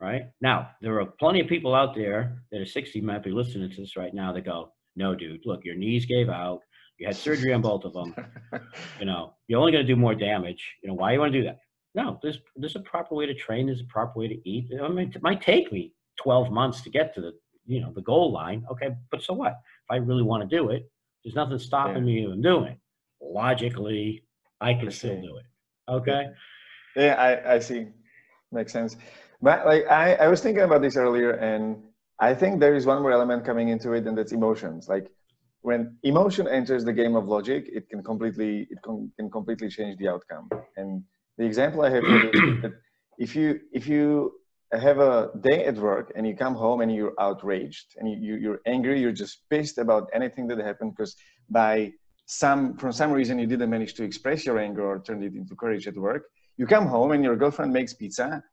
right? 0.00 0.24
Now 0.40 0.70
there 0.82 1.00
are 1.00 1.06
plenty 1.06 1.40
of 1.40 1.48
people 1.48 1.74
out 1.74 1.94
there 1.94 2.42
that 2.52 2.60
are 2.60 2.66
60 2.66 3.00
might 3.00 3.22
be 3.22 3.30
listening 3.30 3.70
to 3.70 3.80
this 3.80 3.96
right 3.96 4.14
now 4.14 4.32
that 4.32 4.44
go 4.44 4.72
no 4.96 5.14
dude 5.14 5.46
look 5.46 5.64
your 5.64 5.76
knees 5.76 6.04
gave 6.04 6.28
out. 6.28 6.60
You 6.98 7.06
had 7.06 7.16
surgery 7.16 7.54
on 7.54 7.62
both 7.62 7.84
of 7.84 7.94
them. 7.94 8.14
you 9.00 9.06
know, 9.06 9.32
you're 9.48 9.58
only 9.58 9.72
going 9.72 9.86
to 9.86 9.90
do 9.90 9.98
more 9.98 10.14
damage. 10.14 10.62
You 10.82 10.88
know, 10.90 10.94
why 10.94 11.14
you 11.14 11.18
want 11.18 11.32
to 11.32 11.38
do 11.38 11.44
that? 11.46 11.56
No, 11.94 12.18
there's 12.22 12.38
there's 12.56 12.76
a 12.76 12.80
proper 12.80 13.14
way 13.14 13.26
to 13.26 13.34
train. 13.34 13.66
There's 13.66 13.80
a 13.80 13.92
proper 13.92 14.18
way 14.18 14.28
to 14.28 14.48
eat. 14.48 14.70
I 14.82 14.88
mean, 14.88 15.12
it 15.14 15.22
might 15.22 15.42
take 15.42 15.72
me 15.72 15.92
12 16.22 16.50
months 16.50 16.82
to 16.82 16.90
get 16.90 17.14
to 17.14 17.20
the 17.20 17.32
you 17.66 17.80
know 17.80 17.92
the 17.92 18.02
goal 18.02 18.32
line. 18.32 18.64
Okay, 18.70 18.90
but 19.10 19.22
so 19.22 19.34
what? 19.34 19.52
If 19.52 19.90
I 19.90 19.96
really 19.96 20.22
want 20.22 20.48
to 20.48 20.56
do 20.56 20.70
it, 20.70 20.90
there's 21.24 21.34
nothing 21.34 21.58
stopping 21.58 22.06
yeah. 22.06 22.24
me 22.24 22.26
from 22.26 22.42
doing. 22.42 22.72
It. 22.72 22.78
Logically, 23.20 24.24
I 24.60 24.74
can 24.74 24.88
I 24.88 24.90
still 24.90 25.20
do 25.20 25.36
it. 25.38 25.46
Okay. 25.88 26.26
Yeah, 26.96 27.14
I 27.14 27.54
I 27.54 27.58
see. 27.58 27.88
Makes 28.52 28.72
sense. 28.72 28.96
But 29.42 29.66
like 29.66 29.86
I 29.88 30.14
I 30.14 30.28
was 30.28 30.40
thinking 30.40 30.62
about 30.62 30.82
this 30.82 30.96
earlier, 30.96 31.32
and 31.32 31.82
I 32.20 32.34
think 32.34 32.60
there 32.60 32.74
is 32.74 32.86
one 32.86 33.02
more 33.02 33.12
element 33.12 33.44
coming 33.44 33.68
into 33.68 33.92
it, 33.92 34.06
and 34.06 34.16
that's 34.16 34.32
emotions. 34.32 34.88
Like 34.88 35.10
when 35.62 35.96
emotion 36.02 36.48
enters 36.48 36.84
the 36.84 36.92
game 36.92 37.16
of 37.16 37.26
logic, 37.26 37.68
it 37.72 37.88
can 37.88 38.02
completely 38.02 38.68
it 38.70 38.78
can, 38.82 39.10
can 39.18 39.30
completely 39.30 39.68
change 39.68 39.98
the 39.98 40.08
outcome. 40.08 40.48
And 40.76 41.02
the 41.40 41.46
example 41.46 41.80
I 41.80 41.90
have 41.96 42.04
is 42.04 42.22
that 42.62 42.74
if 43.18 43.34
you 43.34 43.60
if 43.72 43.88
you 43.88 44.32
have 44.72 44.98
a 44.98 45.30
day 45.48 45.64
at 45.64 45.76
work 45.76 46.12
and 46.14 46.26
you 46.28 46.36
come 46.36 46.54
home 46.54 46.82
and 46.82 46.94
you're 46.94 47.14
outraged 47.18 47.88
and 47.96 48.04
you, 48.24 48.36
you 48.36 48.52
are 48.52 48.62
angry, 48.66 49.00
you're 49.00 49.18
just 49.24 49.48
pissed 49.48 49.78
about 49.78 50.04
anything 50.12 50.46
that 50.48 50.58
happened 50.58 50.90
because 50.94 51.16
by 51.48 51.92
some 52.26 52.76
from 52.76 52.92
some 52.92 53.10
reason 53.10 53.38
you 53.38 53.46
didn't 53.46 53.70
manage 53.70 53.94
to 53.94 54.04
express 54.04 54.44
your 54.44 54.58
anger 54.58 54.84
or 54.90 55.00
turn 55.00 55.22
it 55.22 55.34
into 55.34 55.54
courage 55.56 55.86
at 55.88 55.96
work. 55.96 56.24
You 56.58 56.66
come 56.66 56.86
home 56.86 57.12
and 57.12 57.24
your 57.24 57.36
girlfriend 57.36 57.72
makes 57.72 57.94
pizza. 57.94 58.44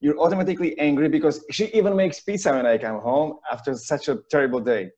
You're 0.00 0.18
automatically 0.18 0.78
angry 0.78 1.08
because 1.08 1.36
she 1.50 1.64
even 1.78 1.96
makes 1.96 2.20
pizza 2.20 2.52
when 2.52 2.66
I 2.66 2.76
come 2.76 3.00
home 3.00 3.38
after 3.50 3.74
such 3.74 4.08
a 4.08 4.18
terrible 4.30 4.60
day. 4.60 4.90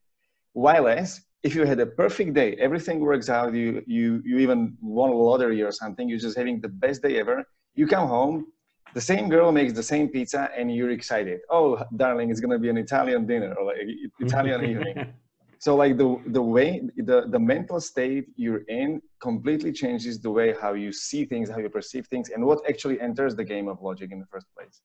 While 0.52 0.88
as 0.88 1.20
if 1.42 1.54
you 1.54 1.64
had 1.64 1.80
a 1.80 1.86
perfect 1.86 2.34
day, 2.34 2.54
everything 2.56 3.00
works 3.00 3.28
out, 3.28 3.54
you 3.54 3.82
you 3.86 4.22
you 4.24 4.38
even 4.38 4.76
won 4.80 5.10
a 5.10 5.14
lottery 5.14 5.62
or 5.62 5.72
something, 5.72 6.08
you're 6.08 6.18
just 6.18 6.36
having 6.36 6.60
the 6.60 6.68
best 6.68 7.02
day 7.02 7.18
ever. 7.18 7.44
You 7.74 7.86
come 7.86 8.08
home, 8.08 8.46
the 8.94 9.00
same 9.00 9.28
girl 9.28 9.50
makes 9.52 9.72
the 9.72 9.82
same 9.82 10.08
pizza, 10.08 10.50
and 10.56 10.74
you're 10.74 10.90
excited. 10.90 11.40
Oh, 11.48 11.82
darling, 11.96 12.30
it's 12.30 12.40
gonna 12.40 12.58
be 12.58 12.68
an 12.68 12.76
Italian 12.76 13.26
dinner 13.26 13.54
or 13.54 13.64
like 13.66 13.78
Italian 14.18 14.64
evening. 14.64 15.14
so 15.60 15.76
like 15.76 15.96
the 15.98 16.08
the 16.28 16.42
way 16.42 16.82
the 16.96 17.26
the 17.28 17.38
mental 17.38 17.80
state 17.80 18.26
you're 18.36 18.64
in 18.80 19.00
completely 19.20 19.70
changes 19.70 20.20
the 20.20 20.30
way 20.30 20.54
how 20.60 20.72
you 20.72 20.90
see 20.90 21.24
things 21.26 21.50
how 21.50 21.58
you 21.58 21.68
perceive 21.68 22.06
things 22.06 22.30
and 22.30 22.44
what 22.44 22.58
actually 22.68 22.98
enters 23.00 23.36
the 23.36 23.44
game 23.44 23.68
of 23.68 23.80
logic 23.82 24.10
in 24.10 24.18
the 24.18 24.26
first 24.32 24.46
place 24.56 24.80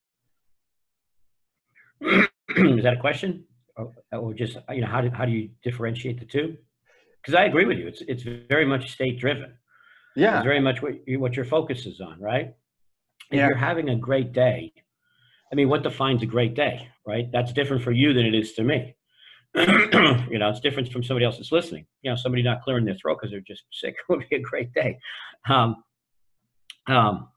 is 2.78 2.84
that 2.84 2.98
a 2.98 3.00
question 3.00 3.46
or, 3.78 3.92
or 4.12 4.34
just 4.34 4.58
you 4.70 4.82
know 4.82 4.88
how 4.88 5.02
do, 5.02 5.10
how 5.10 5.26
do 5.26 5.32
you 5.32 5.50
differentiate 5.64 6.20
the 6.20 6.26
two? 6.26 6.58
Because 7.22 7.36
i 7.36 7.46
agree 7.46 7.66
with 7.66 7.78
you. 7.78 7.88
It's 7.88 8.02
it's 8.08 8.24
very 8.24 8.66
much 8.66 8.92
state 8.92 9.20
driven 9.20 9.54
yeah. 10.16 10.38
It's 10.38 10.46
very 10.46 10.62
much 10.62 10.82
what, 10.82 11.06
you, 11.06 11.20
what 11.20 11.36
your 11.36 11.44
focus 11.46 11.86
is 11.86 12.00
on 12.00 12.20
right? 12.20 12.54
If 13.32 13.38
Yeah. 13.38 13.48
you're 13.48 13.58
having 13.58 13.90
a 13.90 13.96
great 13.96 14.32
day 14.34 14.72
i 15.52 15.56
mean 15.56 15.70
what 15.70 15.84
defines 15.84 16.24
a 16.24 16.26
great 16.26 16.56
day 16.56 16.90
right? 17.06 17.32
That's 17.32 17.54
different 17.54 17.84
for 17.84 17.92
you 17.92 18.14
than 18.14 18.26
it 18.26 18.34
is 18.36 18.54
to 18.54 18.64
me. 18.64 18.96
You 20.34 20.40
know 20.40 20.50
it's 20.50 20.60
different 20.60 20.92
from 20.92 21.04
somebody 21.04 21.26
else 21.26 21.38
that's 21.38 21.52
listening. 21.52 21.86
You 22.02 22.12
know 22.12 22.16
somebody 22.16 22.44
not 22.44 22.62
clearing 22.64 22.86
their 22.86 22.96
throat 22.96 23.18
because 23.20 23.32
they're 23.32 23.42
just 23.42 23.64
sick 23.72 23.96
would 24.10 24.24
be 24.30 24.38
a 24.38 24.40
great 24.40 24.74
day. 24.74 24.98
Um, 25.50 25.84
um, 26.88 27.30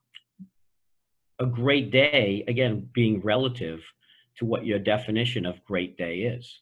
a 1.41 1.47
great 1.47 1.91
day 1.91 2.45
again 2.49 2.89
being 2.93 3.21
relative 3.21 3.81
to 4.39 4.45
what 4.45 4.65
your 4.67 4.79
definition 4.79 5.45
of 5.47 5.65
great 5.65 5.97
day 5.97 6.19
is. 6.21 6.61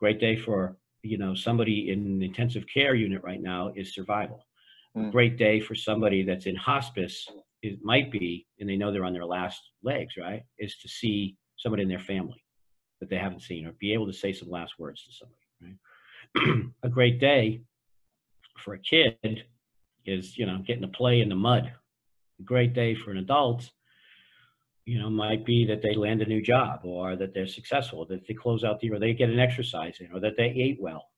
Great 0.00 0.20
day 0.20 0.36
for 0.36 0.76
you 1.02 1.18
know 1.18 1.34
somebody 1.34 1.90
in 1.90 2.00
an 2.06 2.22
intensive 2.22 2.64
care 2.72 2.94
unit 2.94 3.22
right 3.22 3.42
now 3.42 3.72
is 3.76 3.94
survival. 3.94 4.46
A 4.96 5.00
Mm. 5.00 5.12
great 5.12 5.36
day 5.36 5.58
for 5.60 5.74
somebody 5.74 6.22
that's 6.22 6.46
in 6.46 6.54
hospice 6.56 7.28
it 7.62 7.82
might 7.82 8.12
be 8.12 8.46
and 8.60 8.68
they 8.68 8.76
know 8.76 8.92
they're 8.92 9.04
on 9.04 9.12
their 9.12 9.24
last 9.24 9.60
legs 9.82 10.14
right 10.16 10.42
is 10.58 10.76
to 10.78 10.88
see 10.88 11.36
somebody 11.56 11.82
in 11.82 11.88
their 11.88 11.98
family 11.98 12.40
that 13.00 13.08
they 13.08 13.16
haven't 13.16 13.40
seen 13.42 13.66
or 13.66 13.72
be 13.72 13.92
able 13.92 14.06
to 14.06 14.12
say 14.12 14.32
some 14.32 14.50
last 14.50 14.74
words 14.78 15.02
to 15.04 15.12
somebody 15.12 15.44
right? 15.62 16.70
A 16.82 16.88
great 16.88 17.18
day 17.18 17.62
for 18.58 18.74
a 18.74 18.78
kid 18.78 19.44
is 20.06 20.36
you 20.38 20.46
know 20.46 20.58
getting 20.66 20.82
to 20.82 20.88
play 20.88 21.20
in 21.20 21.28
the 21.28 21.34
mud. 21.34 21.72
A 22.38 22.42
great 22.42 22.72
day 22.72 22.94
for 22.94 23.10
an 23.10 23.18
adult 23.18 23.70
you 24.86 24.98
know 24.98 25.08
might 25.08 25.44
be 25.44 25.64
that 25.64 25.82
they 25.82 25.94
land 25.94 26.22
a 26.22 26.26
new 26.26 26.42
job 26.42 26.80
or 26.84 27.16
that 27.16 27.32
they're 27.32 27.46
successful 27.46 28.04
that 28.06 28.26
they 28.26 28.34
close 28.34 28.64
out 28.64 28.80
the 28.80 28.86
year 28.86 28.96
or 28.96 28.98
they 28.98 29.14
get 29.14 29.30
an 29.30 29.38
exercise 29.38 29.96
in 30.00 30.12
or 30.12 30.20
that 30.20 30.36
they 30.36 30.44
ate 30.44 30.78
well. 30.80 31.08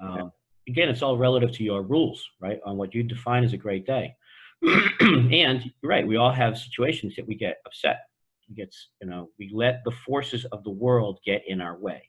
Um, 0.00 0.32
again 0.68 0.88
it's 0.88 1.02
all 1.02 1.18
relative 1.18 1.52
to 1.52 1.64
your 1.64 1.82
rules 1.82 2.24
right 2.40 2.60
on 2.64 2.76
what 2.76 2.94
you 2.94 3.02
define 3.02 3.44
as 3.44 3.52
a 3.52 3.58
great 3.58 3.86
day. 3.86 4.14
And 5.00 5.70
right 5.82 6.06
we 6.06 6.16
all 6.16 6.32
have 6.32 6.58
situations 6.58 7.14
that 7.16 7.26
we 7.26 7.34
get 7.34 7.58
upset. 7.66 8.00
We 8.48 8.54
get 8.54 8.74
you 9.02 9.08
know 9.08 9.30
we 9.38 9.50
let 9.52 9.82
the 9.84 9.92
forces 10.06 10.44
of 10.46 10.64
the 10.64 10.70
world 10.70 11.20
get 11.24 11.42
in 11.46 11.60
our 11.60 11.76
way. 11.76 12.02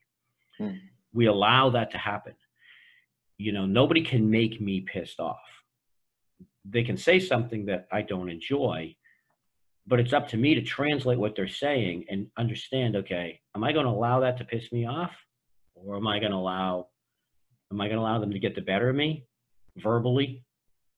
Hmm. 0.57 0.75
we 1.13 1.27
allow 1.27 1.69
that 1.69 1.91
to 1.91 1.97
happen. 1.97 2.33
You 3.37 3.51
know 3.51 3.65
nobody 3.65 4.01
can 4.01 4.29
make 4.29 4.61
me 4.61 4.81
pissed 4.81 5.19
off. 5.19 5.47
They 6.65 6.83
can 6.83 6.97
say 6.97 7.19
something 7.19 7.65
that 7.65 7.87
i 7.91 8.01
don't 8.01 8.29
enjoy 8.29 8.95
but 9.89 9.99
it's 9.99 10.13
up 10.13 10.27
to 10.29 10.37
me 10.37 10.53
to 10.53 10.61
translate 10.61 11.17
what 11.17 11.35
they're 11.35 11.47
saying 11.47 12.05
and 12.09 12.27
understand 12.37 12.95
okay 12.95 13.41
am 13.55 13.63
i 13.63 13.71
going 13.73 13.85
to 13.85 13.91
allow 13.91 14.19
that 14.19 14.37
to 14.37 14.45
piss 14.45 14.71
me 14.71 14.85
off? 14.85 15.11
Or 15.75 15.97
am 15.97 16.07
i 16.07 16.19
going 16.19 16.31
to 16.31 16.37
allow 16.37 16.87
am 17.71 17.81
i 17.81 17.87
going 17.87 17.97
to 17.97 18.01
allow 18.01 18.19
them 18.19 18.31
to 18.31 18.39
get 18.39 18.55
the 18.55 18.61
better 18.61 18.89
of 18.89 18.95
me? 18.95 19.25
Verbally 19.77 20.43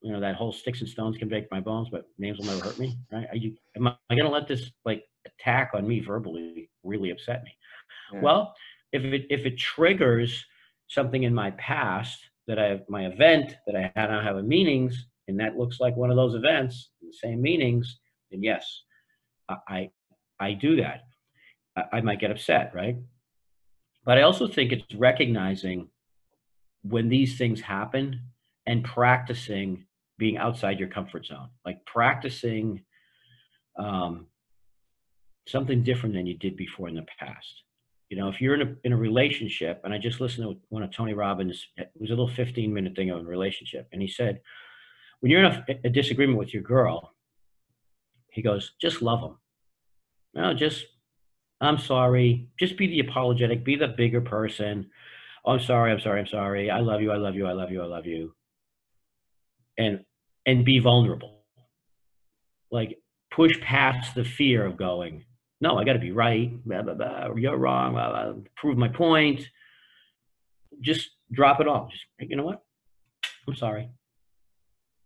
you 0.02 0.12
know 0.12 0.20
that 0.20 0.36
whole 0.36 0.52
sticks 0.52 0.82
and 0.82 0.90
stones 0.90 1.18
can 1.18 1.30
break 1.30 1.46
my 1.52 1.60
bones 1.60 1.88
but 1.92 2.06
names 2.18 2.38
will 2.38 2.46
never 2.46 2.64
hurt 2.64 2.80
me 2.80 2.98
right? 3.12 3.28
Are 3.30 3.36
you 3.36 3.56
am 3.76 3.88
i, 3.88 3.96
going 4.10 4.24
to 4.24 4.30
let 4.30 4.48
this 4.48 4.72
like 4.86 5.04
attack 5.26 5.72
on 5.74 5.88
me 5.88 6.00
verbally 6.00 6.70
really 6.84 7.12
upset 7.12 7.44
me? 7.44 7.52
Yeah. 8.14 8.22
well 8.22 8.54
if 8.92 9.04
it 9.04 9.28
if 9.30 9.46
it 9.46 9.58
triggers 9.58 10.44
something 10.88 11.24
in 11.24 11.34
my 11.34 11.52
past 11.52 12.20
that 12.48 12.58
i 12.60 12.66
have 12.66 12.82
my 12.90 13.06
event 13.06 13.56
that 13.68 13.76
i 13.76 13.92
had 13.96 14.10
now 14.10 14.22
have 14.22 14.38
a 14.38 14.44
meanings 14.44 15.06
and 15.28 15.40
that 15.40 15.56
looks 15.56 15.80
like 15.80 15.96
one 15.96 16.10
of 16.10 16.18
those 16.18 16.36
events 16.36 16.90
the 17.02 17.14
same 17.14 17.42
meanings 17.42 18.00
then 18.32 18.42
yes 18.44 18.84
i 19.68 19.90
i, 20.40 20.54
do 20.54 20.78
that. 20.78 21.02
I, 21.76 21.98
I 21.98 22.02
might 22.02 22.20
get 22.20 22.32
upset 22.32 22.74
right? 22.74 22.98
But 24.06 24.18
i 24.18 24.22
also 24.22 24.48
think 24.48 24.72
it's 24.72 24.96
recognizing 24.96 25.90
when 26.84 27.10
these 27.10 27.38
things 27.38 27.62
happen 27.62 28.22
and 28.66 28.84
practicing 28.84 29.86
being 30.18 30.38
outside 30.38 30.80
your 30.80 30.90
comfort 30.90 31.26
zone 31.26 31.50
like 31.66 31.86
practicing 31.86 32.82
um, 33.78 34.28
something 35.48 35.84
different 35.84 36.14
than 36.16 36.26
you 36.26 36.38
did 36.38 36.56
before 36.56 36.88
in 36.88 36.96
the 36.96 37.06
past. 37.20 37.64
You 38.10 38.18
know 38.18 38.28
if 38.28 38.42
you're 38.42 38.56
in 38.56 38.62
a, 38.62 38.76
in 38.84 38.92
a 38.92 38.98
relationship 38.98 39.80
and 39.86 39.94
i 39.94 39.98
just 39.98 40.20
listened 40.20 40.46
to 40.46 40.60
one 40.68 40.84
of 40.84 40.92
tony 40.92 41.14
robbins 41.14 41.66
it 41.78 41.92
was 41.98 42.10
a 42.10 42.14
little 42.14 42.28
15 42.28 42.74
minute 42.74 42.94
thing 42.94 43.10
on 43.10 43.26
relationship 43.26 43.88
and 43.94 44.02
he 44.02 44.08
said 44.10 44.42
when 45.22 45.32
you're 45.32 45.46
in 45.46 45.46
a, 45.46 45.66
a 45.86 45.90
disagreement 45.90 46.38
with 46.38 46.54
your 46.54 46.62
girl 46.62 47.14
he 48.32 48.42
goes 48.42 48.72
just 48.82 49.02
love 49.02 49.22
them 49.22 49.38
no 50.34 50.54
just 50.54 50.86
i'm 51.60 51.78
sorry. 51.78 52.48
Just 52.60 52.78
be 52.78 52.88
the 52.88 53.02
apologetic 53.02 53.64
be 53.64 53.76
the 53.76 53.88
bigger 53.88 54.22
person. 54.22 54.90
Oh, 55.46 55.54
i'm 55.54 55.60
sorry 55.60 55.92
i'm 55.92 56.00
sorry 56.00 56.20
i'm 56.20 56.28
sorry. 56.28 56.70
I 56.70 56.80
love 56.80 57.02
you 57.02 57.12
i 57.12 57.18
love 57.18 57.36
you 57.36 57.48
i 57.48 57.54
love 57.54 57.72
you 57.72 57.82
i 57.82 57.86
love 57.86 58.06
you. 58.06 58.34
And 59.78 60.04
and 60.46 60.66
be 60.66 60.80
vulnerable. 60.80 61.44
Like 62.72 62.98
push 63.32 63.60
past 63.62 64.16
the 64.16 64.24
fear 64.24 64.66
of 64.66 64.78
going 64.78 65.24
no 65.60 65.78
i 65.78 65.84
got 65.84 65.94
to 65.94 66.00
be 66.00 66.12
right. 66.12 66.52
Blah, 66.66 66.82
blah, 66.82 66.96
blah, 66.96 67.36
you're 67.36 67.58
wrong. 67.58 67.94
Blah, 67.94 68.10
blah, 68.10 68.42
prove 68.58 68.78
my 68.78 68.88
point. 68.88 69.48
Just 70.82 71.12
drop 71.32 71.62
it 71.62 71.68
all 71.68 71.90
just 71.92 72.04
you 72.20 72.36
know 72.36 72.46
what? 72.46 72.64
I'm 73.48 73.56
sorry. 73.56 73.90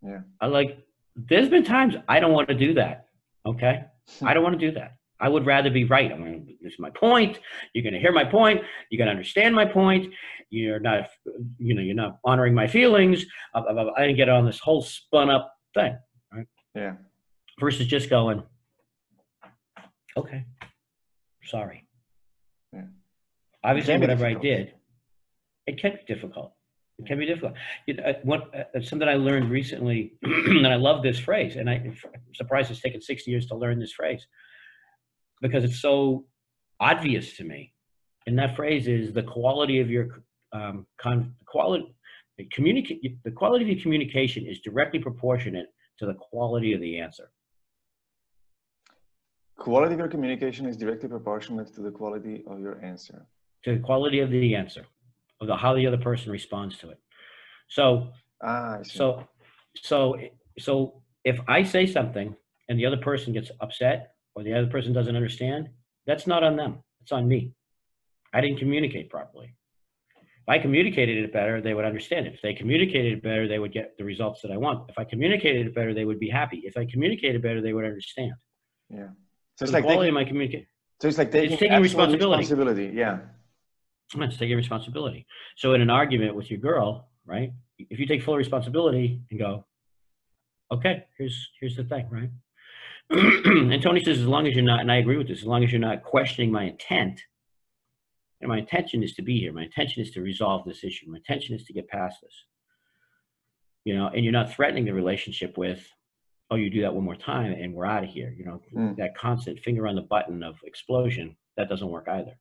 Yeah. 0.02 0.20
i 0.40 0.46
like 0.46 0.78
there's 1.16 1.48
been 1.48 1.64
times 1.64 1.94
i 2.06 2.20
don't 2.20 2.32
want 2.32 2.48
to 2.48 2.54
do 2.54 2.74
that 2.74 3.05
okay? 3.46 3.84
I 4.22 4.34
don't 4.34 4.42
want 4.42 4.58
to 4.58 4.66
do 4.66 4.72
that. 4.78 4.96
I 5.18 5.28
would 5.28 5.46
rather 5.46 5.70
be 5.70 5.84
right. 5.84 6.12
I'm 6.12 6.20
going 6.20 6.46
to 6.46 6.52
this 6.60 6.74
is 6.74 6.78
my 6.78 6.90
point. 6.90 7.38
You're 7.72 7.82
going 7.82 7.94
to 7.94 8.00
hear 8.00 8.12
my 8.12 8.24
point. 8.24 8.60
You're 8.90 8.98
going 8.98 9.06
to 9.06 9.12
understand 9.12 9.54
my 9.54 9.64
point. 9.64 10.12
You're 10.50 10.78
not 10.78 11.08
you 11.58 11.74
know 11.74 11.82
you're 11.82 11.94
not 11.94 12.18
honoring 12.24 12.54
my 12.54 12.66
feelings. 12.66 13.24
I, 13.54 13.60
I, 13.60 13.94
I 13.96 14.00
didn't 14.02 14.16
get 14.16 14.28
on 14.28 14.44
this 14.44 14.58
whole 14.58 14.82
spun 14.82 15.30
up 15.30 15.52
thing 15.74 15.96
right? 16.32 16.46
yeah. 16.74 16.94
Versus 17.58 17.86
just 17.86 18.10
going, 18.10 18.42
okay, 20.16 20.44
sorry. 21.44 21.86
Yeah. 22.72 22.82
Obviously, 23.64 23.98
whatever 23.98 24.26
I 24.26 24.34
did, 24.34 24.74
it 25.66 25.80
can 25.80 25.92
be 25.92 26.14
difficult. 26.14 26.52
It 26.98 27.06
can 27.06 27.18
be 27.18 27.26
difficult. 27.26 27.54
It, 27.86 28.04
uh, 28.04 28.14
what, 28.22 28.50
uh, 28.54 28.80
something 28.80 29.06
I 29.06 29.14
learned 29.14 29.50
recently, 29.50 30.14
and 30.22 30.66
I 30.66 30.76
love 30.76 31.02
this 31.02 31.18
phrase, 31.18 31.56
and 31.56 31.68
I, 31.68 31.74
I'm 31.74 32.34
surprised 32.34 32.70
it's 32.70 32.80
taken 32.80 33.02
60 33.02 33.30
years 33.30 33.46
to 33.46 33.54
learn 33.54 33.78
this 33.78 33.92
phrase 33.92 34.26
because 35.42 35.64
it's 35.64 35.80
so 35.80 36.24
obvious 36.80 37.36
to 37.36 37.44
me. 37.44 37.72
And 38.26 38.38
that 38.38 38.56
phrase 38.56 38.88
is 38.88 39.12
the 39.12 39.22
quality 39.22 39.80
of 39.80 39.90
your 39.90 40.22
um, 40.52 40.86
con- 40.98 41.34
quality. 41.46 41.94
Communicate 42.52 43.22
the 43.24 43.30
quality 43.30 43.64
of 43.64 43.70
your 43.70 43.82
communication 43.82 44.46
is 44.46 44.60
directly 44.60 44.98
proportionate 44.98 45.66
to 45.98 46.06
the 46.06 46.14
quality 46.14 46.72
of 46.74 46.80
the 46.80 46.98
answer. 46.98 47.30
quality 49.58 49.94
of 49.94 49.98
your 49.98 50.08
communication 50.08 50.66
is 50.66 50.76
directly 50.76 51.08
proportionate 51.08 51.74
to 51.74 51.80
the 51.80 51.90
quality 51.90 52.44
of 52.46 52.60
your 52.60 52.82
answer 52.84 53.26
to 53.66 53.74
the 53.74 53.80
quality 53.80 54.20
of 54.20 54.30
the 54.30 54.54
answer, 54.54 54.86
of 55.40 55.46
the 55.46 55.56
how 55.56 55.74
the 55.74 55.86
other 55.86 55.98
person 55.98 56.30
responds 56.32 56.78
to 56.78 56.90
it. 56.90 56.98
So, 57.68 58.08
ah 58.42 58.78
so, 58.82 59.26
so, 59.76 60.16
so 60.58 61.02
if 61.24 61.38
I 61.48 61.62
say 61.62 61.86
something 61.86 62.34
and 62.68 62.78
the 62.78 62.86
other 62.86 62.96
person 62.96 63.32
gets 63.32 63.50
upset 63.60 64.12
or 64.34 64.42
the 64.42 64.52
other 64.54 64.68
person 64.68 64.92
doesn't 64.92 65.16
understand, 65.16 65.68
that's 66.06 66.26
not 66.26 66.42
on 66.42 66.56
them. 66.56 66.82
It's 67.02 67.12
on 67.12 67.26
me. 67.28 67.52
I 68.32 68.40
didn't 68.40 68.58
communicate 68.58 69.10
properly. 69.10 69.54
If 70.16 70.48
I 70.48 70.58
communicated 70.58 71.16
it 71.24 71.32
better, 71.32 71.60
they 71.60 71.74
would 71.74 71.84
understand 71.84 72.26
it. 72.26 72.34
If 72.34 72.42
they 72.42 72.54
communicated 72.54 73.14
it 73.14 73.22
better, 73.22 73.48
they 73.48 73.58
would 73.58 73.72
get 73.72 73.96
the 73.98 74.04
results 74.04 74.42
that 74.42 74.52
I 74.52 74.56
want. 74.56 74.88
If 74.90 74.96
I 74.98 75.04
communicated 75.04 75.66
it 75.66 75.74
better, 75.74 75.92
they 75.92 76.04
would 76.04 76.20
be 76.20 76.28
happy. 76.30 76.62
If 76.64 76.76
I 76.76 76.84
communicated 76.86 77.42
better, 77.42 77.60
they 77.60 77.72
would 77.72 77.84
understand. 77.84 78.32
yeah 78.90 79.08
so 79.58 79.64
So 79.64 79.64
it's 79.64 79.70
the 79.72 79.76
like 79.78 79.84
quality 79.84 80.08
taking, 80.10 80.16
of 80.16 80.20
my 80.20 80.24
communication. 80.30 80.66
so 81.00 81.08
it's 81.08 81.18
like 81.18 81.32
taking, 81.32 81.58
taking 81.58 81.80
responsibility. 81.80 82.38
responsibility 82.42 82.86
yeah 83.02 83.14
Let's 84.14 84.36
take 84.36 84.54
responsibility. 84.54 85.26
So 85.56 85.74
in 85.74 85.80
an 85.80 85.90
argument 85.90 86.36
with 86.36 86.50
your 86.50 86.60
girl, 86.60 87.08
right? 87.24 87.52
If 87.78 87.98
you 87.98 88.06
take 88.06 88.22
full 88.22 88.36
responsibility 88.36 89.20
and 89.30 89.38
go, 89.38 89.64
okay, 90.72 91.04
here's 91.18 91.48
here's 91.60 91.76
the 91.76 91.84
thing, 91.84 92.08
right? 92.10 92.30
and 93.10 93.82
Tony 93.82 94.02
says, 94.02 94.18
as 94.18 94.26
long 94.26 94.46
as 94.46 94.54
you're 94.54 94.64
not, 94.64 94.80
and 94.80 94.90
I 94.90 94.96
agree 94.96 95.16
with 95.16 95.28
this, 95.28 95.40
as 95.40 95.44
long 95.46 95.62
as 95.62 95.70
you're 95.70 95.80
not 95.80 96.02
questioning 96.02 96.50
my 96.50 96.64
intent, 96.64 97.20
and 98.40 98.48
my 98.48 98.58
intention 98.58 99.02
is 99.02 99.14
to 99.14 99.22
be 99.22 99.38
here. 99.38 99.52
My 99.52 99.62
intention 99.64 100.02
is 100.02 100.10
to 100.12 100.20
resolve 100.20 100.64
this 100.66 100.84
issue. 100.84 101.06
My 101.10 101.16
intention 101.18 101.54
is 101.54 101.64
to 101.66 101.72
get 101.72 101.88
past 101.88 102.18
this. 102.22 102.34
You 103.84 103.96
know, 103.96 104.08
and 104.08 104.24
you're 104.24 104.32
not 104.32 104.52
threatening 104.52 104.84
the 104.84 104.92
relationship 104.92 105.56
with, 105.56 105.86
oh, 106.50 106.56
you 106.56 106.68
do 106.68 106.82
that 106.82 106.92
one 106.94 107.04
more 107.04 107.14
time 107.16 107.52
and 107.52 107.72
we're 107.72 107.86
out 107.86 108.02
of 108.04 108.10
here. 108.10 108.34
You 108.36 108.44
know, 108.44 108.60
Mm. 108.74 108.96
that 108.96 109.16
constant 109.16 109.60
finger 109.60 109.86
on 109.86 109.94
the 109.94 110.02
button 110.02 110.42
of 110.42 110.56
explosion, 110.64 111.36
that 111.56 111.68
doesn't 111.68 111.88
work 111.88 112.08
either. 112.08 112.36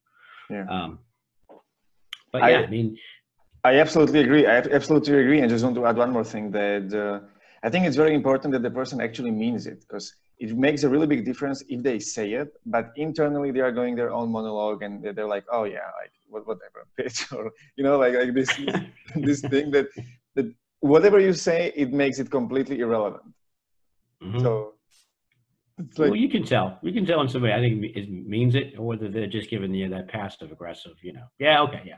Yeah. 0.49 0.65
Um, 0.69 0.99
but 2.35 2.43
I- 2.43 2.51
yeah, 2.51 2.59
I 2.59 2.67
mean, 2.67 2.97
I 3.63 3.79
absolutely 3.79 4.19
agree. 4.19 4.45
I 4.45 4.57
absolutely 4.57 5.17
agree. 5.23 5.39
And 5.41 5.49
just 5.49 5.63
want 5.63 5.75
to 5.75 5.85
add 5.85 5.97
one 5.97 6.11
more 6.11 6.23
thing 6.23 6.51
that 6.51 6.87
uh, 6.93 7.25
I 7.63 7.69
think 7.71 7.85
it's 7.87 7.95
very 7.95 8.13
important 8.13 8.53
that 8.53 8.61
the 8.61 8.69
person 8.69 9.01
actually 9.01 9.31
means 9.31 9.65
it 9.65 9.79
because 9.81 10.13
it 10.37 10.55
makes 10.55 10.83
a 10.83 10.89
really 10.89 11.07
big 11.07 11.25
difference 11.25 11.63
if 11.67 11.81
they 11.81 11.97
say 11.97 12.33
it, 12.33 12.49
but 12.65 12.91
internally 12.95 13.51
they 13.51 13.61
are 13.61 13.71
going 13.71 13.95
their 13.95 14.11
own 14.11 14.29
monologue 14.31 14.83
and 14.83 15.03
they're 15.15 15.31
like, 15.35 15.45
oh 15.51 15.63
yeah, 15.63 15.89
like 16.01 16.13
whatever, 16.45 16.85
bitch, 16.99 17.19
or 17.35 17.51
you 17.77 17.83
know, 17.83 17.97
like 17.97 18.13
like 18.13 18.33
this 18.33 18.51
this 19.27 19.41
thing 19.41 19.71
that 19.71 19.87
that 20.35 20.47
whatever 20.81 21.19
you 21.19 21.33
say, 21.33 21.71
it 21.75 21.91
makes 21.91 22.19
it 22.19 22.29
completely 22.29 22.79
irrelevant. 22.79 23.33
Mm-hmm. 24.21 24.39
So. 24.39 24.73
Like, 25.77 26.11
well, 26.11 26.15
you 26.15 26.29
can 26.29 26.45
tell. 26.45 26.79
You 26.83 26.93
can 26.93 27.05
tell 27.05 27.17
when 27.17 27.27
somebody 27.27 27.51
I 27.51 27.59
think 27.59 27.83
it 27.83 28.09
means 28.09 28.55
it, 28.55 28.75
or 28.77 28.85
whether 28.85 29.09
they're 29.09 29.27
just 29.27 29.49
giving 29.49 29.73
you 29.73 29.89
that 29.89 30.07
passive 30.07 30.49
aggressive. 30.49 30.93
You 31.01 31.13
know, 31.13 31.27
yeah, 31.37 31.61
okay, 31.63 31.81
yeah, 31.85 31.97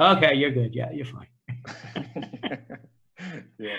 okay, 0.00 0.34
you're 0.34 0.50
good. 0.50 0.74
Yeah, 0.74 0.90
you're 0.92 1.06
fine. 1.06 1.28
yeah. 3.58 3.76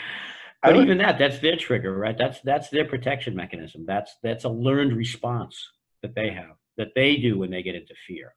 But 0.63 0.77
even 0.77 0.97
that, 0.97 1.19
that's 1.19 1.39
their 1.39 1.57
trigger, 1.57 1.95
right? 1.95 2.17
That's 2.17 2.39
that's 2.41 2.69
their 2.69 2.85
protection 2.85 3.35
mechanism. 3.35 3.85
That's 3.85 4.15
that's 4.23 4.45
a 4.45 4.49
learned 4.49 4.95
response 4.95 5.55
that 6.01 6.15
they 6.15 6.31
have, 6.31 6.55
that 6.77 6.89
they 6.95 7.17
do 7.17 7.37
when 7.37 7.51
they 7.51 7.61
get 7.61 7.75
into 7.75 7.93
fear. 8.07 8.33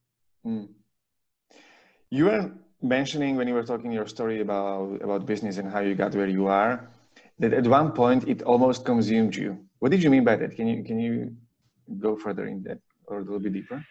Mm. 0.47 0.69
You 2.11 2.27
were 2.27 2.53
mentioning 2.83 3.37
when 3.37 3.49
you 3.49 3.55
were 3.55 3.65
talking 3.65 3.93
your 3.93 4.07
story 4.07 4.41
about 4.41 5.01
about 5.03 5.27
business 5.27 5.57
and 5.57 5.71
how 5.71 5.81
you 5.81 5.95
got 5.95 6.15
where 6.15 6.29
you 6.29 6.47
are, 6.47 6.89
that 7.39 7.53
at 7.55 7.67
one 7.67 7.93
point 7.93 8.29
it 8.29 8.43
almost 8.43 8.85
consumed 8.85 9.35
you. 9.35 9.59
What 9.79 9.91
did 9.91 10.03
you 10.03 10.11
mean 10.11 10.25
by 10.25 10.37
that? 10.37 10.55
Can 10.57 10.67
you 10.69 10.85
can 10.85 10.99
you 10.99 11.35
go 11.99 12.17
further 12.17 12.47
in 12.47 12.63
that 12.65 12.79
or 13.07 13.19
a 13.19 13.23
little 13.23 13.41
bit 13.41 13.55
deeper? 13.55 13.85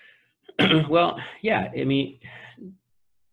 well, 0.89 1.19
yeah. 1.41 1.71
I 1.75 1.83
mean, 1.83 2.19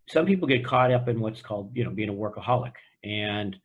some 0.09 0.27
people 0.27 0.47
get 0.47 0.65
caught 0.65 0.93
up 0.93 1.09
in 1.09 1.21
what's 1.21 1.43
called 1.43 1.71
you 1.75 1.85
know 1.85 1.91
being 1.91 2.09
a 2.09 2.13
workaholic, 2.13 2.73
and 3.03 3.57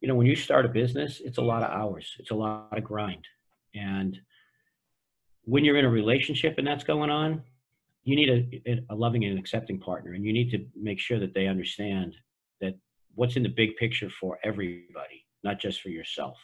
you 0.00 0.08
know 0.08 0.14
when 0.14 0.26
you 0.26 0.36
start 0.36 0.66
a 0.66 0.68
business, 0.68 1.20
it's 1.24 1.38
a 1.38 1.42
lot 1.42 1.62
of 1.62 1.70
hours, 1.70 2.14
it's 2.18 2.30
a 2.30 2.34
lot 2.34 2.76
of 2.76 2.84
grind, 2.84 3.26
and 3.74 4.18
when 5.44 5.64
you're 5.64 5.78
in 5.78 5.84
a 5.84 5.90
relationship 5.90 6.56
and 6.58 6.66
that's 6.66 6.84
going 6.84 7.08
on, 7.08 7.42
you 8.04 8.14
need 8.16 8.62
a, 8.66 8.80
a 8.90 8.94
loving 8.94 9.24
and 9.24 9.38
accepting 9.38 9.80
partner 9.80 10.12
and 10.12 10.22
you 10.22 10.32
need 10.32 10.50
to 10.50 10.66
make 10.76 11.00
sure 11.00 11.18
that 11.18 11.32
they 11.32 11.46
understand 11.46 12.14
that 12.60 12.74
what's 13.14 13.36
in 13.36 13.42
the 13.42 13.48
big 13.48 13.74
picture 13.76 14.10
for 14.10 14.38
everybody 14.44 15.24
not 15.42 15.58
just 15.58 15.80
for 15.80 15.88
yourself. 15.88 16.36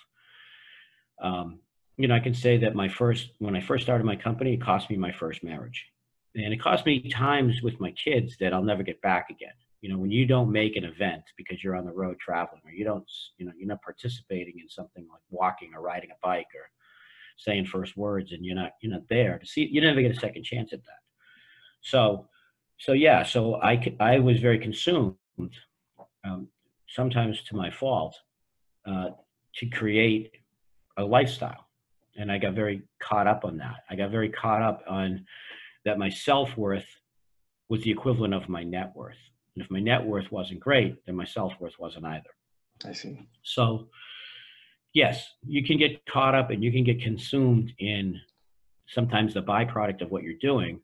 Um, 1.23 1.59
you 1.97 2.09
know 2.09 2.15
i 2.15 2.21
can 2.21 2.35
say 2.35 2.57
that 2.59 2.75
my 2.75 2.89
first 2.89 3.31
when 3.39 3.57
i 3.57 3.61
first 3.61 3.85
started 3.85 4.05
my 4.05 4.17
company 4.17 4.55
it 4.55 4.61
cost 4.61 4.91
me 4.91 4.97
my 4.97 5.13
first 5.13 5.45
marriage 5.45 5.87
and 6.35 6.53
it 6.53 6.61
cost 6.61 6.85
me 6.87 7.09
times 7.11 7.62
with 7.62 7.80
my 7.80 7.91
kids 7.93 8.37
that 8.39 8.53
i'll 8.53 8.62
never 8.62 8.82
get 8.82 9.01
back 9.03 9.30
again 9.30 9.53
you 9.80 9.89
know 9.89 9.99
when 9.99 10.11
you 10.11 10.26
don't 10.26 10.51
make 10.51 10.76
an 10.76 10.85
event 10.85 11.22
because 11.37 11.62
you're 11.62 11.76
on 11.76 11.85
the 11.85 11.93
road 11.93 12.18
traveling 12.18 12.62
or 12.64 12.72
you 12.72 12.85
don't 12.85 13.11
you 13.39 13.47
know 13.47 13.53
you're 13.57 13.68
not 13.68 13.82
participating 13.82 14.55
in 14.59 14.68
something 14.68 15.07
like 15.11 15.22
walking 15.30 15.72
or 15.74 15.80
riding 15.82 16.11
a 16.11 16.26
bike 16.26 16.49
or 16.55 16.68
saying 17.37 17.64
first 17.64 17.97
words 17.97 18.32
and 18.32 18.45
you're 18.45 18.55
not 18.55 18.72
you're 18.80 18.93
not 18.93 19.09
there 19.09 19.39
to 19.39 19.47
see 19.47 19.68
you 19.70 19.80
never 19.80 20.01
get 20.01 20.16
a 20.16 20.20
second 20.20 20.45
chance 20.45 20.72
at 20.72 20.82
that 20.85 20.99
so, 21.85 22.28
so 22.78 22.93
yeah, 22.93 23.22
so 23.22 23.57
I, 23.57 23.95
I 24.01 24.18
was 24.18 24.41
very 24.41 24.59
consumed, 24.59 25.14
um, 26.24 26.49
sometimes 26.89 27.43
to 27.45 27.57
my 27.57 27.70
fault, 27.70 28.16
uh, 28.87 29.11
to 29.57 29.66
create 29.66 30.32
a 30.97 31.05
lifestyle. 31.05 31.66
And 32.16 32.32
I 32.32 32.39
got 32.39 32.55
very 32.55 32.82
caught 33.01 33.26
up 33.26 33.45
on 33.45 33.59
that. 33.59 33.85
I 33.91 33.97
got 33.97 34.11
very 34.11 34.30
caught 34.30 34.62
up 34.62 34.82
on 34.89 35.26
that 35.85 35.99
my 35.99 36.09
self 36.09 36.57
worth 36.57 36.87
was 37.68 37.82
the 37.82 37.91
equivalent 37.91 38.35
of 38.35 38.49
my 38.49 38.62
net 38.62 38.93
worth. 38.95 39.16
And 39.55 39.64
if 39.64 39.70
my 39.70 39.80
net 39.80 40.05
worth 40.05 40.30
wasn't 40.30 40.61
great, 40.61 41.05
then 41.07 41.16
my 41.16 41.24
self 41.24 41.53
worth 41.61 41.78
wasn't 41.78 42.07
either. 42.07 42.30
I 42.85 42.93
see. 42.93 43.26
So, 43.43 43.89
yes, 44.93 45.26
you 45.47 45.64
can 45.64 45.78
get 45.78 46.05
caught 46.07 46.35
up 46.35 46.51
and 46.51 46.62
you 46.62 46.72
can 46.72 46.85
get 46.85 47.01
consumed 47.01 47.72
in 47.78 48.20
sometimes 48.87 49.35
the 49.35 49.43
byproduct 49.43 50.03
of 50.03 50.11
what 50.11 50.22
you're 50.22 50.35
doing 50.41 50.80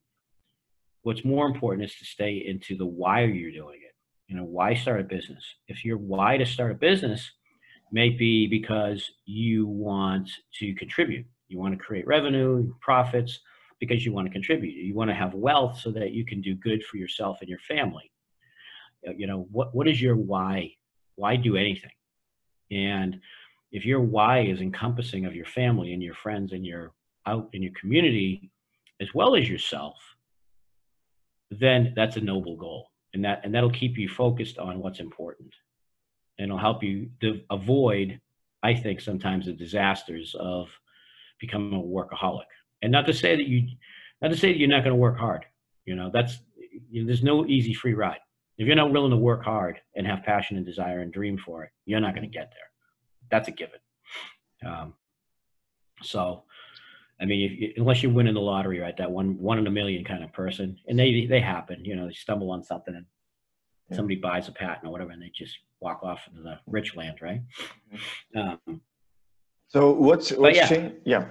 What's 1.03 1.24
more 1.24 1.46
important 1.46 1.88
is 1.88 1.96
to 1.96 2.05
stay 2.05 2.44
into 2.46 2.76
the 2.76 2.84
why 2.84 3.24
you're 3.24 3.53
doing 3.53 3.80
it. 3.82 3.94
You 4.28 4.36
know, 4.36 4.44
why 4.44 4.74
start 4.74 5.01
a 5.01 5.05
business? 5.05 5.42
If 5.66 5.84
your 5.84 5.96
why 5.96 6.36
to 6.36 6.44
start 6.44 6.72
a 6.72 6.74
business 6.74 7.30
may 7.90 8.11
be 8.11 8.46
because 8.46 9.11
you 9.24 9.66
want 9.66 10.30
to 10.59 10.74
contribute, 10.74 11.26
you 11.48 11.59
want 11.59 11.76
to 11.76 11.82
create 11.82 12.07
revenue, 12.07 12.72
profits, 12.80 13.40
because 13.81 14.05
you 14.05 14.12
want 14.12 14.26
to 14.26 14.33
contribute. 14.33 14.74
You 14.74 14.95
want 14.95 15.11
to 15.11 15.14
have 15.14 15.35
wealth 15.35 15.78
so 15.78 15.91
that 15.93 16.12
you 16.12 16.24
can 16.24 16.41
do 16.41 16.55
good 16.55 16.85
for 16.85 16.97
yourself 16.97 17.39
and 17.41 17.49
your 17.49 17.59
family. 17.61 18.11
Uh, 19.07 19.12
you 19.16 19.26
know, 19.26 19.49
what 19.51 19.74
what 19.74 19.89
is 19.89 20.01
your 20.01 20.16
why? 20.16 20.72
Why 21.16 21.37
do 21.37 21.57
anything? 21.57 21.91
And 22.70 23.20
if 23.72 23.85
your 23.85 24.01
why 24.01 24.41
is 24.41 24.61
encompassing 24.61 25.26
of 25.26 25.35
your 25.35 25.47
family 25.47 25.93
and 25.93 26.03
your 26.03 26.14
friends 26.14 26.53
and 26.53 26.64
your 26.64 26.93
out 27.26 27.49
in 27.53 27.62
your 27.62 27.72
community 27.81 28.51
as 29.01 29.09
well 29.14 29.35
as 29.35 29.49
yourself, 29.49 29.97
then 31.51 31.93
that's 31.97 32.16
a 32.16 32.20
noble 32.20 32.57
goal 32.57 32.91
and 33.14 33.24
that 33.24 33.41
and 33.45 33.55
that'll 33.55 33.70
keep 33.70 33.99
you 33.99 34.09
focused 34.09 34.59
on 34.59 34.81
what's 34.81 35.01
important 35.01 35.53
and 36.39 36.47
it'll 36.47 36.59
help 36.59 36.83
you 36.83 37.09
to 37.20 37.41
avoid 37.51 38.20
i 38.62 38.74
think 38.74 39.01
sometimes 39.01 39.47
the 39.47 39.53
disasters 39.53 40.35
of 40.39 40.68
becoming 41.41 41.78
a 41.78 41.83
workaholic 41.83 42.51
and 42.83 42.93
not 42.93 43.07
to 43.07 43.12
say 43.12 43.37
that 43.37 43.47
you 43.47 43.68
not 44.22 44.28
to 44.28 44.37
say 44.37 44.53
that 44.53 44.59
you're 44.59 44.68
not 44.68 44.85
going 44.85 44.95
to 44.95 45.01
work 45.01 45.18
hard 45.18 45.45
you 45.85 45.95
know 45.95 46.11
that's 46.12 46.41
you 46.91 47.03
know, 47.03 47.07
there's 47.07 47.22
no 47.22 47.47
easy 47.47 47.74
free 47.74 47.95
ride 47.95 48.18
if 48.59 48.66
you're 48.66 48.76
not 48.76 48.93
willing 48.93 49.11
to 49.11 49.16
work 49.16 49.45
hard 49.45 49.81
and 49.97 50.07
have 50.07 50.22
passion 50.22 50.57
and 50.57 50.66
desire 50.66 51.01
and 51.01 51.12
dream 51.12 51.39
for 51.39 51.64
it 51.64 51.70
you're 51.87 52.01
not 52.01 52.14
going 52.14 52.28
to 52.28 52.39
get 52.39 52.53
there 52.53 52.70
that's 53.31 53.49
a 53.49 53.53
given 53.53 53.78
um, 54.66 54.95
so 56.03 56.45
I 57.20 57.26
mean, 57.26 57.59
if, 57.61 57.76
unless 57.76 58.03
you're 58.03 58.12
winning 58.12 58.35
the 58.35 58.41
lottery, 58.41 58.81
right? 58.81 58.97
That 58.97 59.11
one 59.11 59.39
one 59.39 59.59
in 59.59 59.66
a 59.66 59.70
million 59.70 60.05
kind 60.05 60.24
of 60.24 60.33
person, 60.33 60.78
and 60.89 60.99
they 60.99 61.26
they 61.26 61.41
happen. 61.41 61.85
You 61.85 61.97
know, 61.97 62.07
they 62.07 62.14
stumble 62.14 62.51
on 62.51 62.64
something 62.64 62.95
and 62.95 63.05
yeah. 63.91 63.97
somebody 63.97 64.16
buys 64.16 64.49
a 64.49 64.53
patent 64.53 64.87
or 64.87 64.91
whatever, 64.91 65.11
and 65.11 65.22
they 65.22 65.31
just 65.35 65.59
walk 65.81 66.03
off 66.03 66.26
into 66.28 66.43
the 66.43 66.59
rich 66.66 66.97
land, 66.97 67.18
right? 67.20 67.43
Mm-hmm. 68.35 68.68
Um, 68.70 68.81
so 69.68 69.93
what's 69.93 70.31
what's 70.31 70.57
yeah. 70.57 70.66
changed? 70.66 70.97
Yeah. 71.05 71.26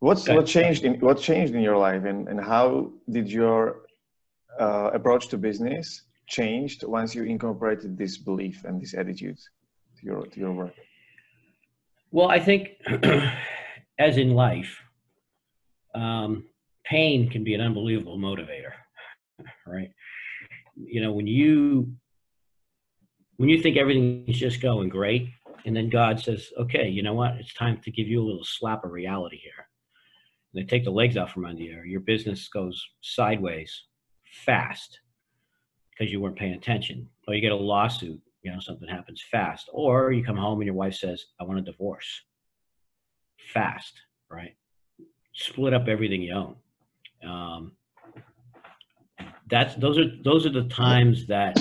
What's 0.00 0.28
what 0.28 0.46
changed 0.46 0.84
in 0.84 1.00
what 1.00 1.18
changed 1.18 1.54
in 1.54 1.62
your 1.62 1.76
life, 1.76 2.04
and 2.04 2.28
and 2.28 2.40
how 2.40 2.92
did 3.10 3.30
your 3.30 3.82
uh, 4.58 4.90
approach 4.92 5.28
to 5.28 5.38
business 5.38 6.02
changed 6.28 6.84
once 6.84 7.14
you 7.14 7.24
incorporated 7.24 7.98
this 7.98 8.18
belief 8.18 8.64
and 8.64 8.80
this 8.80 8.94
attitude 8.94 9.38
to 9.98 10.06
your 10.06 10.26
to 10.26 10.40
your 10.40 10.52
work? 10.52 10.74
Well, 12.10 12.28
I 12.28 12.38
think. 12.38 12.70
as 13.98 14.16
in 14.16 14.34
life, 14.34 14.80
um, 15.94 16.44
pain 16.84 17.28
can 17.28 17.44
be 17.44 17.54
an 17.54 17.60
unbelievable 17.60 18.18
motivator, 18.18 18.72
right? 19.66 19.90
You 20.76 21.02
know, 21.02 21.12
when 21.12 21.26
you 21.26 21.92
when 23.36 23.48
you 23.48 23.60
think 23.60 23.76
everything 23.76 24.24
is 24.26 24.38
just 24.38 24.60
going 24.60 24.88
great, 24.88 25.28
and 25.64 25.76
then 25.76 25.88
God 25.88 26.20
says, 26.20 26.50
"Okay, 26.58 26.88
you 26.88 27.02
know 27.02 27.14
what? 27.14 27.34
It's 27.36 27.54
time 27.54 27.80
to 27.84 27.90
give 27.90 28.06
you 28.06 28.22
a 28.22 28.26
little 28.26 28.44
slap 28.44 28.84
of 28.84 28.92
reality 28.92 29.38
here." 29.38 29.67
They 30.54 30.64
take 30.64 30.84
the 30.84 30.90
legs 30.90 31.16
out 31.16 31.30
from 31.30 31.44
under 31.44 31.62
you. 31.62 31.82
Your 31.84 32.00
business 32.00 32.48
goes 32.48 32.84
sideways 33.00 33.84
fast 34.24 35.00
because 35.90 36.12
you 36.12 36.20
weren't 36.20 36.38
paying 36.38 36.54
attention, 36.54 37.08
or 37.26 37.34
you 37.34 37.40
get 37.40 37.52
a 37.52 37.56
lawsuit. 37.56 38.20
You 38.42 38.52
know, 38.52 38.60
something 38.60 38.88
happens 38.88 39.22
fast, 39.30 39.68
or 39.72 40.12
you 40.12 40.24
come 40.24 40.36
home 40.36 40.60
and 40.60 40.66
your 40.66 40.74
wife 40.74 40.94
says, 40.94 41.24
"I 41.40 41.44
want 41.44 41.58
a 41.58 41.62
divorce." 41.62 42.22
fast, 43.52 44.00
right? 44.30 44.54
Split 45.34 45.74
up 45.74 45.88
everything 45.88 46.22
you 46.22 46.34
own. 46.34 46.56
Um, 47.28 47.72
that's 49.50 49.74
those 49.76 49.98
are 49.98 50.10
those 50.22 50.46
are 50.46 50.52
the 50.52 50.64
times 50.64 51.26
that 51.26 51.56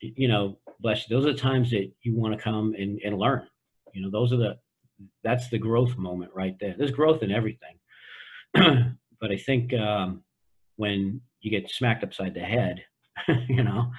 you 0.00 0.28
know, 0.28 0.58
bless 0.80 1.08
you. 1.08 1.16
Those 1.16 1.26
are 1.26 1.32
the 1.32 1.38
times 1.38 1.70
that 1.70 1.90
you 2.02 2.14
want 2.14 2.34
to 2.34 2.42
come 2.42 2.74
and, 2.78 3.00
and 3.04 3.18
learn. 3.18 3.46
You 3.92 4.02
know, 4.02 4.10
those 4.10 4.32
are 4.32 4.36
the 4.36 4.58
that's 5.22 5.48
the 5.50 5.58
growth 5.58 5.96
moment 5.96 6.32
right 6.34 6.56
there. 6.60 6.74
There's 6.76 6.90
growth 6.90 7.22
in 7.22 7.30
everything, 7.30 7.78
but 9.20 9.30
I 9.30 9.36
think 9.36 9.72
um, 9.74 10.22
when 10.76 11.20
you 11.40 11.50
get 11.50 11.70
smacked 11.70 12.04
upside 12.04 12.34
the 12.34 12.40
head, 12.40 12.84
you 13.48 13.62
know, 13.62 13.90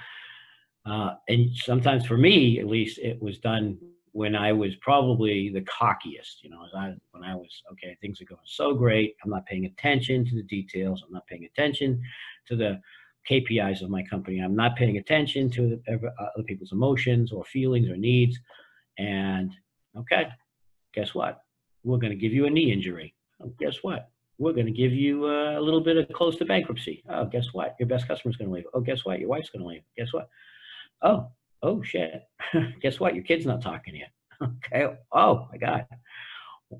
uh, 0.86 1.14
and 1.28 1.54
sometimes 1.54 2.06
for 2.06 2.16
me 2.16 2.58
at 2.60 2.66
least, 2.66 2.98
it 2.98 3.20
was 3.20 3.38
done 3.38 3.78
when 4.12 4.34
I 4.34 4.52
was 4.52 4.74
probably 4.76 5.50
the 5.50 5.60
cockiest, 5.60 6.42
you 6.42 6.50
know, 6.50 6.64
as 6.64 6.74
I, 6.74 6.94
when 7.12 7.22
I 7.22 7.34
was, 7.34 7.62
okay, 7.72 7.96
things 8.00 8.20
are 8.20 8.24
going 8.24 8.40
so 8.44 8.74
great. 8.74 9.14
I'm 9.22 9.30
not 9.30 9.46
paying 9.46 9.66
attention 9.66 10.24
to 10.26 10.34
the 10.34 10.42
details. 10.42 11.04
I'm 11.06 11.12
not 11.12 11.26
paying 11.26 11.44
attention 11.44 12.02
to 12.46 12.56
the 12.56 12.80
KPIs 13.30 13.82
of 13.82 13.90
my 13.90 14.02
company. 14.02 14.40
I'm 14.40 14.56
not 14.56 14.76
paying 14.76 14.96
attention 14.96 15.50
to 15.50 15.80
other 15.88 16.42
people's 16.46 16.72
emotions 16.72 17.32
or 17.32 17.44
feelings 17.44 17.88
or 17.88 17.96
needs. 17.96 18.38
And 18.98 19.52
okay, 19.96 20.28
guess 20.94 21.14
what? 21.14 21.42
We're 21.84 21.98
going 21.98 22.12
to 22.12 22.18
give 22.18 22.32
you 22.32 22.46
a 22.46 22.50
knee 22.50 22.72
injury. 22.72 23.14
Guess 23.60 23.78
what? 23.82 24.10
We're 24.38 24.52
going 24.52 24.66
to 24.66 24.72
give 24.72 24.92
you 24.92 25.26
a 25.26 25.60
little 25.60 25.80
bit 25.80 25.96
of 25.96 26.08
close 26.12 26.36
to 26.36 26.44
bankruptcy. 26.44 27.02
Oh, 27.08 27.24
guess 27.24 27.48
what? 27.52 27.74
Your 27.80 27.88
best 27.88 28.06
customer's 28.06 28.36
going 28.36 28.48
to 28.48 28.54
leave. 28.54 28.64
Oh, 28.72 28.80
guess 28.80 29.04
what? 29.04 29.18
Your 29.18 29.28
wife's 29.28 29.50
going 29.50 29.62
to 29.62 29.68
leave. 29.68 29.82
Guess 29.96 30.12
what? 30.12 30.28
oh, 31.02 31.28
oh 31.62 31.82
shit. 31.82 32.22
Guess 32.82 33.00
what? 33.00 33.14
Your 33.14 33.24
kid's 33.24 33.46
not 33.46 33.62
talking 33.62 33.96
you. 33.96 34.06
okay. 34.42 34.94
Oh 35.12 35.48
my 35.50 35.58
God. 35.58 35.86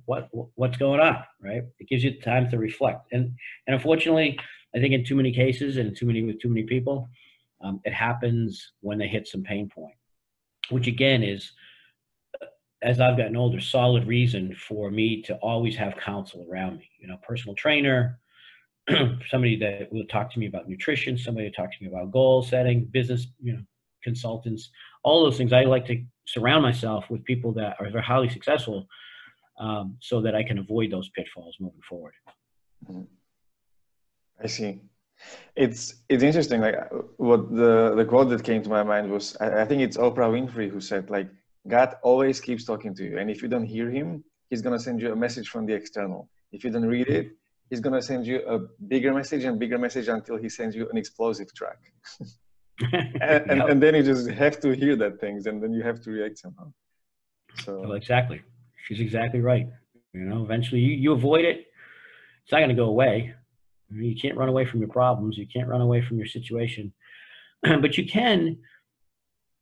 What, 0.04 0.28
what's 0.54 0.76
going 0.76 1.00
on? 1.00 1.24
Right. 1.42 1.62
It 1.78 1.88
gives 1.88 2.04
you 2.04 2.20
time 2.20 2.50
to 2.50 2.58
reflect. 2.58 3.12
And, 3.12 3.34
and 3.66 3.74
unfortunately, 3.74 4.38
I 4.74 4.80
think 4.80 4.92
in 4.92 5.04
too 5.04 5.16
many 5.16 5.32
cases 5.32 5.78
and 5.78 5.96
too 5.96 6.06
many 6.06 6.22
with 6.22 6.40
too 6.40 6.48
many 6.48 6.64
people, 6.64 7.08
um, 7.62 7.80
it 7.84 7.94
happens 7.94 8.72
when 8.80 8.98
they 8.98 9.08
hit 9.08 9.26
some 9.26 9.42
pain 9.42 9.68
point, 9.68 9.94
which 10.68 10.86
again 10.86 11.22
is, 11.22 11.50
as 12.82 13.00
I've 13.00 13.16
gotten 13.16 13.36
older, 13.36 13.60
solid 13.60 14.06
reason 14.06 14.54
for 14.54 14.90
me 14.90 15.22
to 15.22 15.34
always 15.36 15.76
have 15.76 15.96
counsel 15.96 16.46
around 16.50 16.78
me. 16.78 16.88
You 17.00 17.08
know, 17.08 17.16
personal 17.26 17.54
trainer, 17.56 18.18
somebody 19.28 19.56
that 19.58 19.92
will 19.92 20.06
talk 20.06 20.32
to 20.32 20.38
me 20.38 20.46
about 20.46 20.68
nutrition, 20.68 21.18
somebody 21.18 21.50
to 21.50 21.56
talk 21.56 21.70
to 21.72 21.76
me 21.80 21.88
about 21.88 22.12
goal 22.12 22.42
setting, 22.42 22.84
business, 22.84 23.26
you 23.42 23.54
know, 23.54 23.62
consultants, 24.02 24.70
all 25.02 25.24
those 25.24 25.36
things. 25.36 25.52
I 25.52 25.62
like 25.62 25.86
to 25.86 26.02
surround 26.26 26.62
myself 26.62 27.10
with 27.10 27.24
people 27.24 27.52
that 27.54 27.76
are 27.80 27.90
very 27.90 28.04
highly 28.04 28.28
successful 28.28 28.86
um, 29.58 29.96
so 30.00 30.20
that 30.20 30.34
I 30.34 30.42
can 30.42 30.58
avoid 30.58 30.90
those 30.92 31.08
pitfalls 31.10 31.56
moving 31.58 31.80
forward. 31.88 32.14
Mm-hmm. 32.88 33.02
I 34.42 34.46
see. 34.46 34.80
It's 35.56 35.94
it's 36.08 36.22
interesting. 36.22 36.60
Like 36.60 36.76
what 37.16 37.50
the 37.50 37.94
the 37.96 38.04
quote 38.04 38.28
that 38.28 38.44
came 38.44 38.62
to 38.62 38.68
my 38.68 38.84
mind 38.84 39.10
was 39.10 39.36
I, 39.40 39.62
I 39.62 39.64
think 39.64 39.82
it's 39.82 39.96
Oprah 39.96 40.30
Winfrey 40.30 40.70
who 40.70 40.80
said 40.80 41.10
like 41.10 41.28
God 41.68 41.94
always 42.02 42.40
keeps 42.40 42.64
talking 42.64 42.94
to 42.94 43.04
you, 43.04 43.18
and 43.18 43.30
if 43.30 43.42
you 43.42 43.48
don't 43.48 43.66
hear 43.66 43.90
Him, 43.90 44.24
He's 44.50 44.62
gonna 44.62 44.78
send 44.78 45.02
you 45.02 45.12
a 45.12 45.16
message 45.16 45.48
from 45.50 45.66
the 45.66 45.74
external. 45.74 46.28
If 46.52 46.64
you 46.64 46.70
don't 46.70 46.86
read 46.86 47.08
it, 47.08 47.32
He's 47.70 47.80
gonna 47.80 48.02
send 48.02 48.26
you 48.26 48.38
a 48.46 48.58
bigger 48.92 49.12
message 49.12 49.44
and 49.44 49.58
bigger 49.58 49.78
message 49.78 50.08
until 50.08 50.36
He 50.36 50.48
sends 50.48 50.74
you 50.74 50.88
an 50.90 50.96
explosive 50.96 51.52
track. 51.54 51.78
and, 52.92 53.50
and, 53.50 53.62
and, 53.62 53.82
then 53.82 53.94
you 53.94 54.02
just 54.02 54.30
have 54.30 54.60
to 54.60 54.70
hear 54.74 54.96
that 54.96 55.20
things, 55.20 55.46
and 55.46 55.62
then 55.62 55.72
you 55.72 55.82
have 55.82 56.00
to 56.02 56.10
react 56.10 56.38
somehow. 56.38 56.72
So 57.64 57.80
well, 57.80 57.92
exactly, 57.92 58.40
she's 58.86 59.00
exactly 59.00 59.40
right. 59.40 59.66
You 60.14 60.20
know, 60.20 60.42
eventually 60.42 60.80
you, 60.80 60.94
you 60.94 61.12
avoid 61.12 61.44
it. 61.44 61.66
It's 62.44 62.52
not 62.52 62.60
gonna 62.60 62.74
go 62.74 62.86
away 62.86 63.34
you 63.90 64.16
can't 64.16 64.36
run 64.36 64.48
away 64.48 64.64
from 64.64 64.80
your 64.80 64.88
problems. 64.88 65.38
You 65.38 65.46
can't 65.46 65.68
run 65.68 65.80
away 65.80 66.02
from 66.02 66.18
your 66.18 66.26
situation, 66.26 66.92
but 67.62 67.96
you 67.96 68.06
can. 68.06 68.58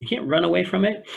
You 0.00 0.08
can't 0.08 0.28
run 0.28 0.44
away 0.44 0.64
from 0.64 0.84
it, 0.84 1.08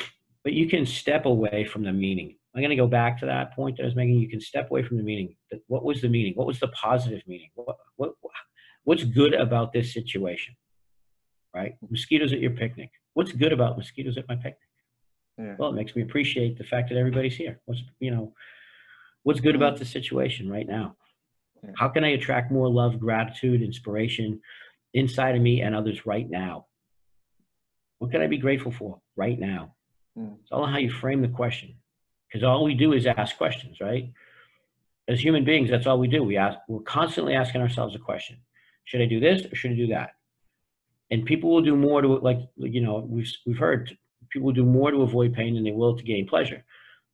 but 0.43 0.53
you 0.53 0.67
can 0.67 0.85
step 0.85 1.25
away 1.25 1.65
from 1.65 1.83
the 1.83 1.93
meaning. 1.93 2.35
I'm 2.55 2.61
going 2.61 2.69
to 2.71 2.75
go 2.75 2.87
back 2.87 3.19
to 3.19 3.25
that 3.27 3.53
point 3.55 3.77
that 3.77 3.83
I 3.83 3.85
was 3.85 3.95
making. 3.95 4.15
You 4.15 4.29
can 4.29 4.41
step 4.41 4.71
away 4.71 4.83
from 4.83 4.97
the 4.97 5.03
meaning. 5.03 5.35
What 5.67 5.83
was 5.83 6.01
the 6.01 6.09
meaning? 6.09 6.33
What 6.35 6.47
was 6.47 6.59
the 6.59 6.69
positive 6.69 7.21
meaning? 7.27 7.49
What, 7.55 7.77
what, 7.95 8.13
what's 8.83 9.03
good 9.03 9.33
about 9.33 9.71
this 9.71 9.93
situation? 9.93 10.55
Right? 11.53 11.75
Mosquitoes 11.89 12.33
at 12.33 12.39
your 12.39 12.51
picnic. 12.51 12.89
What's 13.13 13.31
good 13.31 13.53
about 13.53 13.77
mosquitoes 13.77 14.17
at 14.17 14.27
my 14.27 14.35
picnic? 14.35 14.57
Yeah. 15.37 15.55
Well, 15.57 15.69
it 15.69 15.75
makes 15.75 15.95
me 15.95 16.01
appreciate 16.01 16.57
the 16.57 16.63
fact 16.63 16.89
that 16.89 16.97
everybody's 16.97 17.35
here. 17.35 17.61
What's 17.65 17.81
you 17.99 18.11
know, 18.11 18.33
what's 19.23 19.39
good 19.39 19.55
about 19.55 19.77
the 19.77 19.85
situation 19.85 20.49
right 20.49 20.67
now? 20.67 20.95
How 21.75 21.89
can 21.89 22.03
I 22.03 22.09
attract 22.09 22.51
more 22.51 22.69
love, 22.69 22.99
gratitude, 22.99 23.61
inspiration 23.61 24.41
inside 24.93 25.35
of 25.35 25.41
me 25.41 25.61
and 25.61 25.75
others 25.75 26.05
right 26.05 26.29
now? 26.29 26.67
What 27.99 28.11
can 28.11 28.21
I 28.21 28.27
be 28.27 28.37
grateful 28.37 28.71
for 28.71 29.01
right 29.15 29.39
now? 29.39 29.75
Mm. 30.19 30.37
It's 30.41 30.51
all 30.51 30.65
how 30.65 30.77
you 30.77 30.91
frame 30.91 31.21
the 31.21 31.27
question. 31.27 31.75
Because 32.27 32.43
all 32.43 32.63
we 32.63 32.75
do 32.75 32.93
is 32.93 33.05
ask 33.05 33.37
questions, 33.37 33.77
right? 33.79 34.11
As 35.07 35.19
human 35.19 35.43
beings, 35.43 35.69
that's 35.69 35.87
all 35.87 35.97
we 35.97 36.07
do. 36.07 36.23
We 36.23 36.37
ask, 36.37 36.59
we're 36.67 36.81
constantly 36.81 37.33
asking 37.33 37.61
ourselves 37.61 37.95
a 37.95 37.99
question. 37.99 38.37
Should 38.85 39.01
I 39.01 39.05
do 39.05 39.19
this 39.19 39.45
or 39.51 39.55
should 39.55 39.71
I 39.71 39.75
do 39.75 39.87
that? 39.87 40.11
And 41.09 41.25
people 41.25 41.49
will 41.49 41.63
do 41.63 41.75
more 41.75 42.01
to 42.01 42.07
like, 42.19 42.39
you 42.57 42.81
know, 42.81 42.99
we've, 42.99 43.31
we've 43.47 43.57
heard 43.57 43.97
people 44.29 44.45
will 44.45 44.53
do 44.53 44.65
more 44.65 44.91
to 44.91 45.01
avoid 45.01 45.33
pain 45.33 45.55
than 45.55 45.63
they 45.63 45.71
will 45.71 45.97
to 45.97 46.03
gain 46.03 46.27
pleasure. 46.27 46.63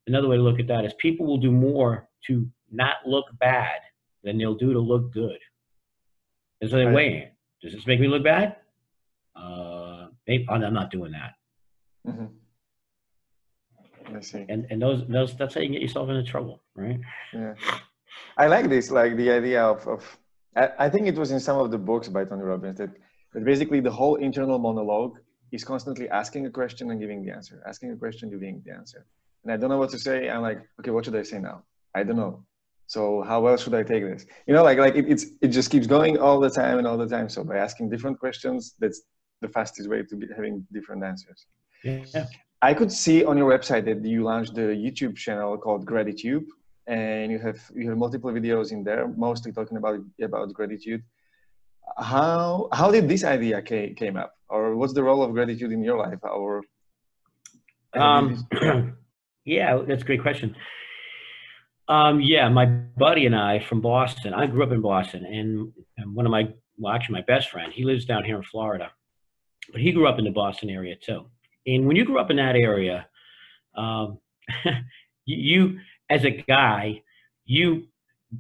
Another 0.07 0.27
way 0.27 0.35
to 0.35 0.43
look 0.43 0.59
at 0.59 0.67
that 0.67 0.83
is 0.83 0.93
people 0.99 1.25
will 1.25 1.37
do 1.37 1.51
more 1.51 2.09
to 2.27 2.47
not 2.71 2.97
look 3.05 3.25
bad 3.39 3.79
than 4.23 4.37
they'll 4.37 4.55
do 4.55 4.73
to 4.73 4.79
look 4.79 5.13
good. 5.13 5.39
And 6.59 6.69
so 6.69 6.77
they 6.77 6.85
right. 6.85 7.31
Does 7.61 7.73
this 7.73 7.87
make 7.87 7.99
me 7.99 8.07
look 8.07 8.23
bad? 8.23 8.57
Uh, 9.35 10.07
maybe, 10.27 10.45
I'm 10.49 10.73
not 10.73 10.91
doing 10.91 11.13
that. 11.13 11.33
Mm-hmm. 12.07 12.25
I 14.13 14.19
see. 14.21 14.45
And 14.49 14.65
and 14.69 14.81
those 14.81 15.07
those 15.07 15.35
that's 15.37 15.55
how 15.55 15.61
you 15.61 15.69
get 15.69 15.81
yourself 15.81 16.09
into 16.09 16.23
trouble, 16.23 16.61
right? 16.75 16.99
Yeah. 17.33 17.53
I 18.37 18.47
like 18.47 18.69
this, 18.69 18.91
like 18.91 19.15
the 19.17 19.31
idea 19.31 19.63
of 19.63 19.87
of. 19.87 20.17
I, 20.55 20.69
I 20.85 20.89
think 20.89 21.07
it 21.07 21.15
was 21.15 21.31
in 21.31 21.39
some 21.39 21.57
of 21.59 21.69
the 21.71 21.77
books 21.77 22.07
by 22.07 22.23
Tony 22.23 22.43
Robbins 22.43 22.77
that 22.77 22.91
that 23.33 23.43
basically 23.43 23.79
the 23.81 23.91
whole 23.91 24.15
internal 24.15 24.59
monologue 24.59 25.19
is 25.51 25.63
constantly 25.63 26.09
asking 26.09 26.45
a 26.45 26.49
question 26.49 26.91
and 26.91 26.99
giving 26.99 27.23
the 27.25 27.31
answer, 27.31 27.61
asking 27.67 27.91
a 27.91 27.95
question, 27.95 28.29
giving 28.29 28.61
the 28.65 28.71
answer. 28.71 29.05
And 29.43 29.51
I 29.51 29.57
don't 29.57 29.69
know 29.69 29.77
what 29.77 29.91
to 29.91 29.99
say. 29.99 30.29
I'm 30.29 30.41
like, 30.41 30.59
okay, 30.79 30.91
what 30.91 31.05
should 31.05 31.15
I 31.15 31.23
say 31.23 31.39
now? 31.39 31.63
I 31.93 32.03
don't 32.03 32.17
know. 32.17 32.45
So 32.87 33.23
how 33.23 33.45
else 33.47 33.63
should 33.63 33.73
I 33.73 33.83
take 33.83 34.03
this? 34.03 34.25
You 34.47 34.53
know, 34.53 34.63
like 34.63 34.77
like 34.77 34.95
it, 34.95 35.05
it's 35.09 35.25
it 35.41 35.49
just 35.49 35.71
keeps 35.71 35.87
going 35.87 36.17
all 36.17 36.39
the 36.39 36.49
time 36.49 36.77
and 36.77 36.87
all 36.87 36.97
the 36.97 37.07
time. 37.07 37.29
So 37.29 37.43
by 37.43 37.57
asking 37.57 37.89
different 37.89 38.19
questions, 38.19 38.75
that's 38.79 39.01
the 39.41 39.49
fastest 39.49 39.89
way 39.89 40.03
to 40.03 40.15
be 40.15 40.27
having 40.35 40.65
different 40.71 41.03
answers. 41.03 41.45
Yeah. 41.83 42.25
I 42.61 42.73
could 42.73 42.91
see 42.91 43.23
on 43.23 43.37
your 43.37 43.49
website 43.51 43.85
that 43.85 44.03
you 44.03 44.23
launched 44.23 44.57
a 44.57 44.75
YouTube 44.85 45.15
channel 45.15 45.57
called 45.57 45.85
Gratitude, 45.85 46.45
and 46.87 47.31
you 47.31 47.39
have 47.39 47.59
you 47.75 47.89
have 47.89 47.97
multiple 47.97 48.31
videos 48.31 48.71
in 48.71 48.83
there, 48.83 49.07
mostly 49.07 49.51
talking 49.51 49.77
about 49.77 49.99
about 50.21 50.53
gratitude. 50.53 51.03
How 51.97 52.69
how 52.71 52.91
did 52.91 53.07
this 53.07 53.23
idea 53.23 53.61
came, 53.61 53.95
came 53.95 54.17
up, 54.17 54.33
or 54.49 54.75
what's 54.75 54.93
the 54.93 55.03
role 55.03 55.21
of 55.23 55.31
gratitude 55.33 55.71
in 55.71 55.83
your 55.83 55.97
life? 55.97 56.19
Or 56.23 56.63
um, 57.93 58.47
yeah, 59.45 59.77
that's 59.87 60.03
a 60.03 60.05
great 60.05 60.21
question. 60.21 60.55
Um, 61.87 62.19
yeah, 62.19 62.49
my 62.49 62.65
buddy 62.65 63.25
and 63.25 63.35
I 63.35 63.59
from 63.59 63.81
Boston. 63.81 64.33
I 64.33 64.47
grew 64.47 64.63
up 64.63 64.71
in 64.71 64.81
Boston, 64.81 65.23
and, 65.25 65.71
and 65.97 66.15
one 66.15 66.25
of 66.25 66.31
my 66.31 66.49
well, 66.77 66.93
actually 66.93 67.13
my 67.13 67.21
best 67.21 67.49
friend, 67.49 67.71
he 67.71 67.85
lives 67.85 68.05
down 68.05 68.23
here 68.23 68.35
in 68.35 68.43
Florida, 68.43 68.91
but 69.71 69.81
he 69.81 69.91
grew 69.91 70.07
up 70.07 70.19
in 70.19 70.25
the 70.25 70.31
Boston 70.31 70.69
area 70.69 70.95
too. 70.95 71.25
And 71.65 71.87
when 71.87 71.95
you 71.95 72.05
grew 72.05 72.19
up 72.19 72.29
in 72.31 72.37
that 72.37 72.55
area, 72.55 73.07
um, 73.75 74.19
you 75.25 75.79
as 76.09 76.23
a 76.23 76.31
guy, 76.31 77.01
you 77.45 77.87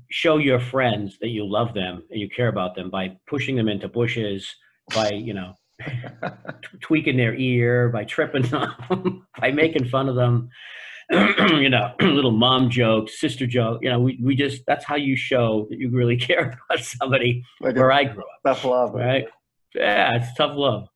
show 0.09 0.37
your 0.37 0.59
friends 0.59 1.17
that 1.19 1.29
you 1.29 1.47
love 1.47 1.73
them 1.73 2.03
and 2.09 2.19
you 2.19 2.29
care 2.29 2.47
about 2.47 2.75
them 2.75 2.89
by 2.89 3.17
pushing 3.27 3.55
them 3.55 3.67
into 3.67 3.87
bushes, 3.87 4.47
by 4.93 5.09
you 5.09 5.33
know 5.33 5.55
tweaking 6.81 7.17
their 7.17 7.35
ear, 7.35 7.89
by 7.89 8.03
tripping 8.03 8.41
them, 8.49 9.25
by 9.39 9.51
making 9.51 9.85
fun 9.85 10.09
of 10.09 10.15
them. 10.15 10.49
you 11.11 11.69
know, 11.69 11.93
little 12.01 12.31
mom 12.31 12.69
joke, 12.69 13.09
sister 13.09 13.45
joke. 13.45 13.79
You 13.83 13.89
know, 13.89 13.99
we, 13.99 14.19
we 14.21 14.35
just 14.35 14.63
that's 14.65 14.85
how 14.85 14.95
you 14.95 15.15
show 15.15 15.67
that 15.69 15.79
you 15.79 15.89
really 15.89 16.17
care 16.17 16.59
about 16.69 16.83
somebody 16.83 17.43
like 17.61 17.75
where 17.75 17.91
I 17.91 18.05
grew 18.05 18.23
up. 18.23 18.39
Tough 18.45 18.65
love, 18.65 18.93
right? 18.93 19.25
Yeah, 19.75 20.15
it's 20.15 20.33
tough 20.35 20.55
love. 20.55 20.87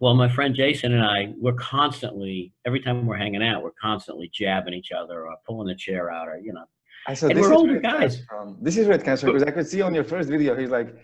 Well, 0.00 0.14
my 0.14 0.28
friend 0.28 0.54
Jason 0.54 0.94
and 0.94 1.04
I, 1.04 1.34
we're 1.36 1.54
constantly 1.54 2.52
every 2.66 2.80
time 2.80 3.06
we're 3.06 3.16
hanging 3.16 3.42
out, 3.42 3.62
we're 3.62 3.72
constantly 3.80 4.30
jabbing 4.32 4.74
each 4.74 4.92
other 4.92 5.26
or 5.26 5.34
pulling 5.46 5.66
the 5.66 5.74
chair 5.74 6.10
out 6.10 6.28
or 6.28 6.38
you 6.38 6.52
know. 6.52 6.64
I 7.06 7.14
saw 7.14 7.28
and 7.28 7.40
we're 7.40 7.52
older 7.52 7.80
guys. 7.80 8.22
From, 8.28 8.58
this 8.60 8.76
is 8.76 8.86
red 8.86 9.02
cancer 9.04 9.26
because 9.26 9.42
I 9.42 9.50
could 9.50 9.66
see 9.66 9.82
on 9.82 9.94
your 9.94 10.04
first 10.04 10.28
video, 10.28 10.54
he's 10.54 10.70
like, 10.70 10.94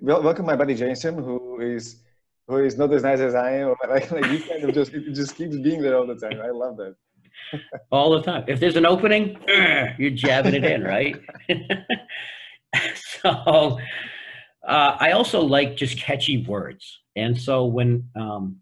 "Welcome, 0.00 0.46
my 0.46 0.56
buddy 0.56 0.74
Jason, 0.74 1.14
who 1.16 1.60
is." 1.60 2.02
Who 2.50 2.64
is 2.64 2.78
not 2.78 2.90
as 2.94 3.02
nice 3.02 3.20
as 3.20 3.34
I 3.34 3.56
am, 3.56 3.68
or 3.68 3.76
like, 3.90 4.10
like 4.10 4.24
you 4.32 4.40
kind 4.40 4.64
of 4.64 4.74
just 4.74 4.94
it 4.94 5.12
just 5.12 5.36
keeps 5.36 5.58
being 5.58 5.82
there 5.82 5.98
all 5.98 6.06
the 6.06 6.14
time. 6.14 6.40
I 6.42 6.48
love 6.48 6.78
that 6.78 6.94
all 7.90 8.10
the 8.10 8.22
time. 8.22 8.44
If 8.46 8.58
there's 8.58 8.76
an 8.76 8.86
opening, 8.86 9.38
you're 9.98 10.10
jabbing 10.10 10.54
it 10.54 10.64
in, 10.64 10.82
right? 10.82 11.20
so 13.22 13.78
uh, 14.68 14.96
I 15.00 15.12
also 15.12 15.40
like 15.40 15.76
just 15.76 15.98
catchy 15.98 16.44
words. 16.44 17.00
And 17.16 17.40
so 17.40 17.64
when 17.66 18.08
um, 18.14 18.58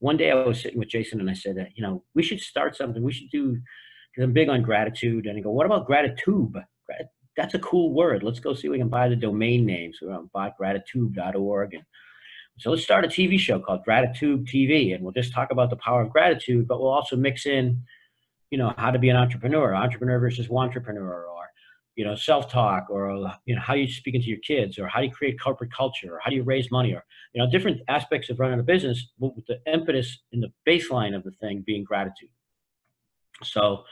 one 0.00 0.16
day 0.16 0.30
I 0.30 0.34
was 0.34 0.60
sitting 0.60 0.78
with 0.78 0.88
Jason 0.88 1.20
and 1.20 1.30
I 1.30 1.34
said, 1.34 1.56
that, 1.56 1.68
you 1.76 1.82
know, 1.82 2.02
we 2.14 2.22
should 2.22 2.40
start 2.40 2.76
something. 2.76 3.02
We 3.02 3.12
should 3.12 3.30
do, 3.30 3.52
because 3.52 4.24
I'm 4.24 4.32
big 4.32 4.48
on 4.48 4.62
gratitude. 4.62 5.26
And 5.26 5.38
I 5.38 5.40
go, 5.40 5.50
what 5.50 5.64
about 5.64 5.86
gratitude? 5.86 6.52
That's 7.36 7.54
a 7.54 7.60
cool 7.60 7.94
word. 7.94 8.22
Let's 8.22 8.40
go 8.40 8.54
see 8.54 8.66
if 8.66 8.72
we 8.72 8.78
can 8.78 8.88
buy 8.88 9.08
the 9.08 9.16
domain 9.16 9.64
name. 9.64 9.92
So 9.94 10.08
we're 10.08 10.14
on 10.14 10.30
botgratitude.org. 10.34 11.74
And 11.74 11.84
so 12.58 12.70
let's 12.70 12.82
start 12.82 13.04
a 13.04 13.08
TV 13.08 13.38
show 13.38 13.60
called 13.60 13.84
Gratitude 13.84 14.46
TV. 14.46 14.94
And 14.94 15.04
we'll 15.04 15.12
just 15.12 15.32
talk 15.32 15.52
about 15.52 15.70
the 15.70 15.76
power 15.76 16.02
of 16.02 16.10
gratitude, 16.10 16.66
but 16.66 16.80
we'll 16.80 16.90
also 16.90 17.14
mix 17.16 17.46
in 17.46 17.82
you 18.50 18.58
know 18.58 18.72
how 18.76 18.90
to 18.90 18.98
be 18.98 19.08
an 19.08 19.16
entrepreneur 19.16 19.74
entrepreneur 19.74 20.18
versus 20.18 20.48
entrepreneur 20.50 21.26
you 21.96 22.04
know 22.04 22.14
self-talk 22.14 22.86
or 22.90 23.10
you 23.46 23.54
know 23.54 23.60
how 23.60 23.74
you 23.74 23.88
speaking 23.88 24.20
to 24.20 24.26
your 24.28 24.38
kids 24.38 24.78
or 24.78 24.86
how 24.86 25.00
do 25.00 25.06
you 25.06 25.12
create 25.12 25.40
corporate 25.40 25.72
culture 25.72 26.14
or 26.14 26.20
how 26.22 26.30
do 26.30 26.36
you 26.36 26.42
raise 26.42 26.70
money 26.70 26.92
or 26.92 27.02
you 27.32 27.42
know 27.42 27.50
different 27.50 27.80
aspects 27.88 28.30
of 28.30 28.38
running 28.38 28.60
a 28.60 28.62
business 28.62 29.08
with 29.18 29.46
the 29.46 29.58
impetus 29.72 30.18
in 30.32 30.40
the 30.40 30.52
baseline 30.68 31.16
of 31.16 31.24
the 31.24 31.32
thing 31.32 31.64
being 31.66 31.82
gratitude. 31.82 32.28
So 33.42 33.84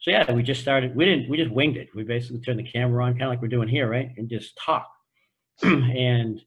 so 0.00 0.10
yeah 0.10 0.32
we 0.32 0.42
just 0.42 0.62
started 0.62 0.96
we 0.96 1.04
didn't 1.04 1.28
we 1.28 1.36
just 1.36 1.50
winged 1.50 1.76
it. 1.76 1.88
We 1.94 2.02
basically 2.02 2.40
turned 2.40 2.58
the 2.58 2.64
camera 2.64 3.04
on 3.04 3.12
kind 3.12 3.24
of 3.24 3.28
like 3.30 3.42
we're 3.42 3.48
doing 3.48 3.68
here 3.68 3.88
right 3.88 4.10
and 4.16 4.28
just 4.28 4.56
talk. 4.56 4.88
And 5.62 6.40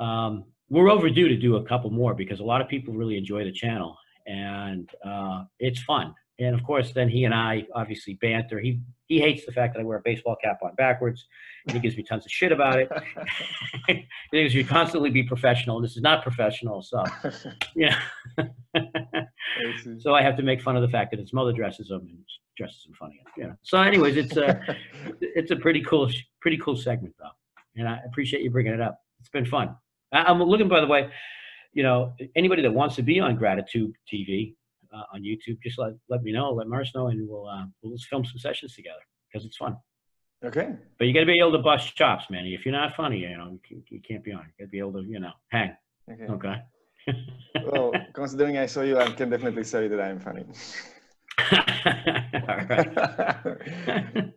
um, 0.00 0.46
we're 0.68 0.90
overdue 0.90 1.28
to 1.28 1.36
do 1.36 1.56
a 1.56 1.64
couple 1.64 1.90
more 1.90 2.14
because 2.14 2.40
a 2.40 2.44
lot 2.44 2.60
of 2.60 2.68
people 2.68 2.92
really 2.92 3.16
enjoy 3.16 3.44
the 3.44 3.52
channel 3.52 3.96
and 4.26 4.90
uh, 5.04 5.44
it's 5.60 5.82
fun. 5.82 6.14
And 6.38 6.54
of 6.54 6.64
course, 6.64 6.92
then 6.92 7.08
he 7.08 7.24
and 7.24 7.34
I 7.34 7.66
obviously 7.74 8.14
banter. 8.14 8.58
He 8.58 8.80
he 9.06 9.20
hates 9.20 9.44
the 9.44 9.52
fact 9.52 9.74
that 9.74 9.80
I 9.80 9.84
wear 9.84 9.98
a 9.98 10.02
baseball 10.02 10.36
cap 10.42 10.60
on 10.62 10.74
backwards. 10.76 11.26
he 11.70 11.78
gives 11.78 11.96
me 11.96 12.02
tons 12.02 12.24
of 12.24 12.32
shit 12.32 12.50
about 12.50 12.78
it. 12.78 12.90
he 13.86 14.06
thinks 14.30 14.54
you 14.54 14.64
constantly 14.64 15.10
be 15.10 15.22
professional. 15.22 15.80
This 15.80 15.96
is 15.96 16.02
not 16.02 16.22
professional. 16.22 16.80
So, 16.80 17.04
yeah. 17.76 18.00
so 19.98 20.14
I 20.14 20.22
have 20.22 20.36
to 20.38 20.42
make 20.42 20.62
fun 20.62 20.76
of 20.76 20.82
the 20.82 20.88
fact 20.88 21.10
that 21.10 21.20
his 21.20 21.34
mother 21.34 21.52
dresses 21.52 21.90
him 21.90 22.00
and 22.08 22.18
dresses 22.56 22.86
him 22.86 22.94
funny. 22.98 23.20
Yeah. 23.36 23.52
So, 23.62 23.80
anyways, 23.82 24.16
it's 24.16 24.36
a 24.36 24.60
it's 25.20 25.50
a 25.50 25.56
pretty 25.56 25.82
cool 25.82 26.10
pretty 26.40 26.56
cool 26.58 26.76
segment 26.76 27.14
though, 27.18 27.30
and 27.76 27.86
I 27.86 28.00
appreciate 28.06 28.42
you 28.42 28.50
bringing 28.50 28.72
it 28.72 28.80
up. 28.80 28.98
It's 29.20 29.28
been 29.28 29.46
fun. 29.46 29.76
I'm 30.12 30.42
looking, 30.42 30.68
by 30.68 30.80
the 30.80 30.86
way, 30.86 31.10
you 31.72 31.82
know, 31.82 32.14
anybody 32.36 32.62
that 32.62 32.72
wants 32.72 32.96
to 32.96 33.02
be 33.02 33.20
on 33.20 33.36
Gratitude 33.36 33.94
TV 34.12 34.54
uh, 34.94 35.04
on 35.14 35.22
YouTube, 35.22 35.58
just 35.62 35.78
let 35.78 35.92
let 36.08 36.22
me 36.22 36.32
know, 36.32 36.52
let 36.52 36.66
Mars 36.66 36.90
know, 36.94 37.08
and 37.08 37.28
we'll 37.28 37.46
uh, 37.46 37.64
we'll 37.82 37.96
film 38.10 38.24
some 38.24 38.38
sessions 38.38 38.74
together 38.74 39.00
because 39.30 39.46
it's 39.46 39.56
fun. 39.56 39.76
Okay. 40.44 40.70
But 40.98 41.06
you 41.06 41.14
got 41.14 41.20
to 41.20 41.26
be 41.26 41.38
able 41.38 41.52
to 41.52 41.58
bust 41.58 41.94
chops, 41.94 42.24
man. 42.28 42.46
If 42.46 42.66
you're 42.66 42.72
not 42.72 42.96
funny, 42.96 43.18
you 43.18 43.36
know, 43.36 43.60
you 43.68 44.00
can't 44.06 44.24
be 44.24 44.32
on. 44.32 44.40
You 44.40 44.52
got 44.58 44.64
to 44.64 44.70
be 44.70 44.80
able 44.80 44.94
to, 44.94 45.02
you 45.02 45.20
know, 45.20 45.30
hang. 45.50 45.76
Okay. 46.10 46.24
Okay. 46.24 46.56
well, 47.66 47.92
considering 48.12 48.58
I 48.58 48.66
saw 48.66 48.82
you, 48.82 48.98
I 48.98 49.10
can 49.12 49.30
definitely 49.30 49.64
say 49.64 49.88
that 49.88 50.00
I'm 50.00 50.18
funny. 50.18 50.44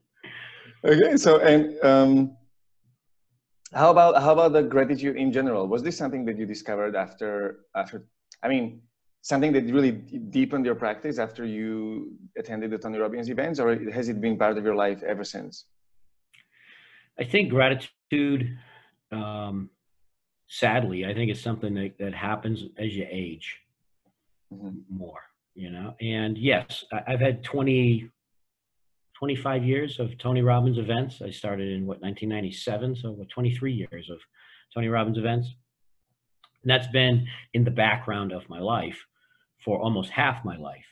okay. 0.85 1.17
So 1.17 1.39
and 1.39 1.83
um, 1.83 2.37
how 3.73 3.89
about 3.91 4.21
how 4.21 4.33
about 4.33 4.53
the 4.53 4.63
gratitude 4.63 5.17
in 5.17 5.31
general? 5.31 5.67
Was 5.67 5.83
this 5.83 5.97
something 5.97 6.25
that 6.25 6.37
you 6.37 6.45
discovered 6.45 6.95
after 6.95 7.59
after? 7.75 8.07
I 8.43 8.47
mean, 8.47 8.81
something 9.25 9.51
that 9.51 9.63
really 9.73 9.91
deepened 9.91 10.63
your 10.67 10.75
practice 10.75 11.17
after 11.17 11.43
you 11.43 12.11
attended 12.37 12.69
the 12.69 12.77
Tony 12.77 12.99
Robbins 12.99 13.27
events, 13.27 13.59
or 13.59 13.75
has 13.89 14.07
it 14.07 14.21
been 14.21 14.37
part 14.37 14.55
of 14.55 14.63
your 14.63 14.75
life 14.75 15.01
ever 15.01 15.23
since? 15.23 15.65
I 17.19 17.23
think 17.23 17.49
gratitude, 17.49 18.55
um, 19.11 19.71
sadly, 20.47 21.07
I 21.07 21.15
think 21.15 21.31
it's 21.31 21.41
something 21.41 21.73
that, 21.73 21.97
that 21.97 22.13
happens 22.13 22.65
as 22.77 22.95
you 22.95 23.07
age 23.09 23.61
mm-hmm. 24.53 24.77
more, 24.95 25.21
you 25.55 25.71
know? 25.71 25.95
And 25.99 26.37
yes, 26.37 26.85
I, 26.93 27.09
have 27.09 27.19
had 27.19 27.43
20, 27.43 28.07
25 29.17 29.63
years 29.63 29.99
of 29.99 30.15
Tony 30.19 30.43
Robbins 30.43 30.77
events. 30.77 31.23
I 31.23 31.31
started 31.31 31.69
in 31.69 31.87
what, 31.87 31.99
1997. 31.99 32.97
So 32.97 33.09
what, 33.09 33.29
23 33.29 33.73
years 33.73 34.11
of 34.11 34.19
Tony 34.71 34.87
Robbins 34.87 35.17
events. 35.17 35.47
And 36.61 36.69
that's 36.69 36.87
been 36.89 37.25
in 37.55 37.63
the 37.63 37.71
background 37.71 38.31
of 38.31 38.47
my 38.49 38.59
life 38.59 39.03
for 39.65 39.81
almost 39.81 40.11
half 40.11 40.45
my 40.45 40.55
life 40.55 40.85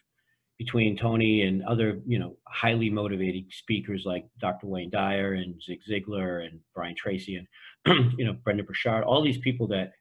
between 0.57 0.97
Tony 0.97 1.43
and 1.43 1.63
other, 1.63 2.01
you 2.05 2.17
know, 2.17 2.37
highly 2.47 2.89
motivated 2.89 3.45
speakers 3.51 4.03
like 4.05 4.25
Dr. 4.39 4.67
Wayne 4.67 4.89
Dyer 4.89 5.33
and 5.33 5.61
Zig 5.61 5.79
Ziglar 5.89 6.45
and 6.45 6.59
Brian 6.75 6.95
Tracy 6.95 7.35
and, 7.85 8.13
you 8.17 8.25
know, 8.25 8.33
Brendon 8.43 8.65
Burchard, 8.65 9.03
all 9.03 9.23
these 9.23 9.39
people 9.39 9.67
that 9.67 9.93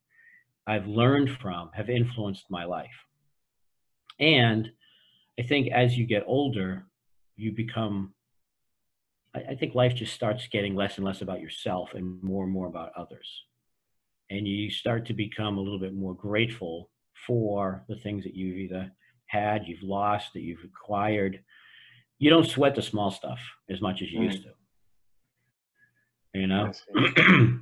I've 0.67 0.87
learned 0.87 1.31
from 1.31 1.71
have 1.75 1.91
influenced 1.91 2.45
my 2.51 2.65
life. 2.65 2.91
And 4.21 4.71
I 5.39 5.43
think 5.43 5.73
as 5.73 5.99
you 5.99 6.07
get 6.07 6.25
older, 6.27 6.87
you 7.37 7.53
become, 7.53 8.15
I, 9.35 9.41
I 9.51 9.55
think 9.57 9.75
life 9.75 9.95
just 9.95 10.15
starts 10.15 10.47
getting 10.49 10.77
less 10.77 10.97
and 10.97 11.05
less 11.05 11.23
about 11.23 11.41
yourself 11.41 11.91
and 11.95 12.23
more 12.23 12.45
and 12.45 12.53
more 12.53 12.69
about 12.69 12.93
others. 12.97 13.45
And 14.31 14.47
you 14.47 14.71
start 14.71 15.07
to 15.07 15.15
become 15.15 15.59
a 15.59 15.61
little 15.61 15.81
bit 15.81 15.95
more 15.95 16.15
grateful 16.15 16.91
for 17.27 17.85
the 17.89 17.97
things 17.97 18.25
that 18.25 18.35
you've 18.35 18.57
either 18.57 18.93
had, 19.27 19.67
you've 19.67 19.83
lost, 19.83 20.33
that 20.35 20.43
you've 20.43 20.65
acquired. 20.65 21.41
You 22.19 22.31
don't 22.31 22.47
sweat 22.47 22.75
the 22.75 22.83
small 22.83 23.11
stuff 23.11 23.41
as 23.71 23.81
much 23.81 24.03
as 24.03 24.11
you 24.11 24.23
used 24.23 24.43
to. 24.43 24.51
You 26.35 26.47
know, 26.47 26.73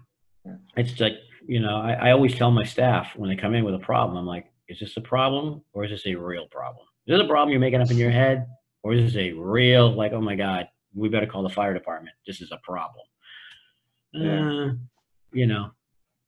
it's 0.76 1.00
like, 1.00 1.14
you 1.46 1.60
know, 1.60 1.76
I, 1.76 1.92
I 1.92 2.10
always 2.12 2.34
tell 2.34 2.50
my 2.50 2.64
staff 2.64 3.12
when 3.16 3.28
they 3.28 3.36
come 3.36 3.54
in 3.54 3.64
with 3.64 3.74
a 3.74 3.80
problem, 3.80 4.16
I'm 4.16 4.26
like, 4.26 4.46
is 4.68 4.78
this 4.78 4.96
a 4.96 5.00
problem 5.00 5.62
or 5.72 5.84
is 5.84 5.90
this 5.90 6.06
a 6.06 6.14
real 6.14 6.46
problem? 6.50 6.86
Is 7.06 7.16
this 7.18 7.24
a 7.24 7.28
problem 7.28 7.50
you're 7.50 7.60
making 7.60 7.80
up 7.80 7.90
in 7.90 7.96
your 7.96 8.10
head 8.10 8.46
or 8.82 8.92
is 8.92 9.12
this 9.12 9.20
a 9.20 9.32
real, 9.32 9.92
like, 9.92 10.12
oh 10.12 10.20
my 10.20 10.36
God, 10.36 10.68
we 10.94 11.08
better 11.08 11.26
call 11.26 11.42
the 11.42 11.48
fire 11.48 11.74
department. 11.74 12.14
This 12.26 12.40
is 12.40 12.52
a 12.52 12.60
problem. 12.62 13.04
Yeah. 14.12 14.50
Uh, 14.50 14.72
you 15.32 15.46
know, 15.46 15.70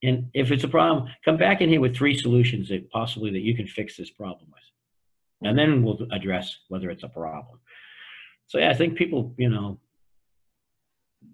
and 0.03 0.31
if 0.35 0.51
it's 0.51 0.65
a 0.65 0.69
problem, 0.69 1.09
come 1.25 1.37
back 1.37 1.61
in 1.61 1.69
here 1.69 1.81
with 1.81 1.97
three 1.97 2.17
solutions 2.17 2.69
that 2.69 2.91
possibly 2.91 3.31
that 3.31 3.41
you 3.41 3.55
can 3.55 3.67
fix 3.67 3.97
this 3.97 4.11
problem 4.11 4.49
with 4.53 4.63
and 5.45 5.59
then 5.59 5.83
we'll 5.83 5.99
address 6.13 6.59
whether 6.69 6.91
it's 6.91 7.03
a 7.03 7.09
problem. 7.09 7.59
So 8.47 8.59
yeah, 8.59 8.71
I 8.71 8.75
think 8.75 8.97
people, 8.97 9.35
you 9.37 9.49
know, 9.49 9.79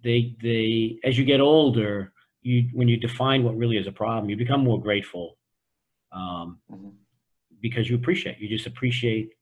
they 0.03 0.37
they 0.43 0.99
as 1.05 1.19
you 1.19 1.25
get 1.25 1.41
older, 1.41 2.13
you 2.43 2.69
when 2.73 2.89
you 2.89 2.97
define 2.97 3.43
what 3.43 3.57
really 3.57 3.77
is 3.77 3.87
a 3.87 3.93
problem, 3.93 4.31
you 4.31 4.37
become 4.37 4.63
more 4.63 4.81
grateful 4.81 5.37
um, 6.13 6.59
mm-hmm. 6.71 6.91
because 7.61 7.89
you 7.89 7.97
appreciate. 7.97 8.39
You 8.39 8.49
just 8.49 8.67
appreciate 8.67 9.33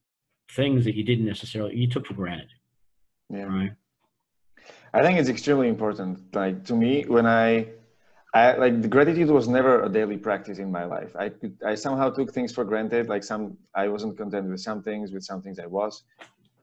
things 0.51 0.85
that 0.85 0.95
you 0.95 1.03
didn't 1.03 1.25
necessarily 1.25 1.75
you 1.75 1.87
took 1.87 2.05
for 2.05 2.13
granted. 2.13 2.49
Yeah. 3.29 3.43
Right. 3.43 3.71
I 4.93 5.03
think 5.03 5.19
it's 5.19 5.29
extremely 5.29 5.67
important. 5.67 6.33
Like 6.33 6.63
to 6.65 6.73
me, 6.73 7.03
when 7.03 7.25
I 7.25 7.67
I, 8.33 8.55
like 8.57 8.81
the 8.81 8.87
gratitude 8.87 9.29
was 9.29 9.47
never 9.47 9.83
a 9.83 9.89
daily 9.89 10.17
practice 10.17 10.59
in 10.59 10.71
my 10.71 10.83
life. 10.83 11.15
I 11.15 11.29
could, 11.29 11.57
I 11.65 11.75
somehow 11.75 12.09
took 12.09 12.33
things 12.33 12.51
for 12.51 12.65
granted. 12.65 13.07
Like 13.07 13.23
some, 13.23 13.57
I 13.73 13.87
wasn't 13.87 14.17
content 14.17 14.49
with 14.49 14.59
some 14.59 14.83
things, 14.83 15.11
with 15.11 15.23
some 15.23 15.41
things 15.41 15.59
I 15.59 15.65
was. 15.65 16.03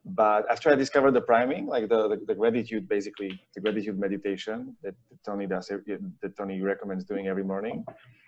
But 0.04 0.44
after 0.50 0.70
I 0.70 0.74
discovered 0.74 1.12
the 1.12 1.22
priming, 1.22 1.66
like 1.66 1.88
the, 1.88 2.08
the, 2.08 2.20
the 2.26 2.34
gratitude, 2.34 2.86
basically 2.88 3.40
the 3.54 3.62
gratitude 3.62 3.98
meditation 3.98 4.76
that, 4.82 4.94
Tony 5.24 5.46
does, 5.46 5.70
eh, 5.70 5.96
that 6.20 6.36
Tony 6.36 6.60
recommends 6.60 7.04
doing 7.04 7.28
every 7.28 7.44
morning. 7.44 7.82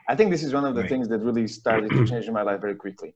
I 0.08 0.16
think 0.16 0.30
this 0.30 0.42
is 0.42 0.54
one 0.54 0.64
of 0.64 0.74
the 0.74 0.80
right. 0.80 0.88
things 0.88 1.08
that 1.08 1.18
really 1.18 1.46
started 1.46 1.90
to 1.90 2.06
change 2.06 2.30
my 2.30 2.40
life 2.40 2.62
very 2.62 2.74
quickly. 2.74 3.14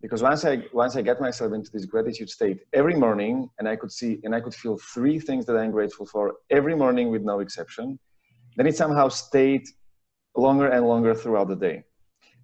Because 0.00 0.22
once 0.22 0.44
I 0.44 0.62
once 0.72 0.94
I 0.94 1.02
get 1.02 1.20
myself 1.20 1.52
into 1.52 1.72
this 1.72 1.84
gratitude 1.84 2.30
state 2.30 2.60
every 2.72 2.94
morning, 2.94 3.50
and 3.58 3.68
I 3.68 3.74
could 3.74 3.90
see 3.90 4.20
and 4.22 4.32
I 4.32 4.40
could 4.40 4.54
feel 4.54 4.78
three 4.78 5.18
things 5.18 5.44
that 5.46 5.56
I'm 5.56 5.72
grateful 5.72 6.06
for 6.06 6.36
every 6.50 6.76
morning 6.76 7.10
with 7.10 7.22
no 7.22 7.40
exception 7.40 7.98
then 8.58 8.66
it 8.66 8.76
somehow 8.76 9.08
stayed 9.08 9.68
longer 10.36 10.66
and 10.68 10.84
longer 10.84 11.14
throughout 11.14 11.48
the 11.48 11.54
day. 11.54 11.84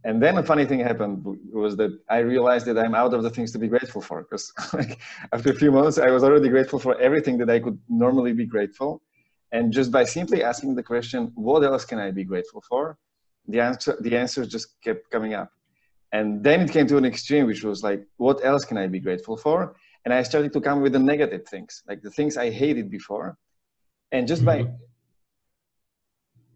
And 0.04 0.22
then 0.22 0.38
a 0.38 0.42
funny 0.42 0.64
thing 0.64 0.78
happened 0.78 1.24
was 1.52 1.76
that 1.76 1.98
I 2.08 2.18
realized 2.18 2.66
that 2.66 2.78
I'm 2.78 2.94
out 2.94 3.14
of 3.14 3.22
the 3.24 3.30
things 3.30 3.50
to 3.52 3.58
be 3.58 3.68
grateful 3.68 4.00
for 4.00 4.22
because 4.22 4.52
like, 4.72 5.00
after 5.32 5.50
a 5.50 5.54
few 5.54 5.72
months, 5.72 5.98
I 5.98 6.10
was 6.10 6.22
already 6.22 6.48
grateful 6.48 6.78
for 6.78 6.96
everything 7.00 7.36
that 7.38 7.50
I 7.50 7.58
could 7.58 7.78
normally 7.88 8.32
be 8.32 8.46
grateful. 8.46 9.02
And 9.50 9.72
just 9.72 9.90
by 9.90 10.04
simply 10.04 10.42
asking 10.44 10.76
the 10.76 10.82
question, 10.82 11.32
what 11.34 11.64
else 11.64 11.84
can 11.84 11.98
I 11.98 12.12
be 12.12 12.22
grateful 12.22 12.62
for? 12.68 12.96
The 13.48 13.60
answer, 13.60 13.96
the 14.00 14.16
answers 14.16 14.48
just 14.48 14.80
kept 14.82 15.10
coming 15.10 15.34
up. 15.34 15.50
And 16.12 16.44
then 16.44 16.60
it 16.60 16.70
came 16.70 16.86
to 16.88 16.96
an 16.96 17.04
extreme, 17.04 17.46
which 17.46 17.64
was 17.64 17.82
like, 17.82 18.06
what 18.18 18.44
else 18.44 18.64
can 18.64 18.78
I 18.78 18.86
be 18.86 19.00
grateful 19.00 19.36
for? 19.36 19.74
And 20.04 20.14
I 20.14 20.22
started 20.22 20.52
to 20.52 20.60
come 20.60 20.80
with 20.80 20.92
the 20.92 20.98
negative 20.98 21.48
things, 21.48 21.82
like 21.88 22.02
the 22.02 22.10
things 22.10 22.36
I 22.36 22.50
hated 22.50 22.88
before. 22.88 23.36
And 24.12 24.28
just 24.28 24.44
by 24.44 24.58
mm-hmm 24.62 24.74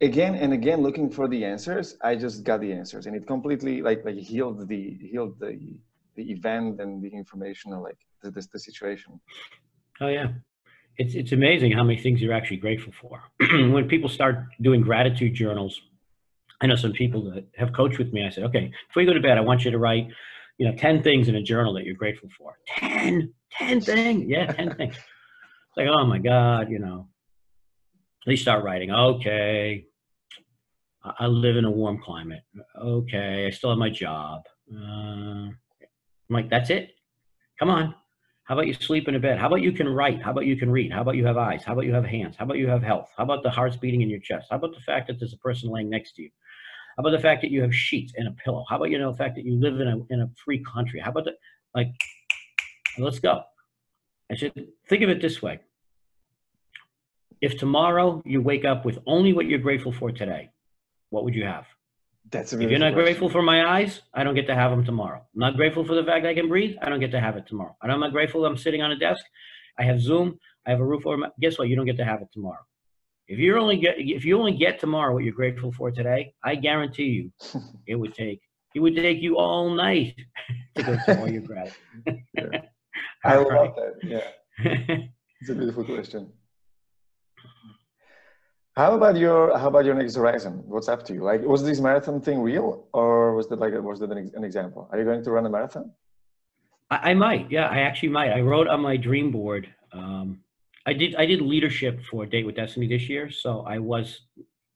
again 0.00 0.34
and 0.34 0.52
again 0.52 0.80
looking 0.80 1.10
for 1.10 1.26
the 1.28 1.44
answers 1.44 1.96
i 2.02 2.14
just 2.14 2.44
got 2.44 2.60
the 2.60 2.72
answers 2.72 3.06
and 3.06 3.16
it 3.16 3.26
completely 3.26 3.82
like 3.82 4.04
like 4.04 4.16
healed 4.16 4.68
the 4.68 4.96
healed 5.10 5.34
the 5.40 5.78
the 6.18 6.30
event 6.32 6.80
and 6.80 7.00
the 7.02 7.08
information 7.08 7.72
or 7.72 7.80
like 7.80 7.96
the, 8.22 8.30
the, 8.30 8.46
the 8.52 8.58
situation. 8.58 9.18
Oh 10.00 10.08
yeah. 10.08 10.28
It's 10.98 11.14
it's 11.14 11.32
amazing 11.32 11.72
how 11.72 11.84
many 11.84 11.98
things 12.02 12.20
you're 12.20 12.34
actually 12.34 12.56
grateful 12.58 12.92
for. 13.00 13.22
When 13.74 13.88
people 13.88 14.10
start 14.10 14.36
doing 14.60 14.82
gratitude 14.82 15.34
journals 15.34 15.80
i 16.60 16.66
know 16.66 16.74
some 16.74 16.92
people 16.92 17.22
that 17.30 17.44
have 17.56 17.72
coached 17.72 17.98
with 18.00 18.12
me 18.12 18.26
i 18.26 18.30
said 18.30 18.42
okay 18.42 18.68
before 18.88 19.00
you 19.00 19.08
go 19.08 19.14
to 19.14 19.20
bed 19.20 19.38
i 19.38 19.40
want 19.40 19.64
you 19.64 19.70
to 19.70 19.78
write 19.78 20.08
you 20.58 20.66
know 20.66 20.74
10 20.74 21.04
things 21.04 21.28
in 21.28 21.36
a 21.36 21.42
journal 21.52 21.72
that 21.74 21.84
you're 21.84 21.94
grateful 21.94 22.28
for. 22.36 22.58
10 22.66 23.32
10 23.52 23.80
things? 23.80 24.24
Yeah 24.26 24.46
10 24.46 24.74
things. 24.74 24.96
It's 24.96 25.76
like 25.76 25.86
oh 25.88 26.04
my 26.04 26.18
god 26.18 26.68
you 26.68 26.80
know 26.80 27.06
they 28.28 28.36
start 28.36 28.62
writing, 28.62 28.90
okay, 28.90 29.86
I 31.02 31.26
live 31.26 31.56
in 31.56 31.64
a 31.64 31.70
warm 31.70 31.98
climate. 32.02 32.42
Okay, 32.78 33.46
I 33.46 33.50
still 33.50 33.70
have 33.70 33.78
my 33.78 33.88
job. 33.88 34.42
Uh, 34.70 35.48
I'm 35.48 35.56
like, 36.28 36.50
that's 36.50 36.68
it. 36.68 36.90
Come 37.58 37.70
on. 37.70 37.94
How 38.44 38.54
about 38.54 38.66
you 38.66 38.74
sleep 38.74 39.08
in 39.08 39.14
a 39.14 39.18
bed? 39.18 39.38
How 39.38 39.46
about 39.46 39.62
you 39.62 39.72
can 39.72 39.88
write? 39.88 40.22
How 40.22 40.30
about 40.30 40.44
you 40.44 40.56
can 40.56 40.70
read? 40.70 40.92
How 40.92 41.00
about 41.00 41.16
you 41.16 41.24
have 41.24 41.38
eyes? 41.38 41.64
How 41.64 41.72
about 41.72 41.86
you 41.86 41.94
have 41.94 42.04
hands? 42.04 42.36
How 42.36 42.44
about 42.44 42.58
you 42.58 42.68
have 42.68 42.82
health? 42.82 43.08
How 43.16 43.24
about 43.24 43.42
the 43.42 43.50
heart's 43.50 43.76
beating 43.76 44.02
in 44.02 44.10
your 44.10 44.20
chest? 44.20 44.48
How 44.50 44.56
about 44.56 44.74
the 44.74 44.80
fact 44.80 45.06
that 45.08 45.18
there's 45.18 45.32
a 45.32 45.38
person 45.38 45.70
laying 45.70 45.88
next 45.88 46.12
to 46.16 46.22
you? 46.22 46.30
How 46.96 47.02
about 47.02 47.10
the 47.10 47.22
fact 47.22 47.40
that 47.42 47.50
you 47.50 47.62
have 47.62 47.74
sheets 47.74 48.12
and 48.16 48.28
a 48.28 48.32
pillow? 48.32 48.64
How 48.68 48.76
about 48.76 48.90
you 48.90 48.98
know 48.98 49.10
the 49.10 49.16
fact 49.16 49.36
that 49.36 49.44
you 49.44 49.58
live 49.58 49.80
in 49.80 49.88
a 49.88 49.96
in 50.10 50.20
a 50.20 50.30
free 50.44 50.62
country? 50.64 51.00
How 51.00 51.10
about 51.10 51.24
the 51.24 51.32
like? 51.74 51.88
Let's 52.98 53.20
go. 53.20 53.42
I 54.30 54.36
said, 54.36 54.52
think 54.88 55.02
of 55.02 55.08
it 55.08 55.22
this 55.22 55.40
way: 55.40 55.60
if 57.40 57.58
tomorrow 57.58 58.22
you 58.24 58.40
wake 58.40 58.64
up 58.64 58.84
with 58.84 58.98
only 59.06 59.32
what 59.32 59.46
you're 59.46 59.58
grateful 59.58 59.92
for 59.92 60.10
today, 60.10 60.50
what 61.10 61.24
would 61.24 61.34
you 61.34 61.44
have? 61.44 61.66
That's 62.30 62.52
if 62.52 62.60
you're 62.60 62.78
not 62.78 62.94
grateful 62.94 63.30
for 63.30 63.42
my 63.42 63.78
eyes, 63.78 64.02
I 64.12 64.22
don't 64.22 64.34
get 64.34 64.46
to 64.48 64.54
have 64.54 64.70
them 64.70 64.84
tomorrow. 64.84 65.18
I'm 65.34 65.40
not 65.40 65.56
grateful 65.56 65.84
for 65.84 65.94
the 65.94 66.04
fact 66.04 66.26
I 66.26 66.34
can 66.34 66.48
breathe. 66.48 66.76
I 66.82 66.90
don't 66.90 67.00
get 67.00 67.10
to 67.12 67.20
have 67.20 67.36
it 67.36 67.46
tomorrow. 67.46 67.74
And 67.82 67.90
I'm 67.90 68.00
not 68.00 68.12
grateful 68.12 68.44
I'm 68.44 68.56
sitting 68.56 68.82
on 68.82 68.92
a 68.92 68.98
desk. 68.98 69.24
I 69.78 69.84
have 69.84 70.00
Zoom. 70.00 70.38
I 70.66 70.70
have 70.70 70.80
a 70.80 70.84
roof 70.84 71.06
over 71.06 71.16
my. 71.16 71.28
Guess 71.40 71.58
what? 71.58 71.68
You 71.68 71.76
don't 71.76 71.86
get 71.86 71.96
to 71.96 72.04
have 72.04 72.20
it 72.20 72.28
tomorrow. 72.32 72.60
If 73.28 73.38
you 73.38 73.56
only 73.58 73.78
get 73.78 73.94
if 73.98 74.24
you 74.24 74.38
only 74.38 74.56
get 74.56 74.78
tomorrow 74.78 75.14
what 75.14 75.24
you're 75.24 75.32
grateful 75.32 75.72
for 75.72 75.90
today, 75.90 76.34
I 76.44 76.56
guarantee 76.56 77.04
you, 77.04 77.32
it 77.86 77.94
would 77.94 78.14
take 78.14 78.40
it 78.74 78.80
would 78.80 78.96
take 78.96 79.22
you 79.22 79.38
all 79.38 79.70
night 79.70 80.14
to 80.76 80.82
go 80.82 80.98
through 80.98 81.14
all 81.14 81.30
your 81.30 81.42
gratitude. 81.50 81.76
yeah. 82.34 82.60
I 83.24 83.36
love 83.36 83.74
that. 83.76 83.94
Yeah, 84.02 84.98
it's 85.40 85.50
a 85.50 85.54
beautiful 85.54 85.84
question. 85.84 86.32
How 88.78 88.94
about 88.94 89.16
your 89.16 89.58
How 89.58 89.66
about 89.66 89.84
your 89.84 89.96
next 89.96 90.14
horizon? 90.14 90.62
What's 90.64 90.88
up 90.88 91.04
to 91.06 91.12
you? 91.12 91.24
Like, 91.24 91.42
was 91.42 91.64
this 91.64 91.80
marathon 91.80 92.20
thing 92.20 92.38
real, 92.38 92.86
or 92.92 93.34
was 93.34 93.48
that 93.48 93.58
like 93.58 93.72
was 93.72 93.98
that 93.98 94.12
an, 94.12 94.30
an 94.36 94.44
example? 94.44 94.88
Are 94.92 94.98
you 95.00 95.04
going 95.04 95.24
to 95.24 95.30
run 95.32 95.44
a 95.46 95.50
marathon? 95.50 95.90
I, 96.88 97.10
I, 97.10 97.14
might. 97.14 97.50
Yeah, 97.50 97.66
I 97.66 97.80
actually 97.80 98.10
might. 98.10 98.30
I 98.30 98.40
wrote 98.40 98.68
on 98.68 98.80
my 98.80 98.96
dream 98.96 99.32
board. 99.32 99.68
Um, 99.92 100.42
I 100.86 100.92
did. 100.92 101.16
I 101.16 101.26
did 101.26 101.40
leadership 101.40 102.00
for 102.08 102.24
Date 102.24 102.46
with 102.46 102.54
Destiny 102.54 102.86
this 102.86 103.08
year, 103.08 103.32
so 103.32 103.62
I 103.62 103.80
was 103.80 104.20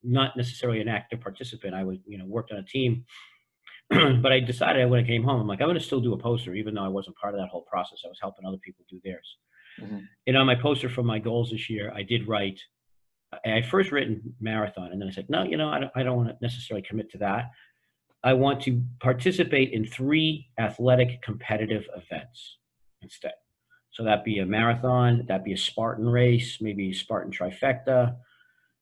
not 0.03 0.37
necessarily 0.37 0.81
an 0.81 0.89
active 0.89 1.21
participant. 1.21 1.73
I 1.73 1.85
was, 1.85 1.99
you 2.05 2.19
know, 2.19 2.27
worked 2.27 2.51
on 2.51 2.59
a 2.59 2.65
team. 2.65 3.05
but 3.89 4.33
I 4.33 4.41
decided 4.41 4.91
when 4.91 5.05
I 5.05 5.07
came 5.07 5.23
home, 5.23 5.41
I'm 5.43 5.47
like, 5.47 5.61
I'm 5.61 5.69
going 5.69 5.79
to 5.79 5.85
still 5.85 6.01
do 6.01 6.13
a 6.13 6.19
poster, 6.19 6.55
even 6.55 6.75
though 6.75 6.85
I 6.85 6.89
wasn't 6.89 7.17
part 7.19 7.35
of 7.35 7.41
that 7.41 7.51
whole 7.51 7.67
process. 7.71 8.01
I 8.05 8.09
was 8.09 8.19
helping 8.21 8.47
other 8.47 8.63
people 8.65 8.85
do 8.91 9.01
theirs. 9.05 9.37
Mm-hmm. 9.81 9.99
And 10.27 10.37
on 10.37 10.47
my 10.47 10.57
poster 10.57 10.89
for 10.89 11.05
my 11.05 11.21
goals 11.21 11.53
this 11.53 11.71
year, 11.71 11.93
I 11.95 12.03
did 12.03 12.27
write 12.27 12.59
I 13.45 13.63
first 13.63 13.93
written 13.93 14.35
marathon, 14.41 14.93
and 14.93 15.01
then 15.01 15.09
I 15.09 15.13
said, 15.13 15.27
no, 15.29 15.43
you 15.43 15.57
know, 15.57 15.69
I 15.69 15.79
don't, 15.81 15.93
I 15.95 16.03
don't 16.03 16.17
want 16.17 16.29
to 16.29 16.37
necessarily 16.41 16.83
commit 16.83 17.11
to 17.13 17.19
that. 17.19 17.51
I 18.25 18.35
want 18.35 18.61
to 18.63 18.83
participate 19.01 19.73
in 19.73 19.85
three 19.85 20.49
athletic 20.59 21.23
competitive 21.23 21.87
events 21.97 22.59
instead. 23.01 23.33
So 23.91 24.05
that 24.05 24.25
be 24.25 24.39
a 24.39 24.47
marathon, 24.47 25.25
that 25.29 25.45
be 25.45 25.53
a 25.53 25.57
Spartan 25.57 26.09
race, 26.09 26.59
maybe 26.61 26.93
Spartan 26.93 27.33
trifecta. 27.33 28.17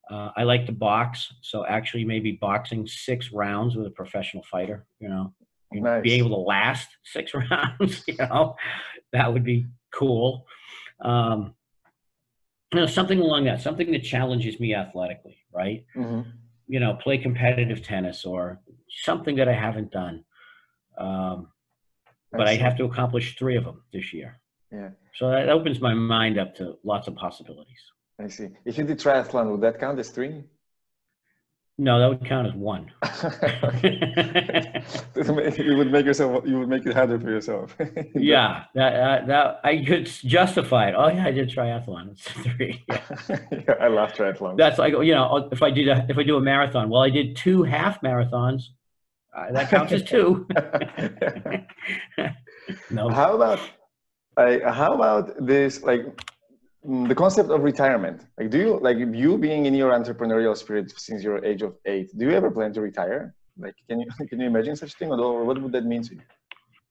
Uh, 0.09 0.29
I 0.37 0.43
like 0.43 0.65
to 0.67 0.71
box, 0.71 1.33
so 1.41 1.65
actually 1.65 2.05
maybe 2.05 2.33
boxing 2.33 2.87
six 2.87 3.31
rounds 3.31 3.75
with 3.75 3.87
a 3.87 3.91
professional 3.91 4.43
fighter. 4.43 4.85
You 4.99 5.09
know, 5.09 5.33
nice. 5.73 6.03
be 6.03 6.13
able 6.13 6.29
to 6.29 6.35
last 6.37 6.89
six 7.03 7.33
rounds. 7.51 8.03
You 8.07 8.17
know, 8.17 8.55
that 9.11 9.31
would 9.31 9.43
be 9.43 9.67
cool. 9.91 10.45
Um, 11.01 11.55
you 12.73 12.79
know, 12.79 12.85
something 12.85 13.19
along 13.19 13.45
that, 13.45 13.61
something 13.61 13.91
that 13.91 14.03
challenges 14.03 14.59
me 14.59 14.73
athletically, 14.73 15.37
right? 15.53 15.85
Mm-hmm. 15.95 16.29
You 16.67 16.79
know, 16.79 16.93
play 16.95 17.17
competitive 17.17 17.83
tennis 17.83 18.23
or 18.25 18.61
something 19.03 19.35
that 19.35 19.49
I 19.49 19.53
haven't 19.53 19.91
done. 19.91 20.23
Um, 20.97 21.47
but 22.31 22.47
I 22.47 22.55
have 22.55 22.77
to 22.77 22.85
accomplish 22.85 23.37
three 23.37 23.57
of 23.57 23.65
them 23.65 23.83
this 23.91 24.13
year. 24.13 24.39
Yeah. 24.71 24.91
So 25.15 25.29
that 25.31 25.49
opens 25.49 25.81
my 25.81 25.93
mind 25.93 26.39
up 26.39 26.55
to 26.55 26.77
lots 26.83 27.07
of 27.07 27.15
possibilities. 27.15 27.81
I 28.19 28.27
see. 28.27 28.49
If 28.63 28.77
you 28.77 28.85
did 28.85 28.99
triathlon, 28.99 29.51
would 29.51 29.61
that 29.61 29.79
count 29.79 29.99
as 29.99 30.09
three? 30.09 30.43
No, 31.81 31.99
that 31.99 32.07
would 32.09 32.23
count 32.29 32.45
as 32.45 32.53
one. 32.53 32.91
you 35.57 35.75
would 35.75 35.91
make 35.91 36.05
yourself. 36.05 36.45
You 36.45 36.59
would 36.59 36.69
make 36.69 36.85
it 36.85 36.93
harder 36.93 37.19
for 37.19 37.31
yourself. 37.31 37.75
yeah, 38.13 38.65
that 38.75 38.93
uh, 38.93 39.25
that 39.25 39.61
I 39.63 39.83
could 39.83 40.05
justify 40.05 40.89
it. 40.89 40.95
Oh 40.95 41.07
yeah, 41.07 41.25
I 41.25 41.31
did 41.31 41.49
triathlon. 41.49 42.11
It's 42.11 42.21
three. 42.21 42.85
Yeah. 42.87 43.01
yeah, 43.27 43.73
I 43.81 43.87
love 43.87 44.13
triathlon. 44.13 44.57
That's 44.57 44.77
like 44.77 44.93
you 44.93 45.15
know, 45.15 45.49
if 45.51 45.63
I 45.63 45.71
did 45.71 45.87
a, 45.87 46.05
if 46.07 46.19
I 46.19 46.23
do 46.23 46.37
a 46.37 46.41
marathon, 46.41 46.87
well, 46.87 47.01
I 47.01 47.09
did 47.09 47.35
two 47.35 47.63
half 47.63 47.99
marathons. 48.01 48.65
Uh, 49.35 49.51
that 49.51 49.71
counts 49.71 49.91
as 49.91 50.03
two. 50.03 50.45
no. 52.91 53.09
How 53.09 53.33
about 53.33 53.59
like, 54.37 54.61
how 54.65 54.93
about 54.93 55.43
this? 55.43 55.81
Like 55.81 56.05
the 56.83 57.15
concept 57.15 57.49
of 57.49 57.63
retirement. 57.63 58.25
Like 58.37 58.49
do 58.49 58.57
you 58.57 58.79
like 58.79 58.97
you 58.97 59.37
being 59.37 59.65
in 59.65 59.73
your 59.73 59.91
entrepreneurial 59.91 60.57
spirit 60.57 60.91
since 60.97 61.23
your 61.23 61.43
age 61.45 61.61
of 61.61 61.75
eight 61.85 62.09
do 62.17 62.25
you 62.25 62.31
ever 62.31 62.49
plan 62.49 62.73
to 62.73 62.81
retire? 62.81 63.35
Like 63.57 63.75
can 63.87 63.99
you 63.99 64.07
can 64.29 64.39
you 64.39 64.47
imagine 64.47 64.75
such 64.75 64.93
a 64.93 64.97
thing? 64.97 65.11
Or 65.11 65.43
what 65.45 65.61
would 65.61 65.71
that 65.73 65.85
mean 65.85 66.01
to 66.03 66.15
you? 66.15 66.21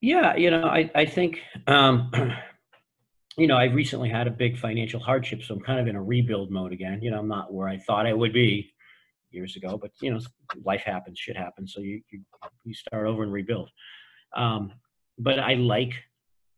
Yeah 0.01 0.37
you 0.37 0.51
know 0.51 0.67
i 0.67 0.91
i 0.95 1.05
think 1.05 1.41
um 1.67 2.11
you 3.37 3.47
know 3.47 3.57
i 3.57 3.65
recently 3.65 4.09
had 4.09 4.27
a 4.27 4.31
big 4.31 4.57
financial 4.59 5.01
hardship 5.01 5.43
so 5.43 5.55
i'm 5.55 5.61
kind 5.61 5.81
of 5.81 5.87
in 5.89 5.97
a 5.97 6.03
rebuild 6.03 6.51
mode 6.51 6.73
again. 6.73 7.03
You 7.03 7.11
know 7.11 7.19
i'm 7.19 7.29
not 7.29 7.53
where 7.53 7.69
i 7.69 7.77
thought 7.77 8.07
i 8.07 8.13
would 8.13 8.33
be 8.33 8.73
years 9.33 9.57
ago 9.57 9.79
but 9.81 9.91
you 10.01 10.13
know 10.13 10.21
life 10.65 10.83
happens 10.83 11.19
shit 11.19 11.37
happens 11.37 11.73
so 11.75 11.81
you 11.81 12.01
you, 12.11 12.21
you 12.65 12.75
start 12.75 13.07
over 13.07 13.25
and 13.25 13.33
rebuild. 13.33 13.71
Um 14.37 14.73
but 15.19 15.41
i 15.41 15.55
like 15.55 15.95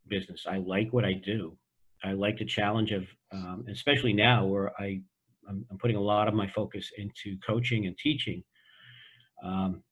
business. 0.09 0.45
I 0.47 0.59
like 0.59 0.93
what 0.93 1.05
i 1.05 1.15
do. 1.15 1.57
I 2.05 2.13
like 2.13 2.39
the 2.39 2.45
challenge 2.45 2.93
of, 2.93 3.05
um, 3.33 3.65
especially 3.71 4.13
now 4.13 4.45
where 4.47 4.73
I, 4.81 5.01
I'm, 5.49 5.65
I'm, 5.71 5.79
putting 5.79 5.97
a 5.97 6.01
lot 6.01 6.29
of 6.29 6.35
my 6.35 6.47
focus 6.47 6.91
into 6.99 7.37
coaching 7.47 7.87
and 7.87 7.97
teaching. 7.97 8.43
Um, 9.43 9.83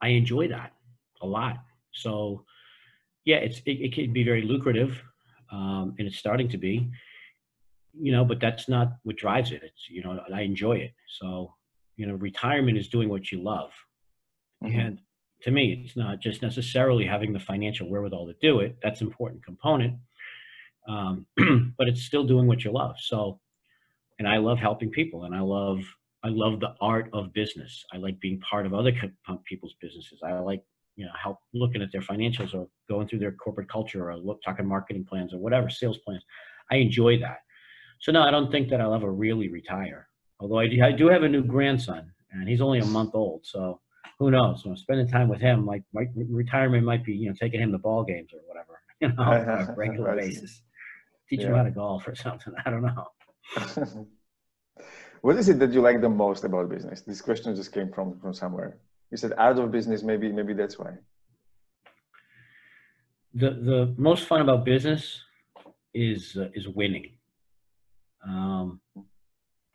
I 0.00 0.08
enjoy 0.08 0.48
that 0.48 0.72
a 1.20 1.26
lot. 1.26 1.58
So, 1.92 2.44
yeah, 3.24 3.36
it's 3.36 3.58
it, 3.66 3.72
it 3.80 3.94
can 3.94 4.12
be 4.12 4.24
very 4.24 4.42
lucrative, 4.42 5.00
um, 5.52 5.94
and 5.98 6.08
it's 6.08 6.18
starting 6.18 6.48
to 6.50 6.58
be. 6.58 6.90
You 7.94 8.10
know, 8.12 8.24
but 8.24 8.40
that's 8.40 8.68
not 8.68 8.92
what 9.02 9.16
drives 9.16 9.52
it. 9.52 9.60
It's 9.62 9.88
you 9.90 10.02
know 10.02 10.18
I 10.34 10.40
enjoy 10.40 10.78
it. 10.78 10.92
So, 11.20 11.54
you 11.96 12.06
know, 12.06 12.14
retirement 12.14 12.78
is 12.78 12.88
doing 12.88 13.08
what 13.10 13.30
you 13.30 13.42
love, 13.42 13.70
mm-hmm. 14.64 14.78
and 14.78 14.98
to 15.42 15.50
me, 15.50 15.82
it's 15.84 15.96
not 15.96 16.20
just 16.20 16.40
necessarily 16.40 17.04
having 17.04 17.32
the 17.32 17.40
financial 17.40 17.88
wherewithal 17.88 18.26
to 18.28 18.34
do 18.40 18.60
it. 18.60 18.76
That's 18.82 19.02
an 19.02 19.08
important 19.08 19.44
component 19.44 19.96
um, 20.88 21.26
but 21.78 21.88
it's 21.88 22.02
still 22.02 22.24
doing 22.24 22.46
what 22.46 22.64
you 22.64 22.72
love. 22.72 22.96
So, 22.98 23.40
and 24.18 24.28
I 24.28 24.38
love 24.38 24.58
helping 24.58 24.90
people, 24.90 25.24
and 25.24 25.34
I 25.34 25.40
love 25.40 25.80
I 26.24 26.28
love 26.28 26.60
the 26.60 26.74
art 26.80 27.10
of 27.12 27.32
business. 27.32 27.84
I 27.92 27.96
like 27.96 28.20
being 28.20 28.40
part 28.40 28.66
of 28.66 28.74
other 28.74 28.92
people's 29.44 29.74
businesses. 29.80 30.20
I 30.24 30.38
like 30.38 30.62
you 30.96 31.04
know 31.04 31.12
help 31.20 31.38
looking 31.54 31.82
at 31.82 31.90
their 31.92 32.02
financials 32.02 32.54
or 32.54 32.68
going 32.88 33.08
through 33.08 33.20
their 33.20 33.32
corporate 33.32 33.68
culture 33.68 34.10
or 34.10 34.16
look 34.16 34.40
talking 34.44 34.66
marketing 34.66 35.06
plans 35.08 35.32
or 35.32 35.38
whatever 35.38 35.70
sales 35.70 35.98
plans. 35.98 36.22
I 36.70 36.76
enjoy 36.76 37.18
that. 37.20 37.38
So 38.00 38.12
no, 38.12 38.22
I 38.22 38.30
don't 38.30 38.50
think 38.50 38.68
that 38.70 38.80
I'll 38.80 38.94
ever 38.94 39.12
really 39.12 39.48
retire. 39.48 40.08
Although 40.40 40.58
I 40.58 40.66
do, 40.66 40.82
I 40.82 40.90
do 40.90 41.06
have 41.08 41.22
a 41.22 41.28
new 41.28 41.42
grandson, 41.42 42.10
and 42.32 42.48
he's 42.48 42.60
only 42.60 42.80
a 42.80 42.84
month 42.84 43.14
old, 43.14 43.42
so 43.44 43.80
who 44.18 44.30
knows? 44.30 44.62
So 44.62 44.74
spending 44.74 45.08
time 45.08 45.28
with 45.28 45.40
him, 45.40 45.64
like 45.66 45.82
my 45.92 46.06
retirement 46.28 46.84
might 46.84 47.04
be, 47.04 47.12
you 47.12 47.28
know, 47.28 47.34
taking 47.40 47.60
him 47.60 47.70
to 47.72 47.78
ball 47.78 48.02
games 48.02 48.30
or 48.32 48.40
whatever, 48.46 48.80
you 49.00 49.08
know, 49.08 49.22
on 49.22 49.68
a 49.68 49.74
regular 49.76 50.16
basis 50.16 50.62
teach 51.32 51.46
yeah. 51.46 51.56
how 51.56 51.62
to 51.62 51.70
golf 51.70 52.06
or 52.06 52.14
something. 52.26 52.52
I 52.64 52.70
don't 52.70 52.82
know. 52.82 53.06
what 55.22 55.36
is 55.36 55.48
it 55.48 55.58
that 55.60 55.72
you 55.72 55.80
like 55.80 56.00
the 56.00 56.08
most 56.08 56.44
about 56.44 56.68
business? 56.68 57.00
This 57.00 57.20
question 57.20 57.56
just 57.56 57.72
came 57.72 57.90
from 57.92 58.18
from 58.20 58.34
somewhere. 58.34 58.78
You 59.10 59.16
said 59.16 59.32
out 59.38 59.58
of 59.58 59.70
business, 59.70 60.02
maybe 60.02 60.30
maybe 60.38 60.54
that's 60.54 60.78
why. 60.78 60.92
The 63.34 63.50
the 63.70 63.94
most 63.96 64.26
fun 64.26 64.40
about 64.46 64.64
business 64.64 65.02
is 65.94 66.36
uh, 66.36 66.48
is 66.58 66.68
winning. 66.68 67.06
Um, 68.28 68.80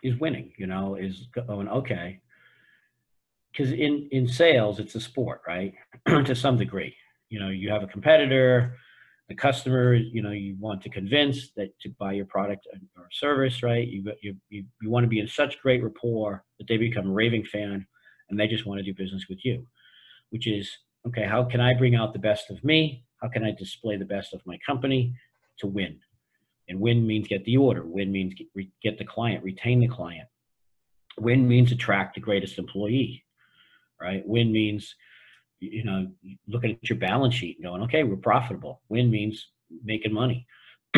is 0.03 0.15
winning. 0.19 0.53
You 0.57 0.67
know, 0.67 0.95
is 0.95 1.27
going 1.33 1.69
okay. 1.81 2.21
Because 3.51 3.71
in 3.71 3.93
in 4.11 4.27
sales, 4.27 4.79
it's 4.79 4.95
a 4.95 5.03
sport, 5.09 5.41
right? 5.47 5.73
to 6.29 6.35
some 6.35 6.57
degree. 6.57 6.93
You 7.29 7.39
know, 7.41 7.49
you 7.49 7.69
have 7.69 7.83
a 7.83 7.87
competitor 7.87 8.77
the 9.29 9.35
customer, 9.35 9.93
you 9.93 10.21
know, 10.21 10.31
you 10.31 10.55
want 10.59 10.81
to 10.83 10.89
convince 10.89 11.51
that 11.57 11.77
to 11.81 11.89
buy 11.99 12.13
your 12.13 12.25
product 12.25 12.65
or 12.97 13.07
service, 13.11 13.61
right? 13.61 13.87
You, 13.87 14.03
you, 14.21 14.35
you, 14.49 14.63
you 14.81 14.89
want 14.89 15.03
to 15.03 15.09
be 15.09 15.19
in 15.19 15.27
such 15.27 15.61
great 15.61 15.83
rapport 15.83 16.45
that 16.59 16.67
they 16.67 16.77
become 16.77 17.09
a 17.09 17.13
raving 17.13 17.45
fan 17.45 17.85
and 18.29 18.39
they 18.39 18.47
just 18.47 18.65
want 18.65 18.79
to 18.79 18.83
do 18.83 18.93
business 18.93 19.25
with 19.29 19.43
you, 19.43 19.67
which 20.29 20.47
is, 20.47 20.69
okay, 21.05 21.23
how 21.23 21.43
can 21.43 21.59
I 21.59 21.73
bring 21.73 21.95
out 21.95 22.13
the 22.13 22.19
best 22.19 22.49
of 22.49 22.63
me? 22.63 23.03
How 23.21 23.27
can 23.27 23.43
I 23.43 23.51
display 23.51 23.97
the 23.97 24.05
best 24.05 24.33
of 24.33 24.41
my 24.45 24.57
company 24.65 25.13
to 25.59 25.67
win? 25.67 25.99
And 26.69 26.79
win 26.79 27.05
means 27.05 27.27
get 27.27 27.43
the 27.45 27.57
order. 27.57 27.83
Win 27.85 28.11
means 28.11 28.33
get, 28.33 28.47
get 28.81 28.97
the 28.97 29.05
client, 29.05 29.43
retain 29.43 29.79
the 29.79 29.87
client. 29.87 30.27
Win 31.19 31.47
means 31.47 31.71
attract 31.71 32.15
the 32.15 32.21
greatest 32.21 32.59
employee, 32.59 33.25
right? 33.99 34.25
Win 34.25 34.51
means 34.51 34.95
you 35.59 35.83
know, 35.83 36.07
looking 36.47 36.71
at 36.71 36.89
your 36.89 36.99
balance 36.99 37.33
sheet 37.33 37.57
and 37.57 37.65
going, 37.65 37.81
okay, 37.83 38.03
we're 38.03 38.15
profitable. 38.15 38.81
Win 38.89 39.09
means 39.09 39.47
making 39.83 40.13
money. 40.13 40.45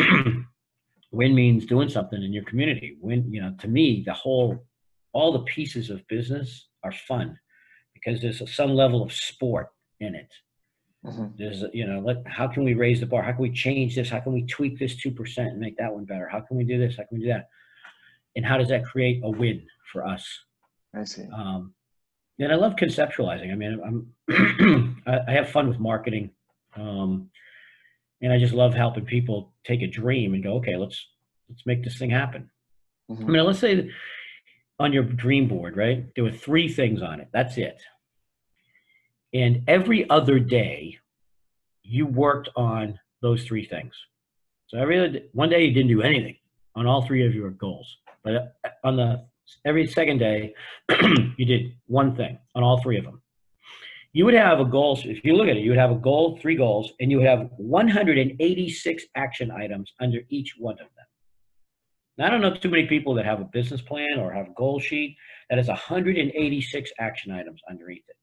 Win 1.12 1.34
means 1.34 1.66
doing 1.66 1.88
something 1.88 2.22
in 2.22 2.32
your 2.32 2.44
community. 2.44 2.96
Win, 3.00 3.32
you 3.32 3.40
know, 3.40 3.54
to 3.60 3.68
me, 3.68 4.02
the 4.06 4.12
whole, 4.12 4.64
all 5.12 5.32
the 5.32 5.40
pieces 5.40 5.90
of 5.90 6.06
business 6.08 6.68
are 6.84 6.92
fun 6.92 7.38
because 7.94 8.20
there's 8.20 8.42
some 8.54 8.70
level 8.70 9.02
of 9.02 9.12
sport 9.12 9.68
in 9.98 10.14
it. 10.14 10.32
Mm-hmm. 11.04 11.26
There's, 11.38 11.64
you 11.72 11.86
know, 11.86 12.00
let, 12.00 12.18
how 12.26 12.46
can 12.46 12.62
we 12.62 12.74
raise 12.74 13.00
the 13.00 13.06
bar? 13.06 13.22
How 13.22 13.32
can 13.32 13.42
we 13.42 13.52
change 13.52 13.94
this? 13.94 14.10
How 14.10 14.20
can 14.20 14.32
we 14.32 14.44
tweak 14.46 14.78
this 14.78 14.94
2% 15.04 15.38
and 15.38 15.58
make 15.58 15.76
that 15.78 15.92
one 15.92 16.04
better? 16.04 16.28
How 16.28 16.40
can 16.40 16.56
we 16.56 16.64
do 16.64 16.78
this? 16.78 16.96
How 16.96 17.04
can 17.04 17.18
we 17.18 17.24
do 17.24 17.30
that? 17.30 17.48
And 18.36 18.44
how 18.44 18.58
does 18.58 18.68
that 18.68 18.84
create 18.84 19.20
a 19.24 19.30
win 19.30 19.66
for 19.92 20.06
us? 20.06 20.26
I 20.94 21.04
see. 21.04 21.26
Um, 21.34 21.74
and 22.40 22.52
I 22.52 22.56
love 22.56 22.74
conceptualizing. 22.76 23.52
I 23.52 23.54
mean, 23.54 23.80
I'm 24.28 25.02
I 25.06 25.32
have 25.32 25.50
fun 25.50 25.68
with 25.68 25.78
marketing, 25.78 26.30
um, 26.74 27.30
and 28.22 28.32
I 28.32 28.38
just 28.38 28.54
love 28.54 28.74
helping 28.74 29.04
people 29.04 29.52
take 29.64 29.82
a 29.82 29.86
dream 29.86 30.34
and 30.34 30.42
go, 30.42 30.54
okay, 30.54 30.76
let's 30.76 31.06
let's 31.48 31.66
make 31.66 31.84
this 31.84 31.98
thing 31.98 32.10
happen. 32.10 32.50
Mm-hmm. 33.10 33.24
I 33.24 33.28
mean, 33.28 33.44
let's 33.44 33.58
say 33.58 33.90
on 34.78 34.92
your 34.92 35.04
dream 35.04 35.46
board, 35.46 35.76
right? 35.76 36.06
There 36.14 36.24
were 36.24 36.32
three 36.32 36.72
things 36.72 37.02
on 37.02 37.20
it. 37.20 37.28
That's 37.32 37.58
it. 37.58 37.80
And 39.34 39.62
every 39.68 40.08
other 40.08 40.38
day, 40.38 40.98
you 41.82 42.06
worked 42.06 42.48
on 42.56 42.98
those 43.20 43.44
three 43.44 43.66
things. 43.66 43.94
So 44.68 44.78
every 44.78 45.28
one 45.32 45.50
day 45.50 45.64
you 45.64 45.74
didn't 45.74 45.90
do 45.90 46.02
anything 46.02 46.36
on 46.74 46.86
all 46.86 47.02
three 47.02 47.26
of 47.26 47.34
your 47.34 47.50
goals, 47.50 47.98
but 48.22 48.34
uh, 48.34 48.68
on 48.84 48.96
the 48.96 49.26
every 49.64 49.86
second 49.86 50.18
day, 50.18 50.54
you 51.36 51.44
did 51.44 51.74
one 51.86 52.16
thing 52.16 52.38
on 52.54 52.62
all 52.62 52.80
three 52.82 52.98
of 52.98 53.04
them. 53.04 53.22
You 54.12 54.24
would 54.24 54.34
have 54.34 54.58
a 54.58 54.64
goal, 54.64 54.98
if 55.04 55.24
you 55.24 55.34
look 55.34 55.48
at 55.48 55.56
it, 55.56 55.62
you 55.62 55.70
would 55.70 55.78
have 55.78 55.92
a 55.92 55.96
goal, 55.96 56.38
three 56.42 56.56
goals, 56.56 56.92
and 56.98 57.10
you 57.10 57.18
would 57.18 57.26
have 57.26 57.48
186 57.58 59.04
action 59.14 59.50
items 59.50 59.92
under 60.00 60.20
each 60.30 60.54
one 60.58 60.74
of 60.74 60.88
them. 60.96 61.06
Now, 62.18 62.26
I 62.26 62.30
don't 62.30 62.40
know 62.40 62.54
too 62.54 62.70
many 62.70 62.86
people 62.86 63.14
that 63.14 63.24
have 63.24 63.40
a 63.40 63.44
business 63.44 63.80
plan 63.80 64.18
or 64.18 64.32
have 64.32 64.48
a 64.48 64.54
goal 64.54 64.80
sheet 64.80 65.16
that 65.48 65.58
has 65.58 65.68
186 65.68 66.92
action 66.98 67.32
items 67.32 67.60
underneath 67.70 68.04
it. 68.08 68.16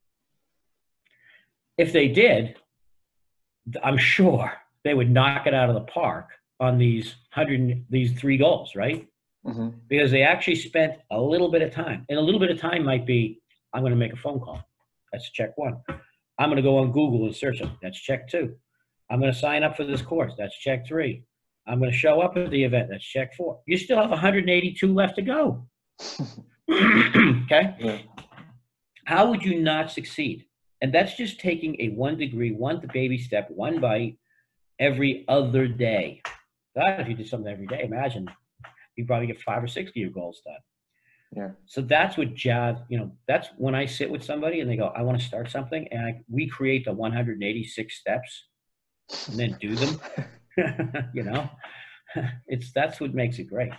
If 1.78 1.94
they 1.94 2.08
did, 2.08 2.56
I'm 3.84 3.98
sure 3.98 4.52
they 4.84 4.94
would 4.94 5.10
knock 5.10 5.48
it 5.48 5.54
out 5.54 5.70
of 5.70 5.76
the 5.76 5.82
park 5.82 6.30
on 6.60 6.78
these 6.78 7.16
hundred 7.32 7.86
these 7.90 8.14
three 8.14 8.38
goals, 8.38 8.76
right? 8.76 9.08
Mm-hmm. 9.48 9.70
because 9.88 10.12
they 10.12 10.24
actually 10.24 10.56
spent 10.56 10.94
a 11.12 11.20
little 11.20 11.50
bit 11.50 11.62
of 11.62 11.72
time. 11.72 12.06
And 12.10 12.20
a 12.20 12.22
little 12.22 12.40
bit 12.40 12.52
of 12.52 12.60
time 12.60 12.84
might 12.84 13.06
be 13.06 13.42
I'm 13.74 13.82
going 13.82 13.92
to 13.92 13.98
make 13.98 14.14
a 14.14 14.18
phone 14.18 14.40
call. 14.40 14.62
That's 15.12 15.30
check 15.32 15.58
one. 15.58 15.82
I'm 16.40 16.50
going 16.50 16.58
to 16.58 16.62
go 16.62 16.78
on 16.78 16.92
Google 16.92 17.26
and 17.26 17.36
search 17.36 17.62
it. 17.62 17.70
That's 17.82 18.00
check 18.00 18.30
two. 18.30 18.56
I'm 19.10 19.20
going 19.20 19.32
to 19.32 19.38
sign 19.38 19.64
up 19.64 19.78
for 19.78 19.84
this 19.84 20.02
course. 20.02 20.34
That's 20.38 20.58
check 20.58 20.88
three. 20.88 21.24
I'm 21.68 21.80
going 21.80 21.92
to 21.92 21.98
show 21.98 22.22
up 22.22 22.38
at 22.38 22.52
the 22.52 22.64
event. 22.64 22.90
That's 22.90 23.06
check 23.06 23.36
four. 23.36 23.60
You 23.66 23.78
still 23.78 23.98
have 23.98 24.10
182 24.10 24.94
left 24.94 25.16
to 25.16 25.22
go. 25.22 25.68
okay? 26.72 27.76
Yeah. 27.80 27.98
How 29.06 29.30
would 29.30 29.44
you 29.44 29.62
not 29.62 29.92
succeed? 29.92 30.46
And 30.82 30.94
that's 30.94 31.16
just 31.16 31.40
taking 31.40 31.76
a 31.80 31.90
one 31.90 32.18
degree, 32.18 32.52
one 32.52 32.82
baby 32.94 33.18
step, 33.18 33.50
one 33.50 33.80
bite 33.80 34.18
every 34.80 35.26
other 35.28 35.68
day. 35.68 36.22
God, 36.76 37.00
if 37.00 37.08
you 37.08 37.16
did 37.16 37.28
something 37.28 37.52
every 37.52 37.68
day, 37.68 37.84
imagine 37.84 38.28
you 38.98 39.06
probably 39.06 39.28
get 39.28 39.40
five 39.42 39.64
or 39.64 39.68
six 39.68 39.90
of 39.92 39.96
your 39.96 40.10
goals 40.10 40.42
done. 40.46 40.58
Yeah. 41.36 41.50
So 41.66 41.82
that's 41.82 42.18
what 42.18 42.34
jazz, 42.34 42.78
you 42.90 42.98
know, 42.98 43.12
that's 43.28 43.50
when 43.58 43.76
I 43.76 43.86
sit 43.86 44.10
with 44.10 44.24
somebody 44.24 44.62
and 44.62 44.70
they 44.70 44.78
go, 44.78 44.88
I 44.96 45.02
want 45.02 45.20
to 45.20 45.26
start 45.26 45.52
something. 45.52 45.88
And 45.92 46.06
I, 46.06 46.22
we 46.30 46.48
create 46.48 46.86
the 46.86 46.94
186 46.94 47.96
steps 47.96 48.46
and 49.28 49.38
then 49.38 49.58
do 49.60 49.76
them. 49.76 50.00
you 51.14 51.24
know, 51.24 51.50
it's, 52.48 52.72
that's 52.72 53.00
what 53.00 53.14
makes 53.14 53.40
it 53.40 53.50
great. 53.50 53.72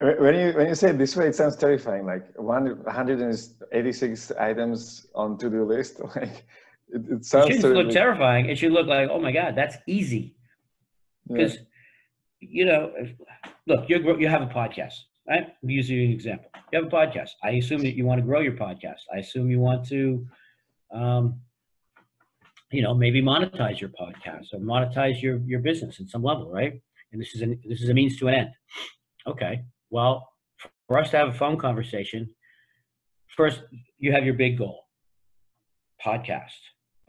When 0.00 0.34
you, 0.34 0.52
when 0.52 0.66
you 0.66 0.74
say 0.74 0.90
it 0.90 0.98
this 0.98 1.16
way, 1.16 1.28
it 1.28 1.36
sounds 1.36 1.56
terrifying. 1.56 2.04
Like 2.04 2.26
186 2.36 4.32
items 4.32 5.06
on 5.14 5.38
to-do 5.38 5.64
list. 5.64 6.00
Like 6.16 6.44
it, 6.88 7.02
it 7.10 7.24
sounds 7.24 7.64
it 7.64 7.68
look 7.68 7.90
terrifying. 7.90 8.50
It 8.50 8.58
should 8.58 8.72
look 8.72 8.86
like, 8.86 9.08
oh 9.10 9.20
my 9.20 9.32
God, 9.32 9.54
that's 9.56 9.76
easy. 9.86 10.36
Because, 11.26 11.54
yeah. 11.54 11.62
you 12.40 12.64
know, 12.66 12.92
look, 13.66 13.88
you 13.88 14.16
you 14.18 14.28
have 14.28 14.42
a 14.42 14.46
podcast, 14.46 14.94
right? 15.28 15.48
Use 15.62 15.88
you 15.88 16.04
an 16.04 16.10
example. 16.10 16.50
You 16.72 16.82
have 16.82 16.92
a 16.92 16.94
podcast. 16.94 17.30
I 17.42 17.50
assume 17.50 17.82
that 17.82 17.96
you 17.96 18.04
want 18.04 18.20
to 18.20 18.26
grow 18.26 18.40
your 18.40 18.52
podcast. 18.52 19.00
I 19.12 19.18
assume 19.18 19.50
you 19.50 19.60
want 19.60 19.86
to, 19.88 20.26
um, 20.92 21.40
you 22.70 22.82
know, 22.82 22.94
maybe 22.94 23.22
monetize 23.22 23.80
your 23.80 23.90
podcast 23.90 24.52
or 24.52 24.60
monetize 24.60 25.22
your 25.22 25.38
your 25.46 25.60
business 25.60 26.00
in 26.00 26.08
some 26.08 26.22
level, 26.22 26.50
right? 26.50 26.80
And 27.12 27.20
this 27.20 27.34
is 27.34 27.42
an 27.42 27.60
this 27.64 27.80
is 27.82 27.88
a 27.88 27.94
means 27.94 28.18
to 28.18 28.28
an 28.28 28.34
end. 28.34 28.50
Okay. 29.26 29.62
Well, 29.90 30.28
for 30.88 30.98
us 30.98 31.10
to 31.10 31.16
have 31.16 31.28
a 31.28 31.32
phone 31.32 31.56
conversation, 31.56 32.28
first 33.28 33.62
you 33.98 34.12
have 34.12 34.24
your 34.24 34.34
big 34.34 34.58
goal, 34.58 34.84
podcast. 36.04 36.60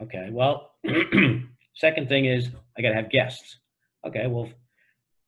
Okay. 0.02 0.28
Well, 0.30 0.72
second 1.74 2.08
thing 2.08 2.26
is 2.26 2.48
I 2.78 2.82
got 2.82 2.90
to 2.90 2.94
have 2.94 3.10
guests. 3.10 3.58
Okay. 4.06 4.26
Well, 4.26 4.48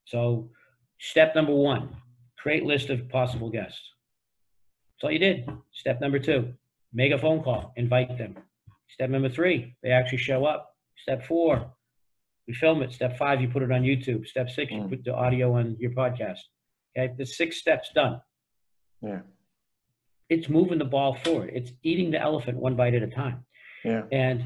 so 0.07 0.51
Step 0.99 1.35
number 1.35 1.55
one, 1.55 1.97
create 2.39 2.65
list 2.65 2.91
of 2.91 3.09
possible 3.09 3.51
guests. 3.51 3.81
That's 4.95 5.05
all 5.05 5.13
you 5.13 5.19
did. 5.19 5.49
Step 5.73 6.01
number 6.01 6.19
two, 6.19 6.53
make 6.93 7.13
a 7.13 7.19
phone 7.19 7.43
call, 7.43 7.73
invite 7.77 8.19
them. 8.19 8.37
Step 8.89 9.11
number 9.11 9.29
three, 9.29 9.77
they 9.83 9.91
actually 9.91 10.19
show 10.19 10.45
up. 10.45 10.75
Step 10.97 11.25
four, 11.27 11.71
we 12.49 12.55
film 12.55 12.83
it. 12.83 12.93
Step 12.93 13.17
five, 13.17 13.41
you 13.41 13.49
put 13.49 13.63
it 13.63 13.71
on 13.71 13.83
YouTube. 13.83 14.27
Step 14.27 14.51
six, 14.51 14.73
you 14.73 14.79
mm. 14.79 14.89
put 14.89 15.05
the 15.05 15.15
audio 15.15 15.57
on 15.57 15.77
your 15.79 15.93
podcast. 15.93 16.41
Okay, 16.97 17.13
the 17.17 17.27
six 17.27 17.59
steps 17.59 17.91
done. 17.95 18.21
Yeah. 19.03 19.21
It's 20.31 20.49
moving 20.49 20.79
the 20.79 20.85
ball 20.85 21.17
forward. 21.25 21.51
It's 21.53 21.73
eating 21.83 22.11
the 22.11 22.21
elephant 22.21 22.59
one 22.59 22.75
bite 22.75 22.95
at 22.95 23.03
a 23.03 23.07
time. 23.09 23.45
Yeah. 23.85 24.03
And 24.11 24.45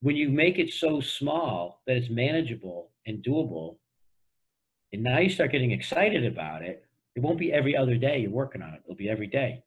when 0.00 0.16
you 0.16 0.28
make 0.28 0.58
it 0.58 0.72
so 0.72 1.00
small 1.00 1.82
that 1.86 1.96
it's 1.96 2.08
manageable 2.08 2.90
and 3.06 3.22
doable, 3.22 3.76
and 4.92 5.02
now 5.02 5.18
you 5.18 5.30
start 5.30 5.52
getting 5.52 5.70
excited 5.70 6.24
about 6.24 6.62
it. 6.62 6.84
It 7.16 7.20
won't 7.20 7.38
be 7.38 7.52
every 7.52 7.76
other 7.76 7.96
day 7.96 8.20
you're 8.20 8.30
working 8.30 8.62
on 8.62 8.74
it. 8.74 8.82
It'll 8.84 8.96
be 8.96 9.08
every 9.08 9.26
day. 9.26 9.62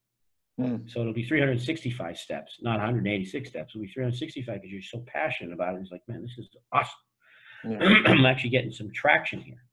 Mm. 0.60 0.90
So 0.90 1.02
it'll 1.02 1.14
be 1.14 1.26
365 1.26 2.18
steps, 2.18 2.58
not 2.62 2.74
186 2.74 3.50
steps. 3.50 3.72
It'll 3.74 3.82
be 3.82 3.92
365 3.92 4.62
because 4.62 4.72
you're 4.72 4.82
so 4.82 5.04
passionate 5.08 5.54
about 5.54 5.76
it. 5.76 5.82
It's 5.82 5.92
like, 5.92 6.04
man, 6.08 6.22
this 6.22 6.38
is 6.38 6.50
awesome. 6.72 6.92
Yeah. 7.68 7.80
I'm 8.06 8.26
actually 8.26 8.52
getting 8.52 8.72
some 8.72 8.92
traction 8.94 9.42
here. 9.42 9.64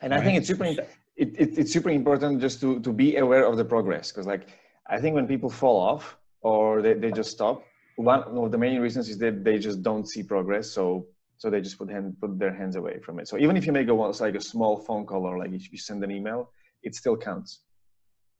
And 0.00 0.14
I 0.14 0.22
think 0.22 0.38
it's 0.38 0.48
super. 0.48 0.64
It, 0.64 0.78
it, 1.16 1.58
it's 1.58 1.72
super 1.72 1.90
important 1.90 2.40
just 2.40 2.60
to 2.62 2.80
to 2.80 2.92
be 2.92 3.16
aware 3.16 3.44
of 3.44 3.58
the 3.58 3.64
progress 3.64 4.10
because, 4.10 4.26
like, 4.26 4.48
I 4.88 4.98
think 4.98 5.14
when 5.14 5.26
people 5.26 5.50
fall 5.50 5.78
off 5.78 6.16
or 6.40 6.80
they, 6.80 6.94
they 6.94 7.10
just 7.12 7.30
stop, 7.30 7.62
one 7.96 8.22
of 8.22 8.50
the 8.50 8.56
main 8.56 8.80
reasons 8.80 9.10
is 9.10 9.18
that 9.18 9.44
they 9.44 9.58
just 9.58 9.82
don't 9.82 10.08
see 10.08 10.22
progress. 10.22 10.70
So 10.70 11.06
so 11.40 11.48
they 11.48 11.62
just 11.62 11.78
put 11.78 11.88
hand, 11.88 12.14
put 12.20 12.38
their 12.38 12.54
hands 12.54 12.76
away 12.76 12.98
from 12.98 13.18
it. 13.18 13.26
So 13.26 13.38
even 13.38 13.56
if 13.56 13.64
you 13.64 13.72
make 13.72 13.88
a 13.88 13.94
like 13.94 14.34
a 14.34 14.40
small 14.42 14.76
phone 14.76 15.06
call 15.06 15.24
or 15.24 15.38
like 15.38 15.52
if 15.52 15.72
you 15.72 15.78
send 15.78 16.04
an 16.04 16.10
email, 16.10 16.52
it 16.82 16.94
still 16.94 17.16
counts. 17.16 17.60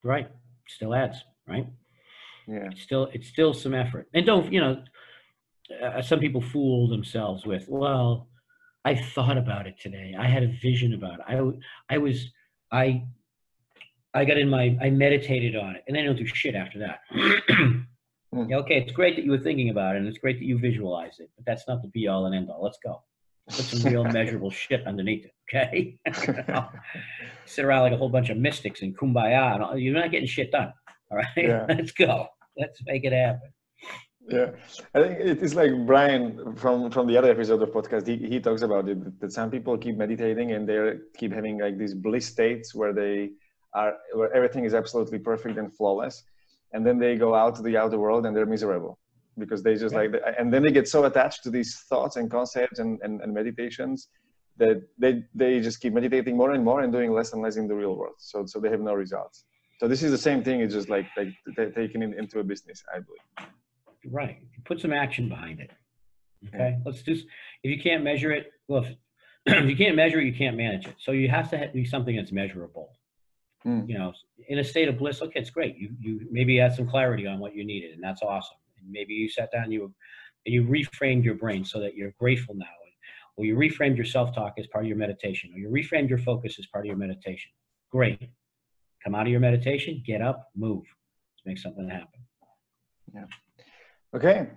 Right. 0.05 0.29
Still 0.69 0.95
adds. 0.95 1.17
Right. 1.49 1.67
Yeah. 2.47 2.69
It's 2.71 2.83
still 2.83 3.09
it's 3.15 3.27
still 3.27 3.55
some 3.55 3.73
effort. 3.73 4.07
And 4.13 4.27
don't 4.27 4.53
you 4.53 4.61
know? 4.61 4.83
Uh, 5.83 6.03
some 6.03 6.21
people 6.21 6.43
fool 6.43 6.89
themselves 6.89 7.47
with 7.47 7.65
well, 7.69 8.29
I 8.85 8.95
thought 8.95 9.39
about 9.39 9.67
it 9.67 9.77
today. 9.81 10.15
I 10.19 10.27
had 10.27 10.43
a 10.43 10.53
vision 10.61 10.93
about 10.93 11.21
it. 11.21 11.25
I 11.27 11.95
I 11.95 11.97
was 11.97 12.31
I 12.71 13.05
I 14.13 14.27
got 14.27 14.37
in 14.37 14.51
my 14.51 14.77
I 14.79 14.91
meditated 14.91 15.57
on 15.57 15.75
it, 15.77 15.85
and 15.89 15.97
I 15.97 16.03
don't 16.03 16.17
do 16.17 16.27
shit 16.27 16.55
after 16.55 16.79
that. 16.81 17.01
Mm. 18.35 18.49
Yeah, 18.49 18.57
okay, 18.59 18.77
it's 18.77 18.93
great 18.93 19.17
that 19.17 19.25
you 19.25 19.31
were 19.33 19.39
thinking 19.39 19.71
about 19.71 19.97
it, 19.97 20.01
and 20.01 20.09
it's 20.09 20.19
great 20.19 20.39
that 20.39 20.45
you 20.45 20.59
visualize 20.59 21.19
it, 21.19 21.31
but 21.37 21.45
that's 21.45 21.67
not 21.67 21.83
the 21.83 21.89
be 21.89 22.07
all 22.07 22.27
and 22.27 22.35
end 22.35 22.49
all. 22.49 22.63
Let's 22.63 22.79
go. 22.85 23.03
Put 23.49 23.65
some 23.65 23.91
real 23.91 24.05
measurable 24.19 24.51
shit 24.51 24.87
underneath 24.87 25.25
it, 25.25 25.33
okay? 25.49 25.99
Sit 27.47 27.65
around 27.65 27.83
like 27.83 27.93
a 27.93 27.97
whole 27.97 28.09
bunch 28.09 28.31
of 28.31 28.37
mystics 28.37 28.83
and 28.83 28.97
kumbaya, 28.97 29.55
and 29.55 29.65
all, 29.65 29.77
you're 29.77 29.95
not 29.95 30.13
getting 30.13 30.29
shit 30.29 30.53
done. 30.53 30.73
All 31.11 31.19
right, 31.19 31.27
yeah. 31.37 31.67
let's 31.69 31.91
go. 31.91 32.29
Let's 32.57 32.81
make 32.87 33.05
it 33.05 33.13
happen. 33.13 33.53
Yeah, 34.29 34.51
I 34.95 35.03
think 35.03 35.19
it 35.19 35.43
is 35.43 35.57
like 35.57 35.73
Brian 35.87 36.55
from 36.55 36.91
from 36.93 37.09
the 37.09 37.17
other 37.17 37.31
episode 37.33 37.61
of 37.63 37.71
podcast. 37.71 38.07
He 38.07 38.17
he 38.17 38.39
talks 38.39 38.63
about 38.63 38.89
it 38.89 39.19
that 39.21 39.33
some 39.33 39.51
people 39.51 39.77
keep 39.77 39.97
meditating 39.97 40.53
and 40.53 40.69
they 40.69 40.99
keep 41.17 41.33
having 41.33 41.59
like 41.59 41.79
these 41.79 41.95
bliss 41.95 42.27
states 42.27 42.73
where 42.73 42.93
they 42.93 43.31
are 43.75 43.95
where 44.15 44.33
everything 44.33 44.65
is 44.65 44.75
absolutely 44.75 45.19
perfect 45.19 45.59
and 45.59 45.75
flawless 45.75 46.23
and 46.73 46.87
then 46.87 46.99
they 46.99 47.17
go 47.17 47.35
out 47.35 47.55
to 47.57 47.63
the 47.63 47.77
outer 47.77 47.99
world 47.99 48.27
and 48.27 48.37
they're 48.37 48.47
miserable 48.47 48.99
because 49.39 49.63
they 49.63 49.75
just 49.75 49.95
like 49.95 50.13
and 50.39 50.53
then 50.53 50.63
they 50.63 50.71
get 50.71 50.89
so 50.89 51.05
attached 51.05 51.43
to 51.43 51.51
these 51.51 51.81
thoughts 51.89 52.17
and 52.17 52.31
concepts 52.31 52.79
and, 52.79 53.01
and, 53.03 53.21
and 53.23 53.33
meditations 53.33 54.09
that 54.59 54.83
they 54.99 55.25
they 55.35 55.61
just 55.61 55.81
keep 55.81 55.93
meditating 55.93 56.37
more 56.37 56.53
and 56.53 56.65
more 56.65 56.83
and 56.83 56.93
doing 56.93 57.13
less 57.13 57.33
and 57.33 57.43
less 57.43 57.57
in 57.57 57.67
the 57.67 57.75
real 57.75 57.97
world. 57.97 58.17
So 58.19 58.45
so 58.47 58.61
they 58.61 58.71
have 58.71 58.81
no 58.81 58.95
results. 58.95 59.45
So 59.79 59.89
this 59.89 60.03
is 60.03 60.11
the 60.11 60.19
same 60.19 60.45
thing. 60.45 60.61
It's 60.61 60.75
just 60.75 60.91
like 60.91 61.07
like 61.17 61.29
they're 61.57 61.71
taking 61.71 62.03
it 62.03 62.17
into 62.17 62.41
a 62.41 62.45
business 62.45 62.83
i 62.95 62.99
believe. 62.99 63.51
Right. 64.07 64.39
Put 64.65 64.81
some 64.81 64.93
action 64.93 65.29
behind 65.29 65.61
it. 65.61 65.71
Okay? 66.49 66.71
Yeah. 66.71 66.79
let's 66.85 67.03
just 67.03 67.25
if 67.63 67.71
you 67.71 67.83
can't 67.83 68.03
measure 68.03 68.33
it 68.33 68.53
well 68.69 68.85
if, 68.85 68.97
if 69.47 69.69
you 69.69 69.77
can't 69.77 69.97
measure 69.97 70.21
it 70.21 70.27
you 70.27 70.35
can't 70.35 70.57
manage 70.57 70.87
it. 70.87 70.97
So 70.99 71.13
you 71.13 71.29
have 71.29 71.51
to 71.51 71.71
be 71.73 71.85
something 71.85 72.17
that's 72.17 72.33
measurable 72.33 72.93
mm. 73.67 73.89
you 73.89 73.99
know, 73.99 74.13
in 74.49 74.59
a 74.59 74.65
state 74.65 74.89
of 74.89 74.99
bliss, 74.99 75.23
okay, 75.23 75.41
it's 75.41 75.51
great. 75.51 75.77
You 75.77 75.91
you 75.99 76.27
maybe 76.31 76.57
had 76.57 76.75
some 76.75 76.89
clarity 76.89 77.27
on 77.27 77.39
what 77.39 77.55
you 77.55 77.65
needed, 77.65 77.93
and 77.93 78.03
that's 78.03 78.23
awesome. 78.23 78.57
And 78.79 78.91
maybe 78.91 79.15
you 79.15 79.29
sat 79.29 79.51
down, 79.53 79.71
you 79.71 79.93
and 80.47 80.55
you 80.55 80.65
reframed 80.65 81.25
your 81.25 81.35
brain 81.35 81.65
so 81.65 81.81
that 81.81 81.95
you're 81.95 82.15
grateful 82.19 82.55
now, 82.55 82.67
or 83.37 83.45
you 83.45 83.57
reframed 83.57 83.97
your 83.97 84.05
self-talk 84.05 84.55
as 84.59 84.67
part 84.67 84.85
of 84.85 84.89
your 84.89 84.99
meditation, 84.99 85.51
or 85.55 85.59
you 85.59 85.69
reframed 85.69 86.09
your 86.09 86.19
focus 86.19 86.59
as 86.59 86.67
part 86.67 86.85
of 86.85 86.89
your 86.89 86.97
meditation. 86.97 87.51
Great. 87.91 88.31
Come 89.03 89.15
out 89.15 89.23
of 89.23 89.29
your 89.29 89.41
meditation, 89.41 90.03
get 90.07 90.21
up, 90.21 90.51
move. 90.55 90.85
Let's 90.85 91.47
make 91.47 91.59
something 91.59 91.89
happen. 91.89 92.21
Yeah. 93.15 93.25
Okay. 94.15 94.49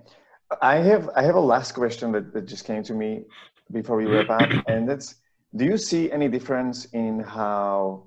I 0.61 0.75
have 0.77 1.09
I 1.15 1.23
have 1.23 1.35
a 1.35 1.39
last 1.39 1.71
question 1.71 2.11
that, 2.11 2.33
that 2.33 2.45
just 2.45 2.65
came 2.65 2.83
to 2.83 2.93
me 2.93 3.23
before 3.71 3.97
we 3.97 4.05
wrap 4.05 4.29
up, 4.29 4.49
and 4.67 4.87
that's 4.87 5.15
do 5.55 5.65
you 5.65 5.77
see 5.77 6.11
any 6.11 6.27
difference 6.27 6.85
in 6.93 7.19
how 7.19 8.03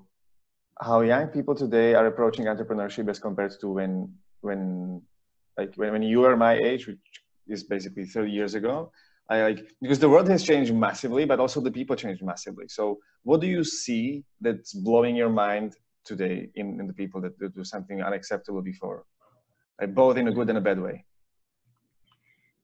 how 0.81 1.01
young 1.01 1.27
people 1.27 1.55
today 1.55 1.93
are 1.93 2.05
approaching 2.07 2.45
entrepreneurship 2.45 3.09
as 3.09 3.19
compared 3.19 3.53
to 3.59 3.67
when 3.69 4.13
when 4.41 5.01
like 5.57 5.73
when, 5.75 5.91
when 5.91 6.03
you 6.03 6.19
were 6.19 6.37
my 6.37 6.53
age, 6.53 6.87
which 6.87 6.99
is 7.47 7.63
basically 7.63 8.05
30 8.05 8.31
years 8.31 8.55
ago? 8.55 8.91
I 9.29 9.41
like 9.41 9.59
because 9.81 9.99
the 9.99 10.09
world 10.09 10.29
has 10.29 10.43
changed 10.43 10.73
massively, 10.73 11.25
but 11.25 11.39
also 11.39 11.59
the 11.59 11.71
people 11.71 11.95
changed 11.95 12.23
massively. 12.23 12.67
So 12.67 12.99
what 13.23 13.41
do 13.41 13.47
you 13.47 13.63
see 13.63 14.23
that's 14.39 14.73
blowing 14.73 15.15
your 15.15 15.29
mind 15.29 15.75
today 16.05 16.49
in, 16.55 16.79
in 16.79 16.87
the 16.87 16.93
people 16.93 17.19
that, 17.21 17.37
do 17.39 17.63
something 17.63 18.01
unacceptable 18.01 18.61
before? 18.61 19.03
Like 19.81 19.93
both 19.93 20.17
in 20.17 20.27
a 20.27 20.31
good 20.31 20.49
and 20.49 20.57
a 20.57 20.61
bad 20.61 20.79
way. 20.79 21.03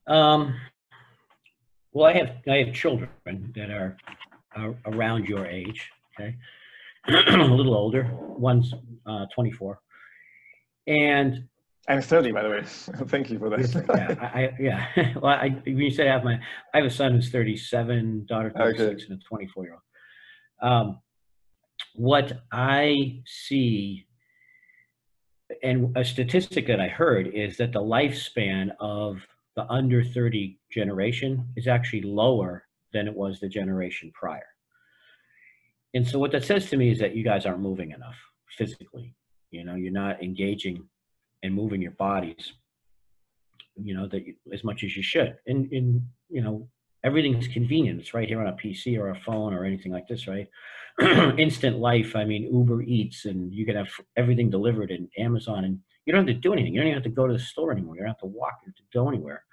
Um, 0.08 0.56
well, 1.92 2.06
I 2.06 2.14
have 2.14 2.32
I 2.48 2.58
have 2.64 2.74
children 2.74 3.10
that 3.56 3.70
are, 3.70 3.98
are 4.56 4.76
around 4.86 5.28
your 5.28 5.46
age. 5.46 5.92
Okay, 6.14 6.36
a 7.08 7.38
little 7.38 7.76
older. 7.76 8.10
One's 8.14 8.74
uh, 9.06 9.26
24, 9.36 9.80
and 10.88 11.48
I'm 11.88 12.02
30, 12.02 12.32
by 12.32 12.44
the 12.44 12.50
way. 12.50 12.64
Thank 13.08 13.30
you 13.30 13.40
for 13.40 13.50
that. 13.50 13.86
yeah, 13.90 14.30
I, 14.34 14.44
I, 14.44 14.56
yeah. 14.60 15.14
well, 15.20 15.34
I, 15.34 15.50
when 15.66 15.78
you 15.78 15.92
said 15.92 16.08
I 16.08 16.12
have 16.12 16.24
my, 16.24 16.40
I 16.74 16.78
have 16.78 16.86
a 16.86 16.90
son 16.90 17.14
who's 17.14 17.30
37, 17.30 18.26
daughter 18.28 18.52
36, 18.56 19.04
okay. 19.04 19.06
and 19.10 19.22
a 19.22 19.24
24 19.24 19.64
year 19.66 19.74
old. 19.74 20.72
Um, 20.72 21.00
what 21.96 22.44
I 22.52 23.22
see, 23.26 24.08
and 25.62 25.96
a 25.98 26.06
statistic 26.06 26.68
that 26.68 26.80
I 26.80 26.88
heard 26.88 27.28
is 27.28 27.58
that 27.58 27.74
the 27.74 27.82
lifespan 27.82 28.70
of 28.80 29.18
the 29.56 29.70
under 29.70 30.04
30 30.04 30.58
generation 30.72 31.50
is 31.58 31.68
actually 31.68 32.02
lower 32.02 32.66
than 32.94 33.08
it 33.08 33.14
was 33.14 33.40
the 33.40 33.50
generation 33.50 34.12
prior. 34.14 34.46
And 35.94 36.08
so 36.08 36.20
what 36.20 36.32
that 36.32 36.44
says 36.44 36.70
to 36.70 36.78
me 36.78 36.92
is 36.92 37.00
that 37.00 37.16
you 37.16 37.24
guys 37.24 37.46
aren't 37.46 37.60
moving 37.60 37.92
enough 37.92 38.16
physically. 38.58 39.16
You 39.52 39.64
know, 39.64 39.76
you're 39.76 39.92
not 39.92 40.24
engaging 40.24 40.84
and 41.44 41.54
moving 41.54 41.82
your 41.82 41.92
bodies, 41.92 42.54
you 43.76 43.96
know, 43.96 44.08
that 44.08 44.26
you, 44.26 44.36
as 44.52 44.64
much 44.64 44.84
as 44.84 44.96
you 44.98 45.04
should. 45.04 45.36
And, 45.46 45.72
and, 45.72 46.02
you 46.30 46.42
know, 46.42 46.68
everything's 47.04 47.48
convenient. 47.48 48.00
It's 48.00 48.14
right 48.14 48.28
here 48.28 48.42
on 48.42 48.48
a 48.48 48.54
PC 48.54 48.98
or 48.98 49.10
a 49.10 49.20
phone 49.20 49.54
or 49.54 49.66
anything 49.66 49.92
like 49.92 50.08
this, 50.08 50.28
right? 50.28 50.48
Instant 51.38 51.80
life. 51.80 52.16
I 52.16 52.24
mean, 52.24 52.52
Uber 52.52 52.82
Eats 52.84 53.26
and 53.26 53.54
you 53.54 53.66
can 53.66 53.76
have 53.76 53.90
everything 54.18 54.50
delivered 54.50 54.90
in 54.90 55.10
Amazon 55.18 55.66
and 55.66 55.80
you 56.06 56.14
don't 56.14 56.28
have 56.28 56.36
to 56.36 56.42
do 56.42 56.54
anything. 56.54 56.74
You 56.74 56.82
don't 56.82 56.88
even 56.88 57.02
have 57.02 57.04
to 57.04 57.10
go 57.10 57.28
to 57.28 57.34
the 57.34 57.40
store 57.40 57.72
anymore. 57.72 57.96
You 57.96 58.02
don't 58.02 58.10
have 58.10 58.20
to 58.20 58.26
walk. 58.26 58.54
You 58.64 58.70
have 58.70 58.76
to 58.76 58.98
go 58.98 59.08
anywhere. 59.10 59.44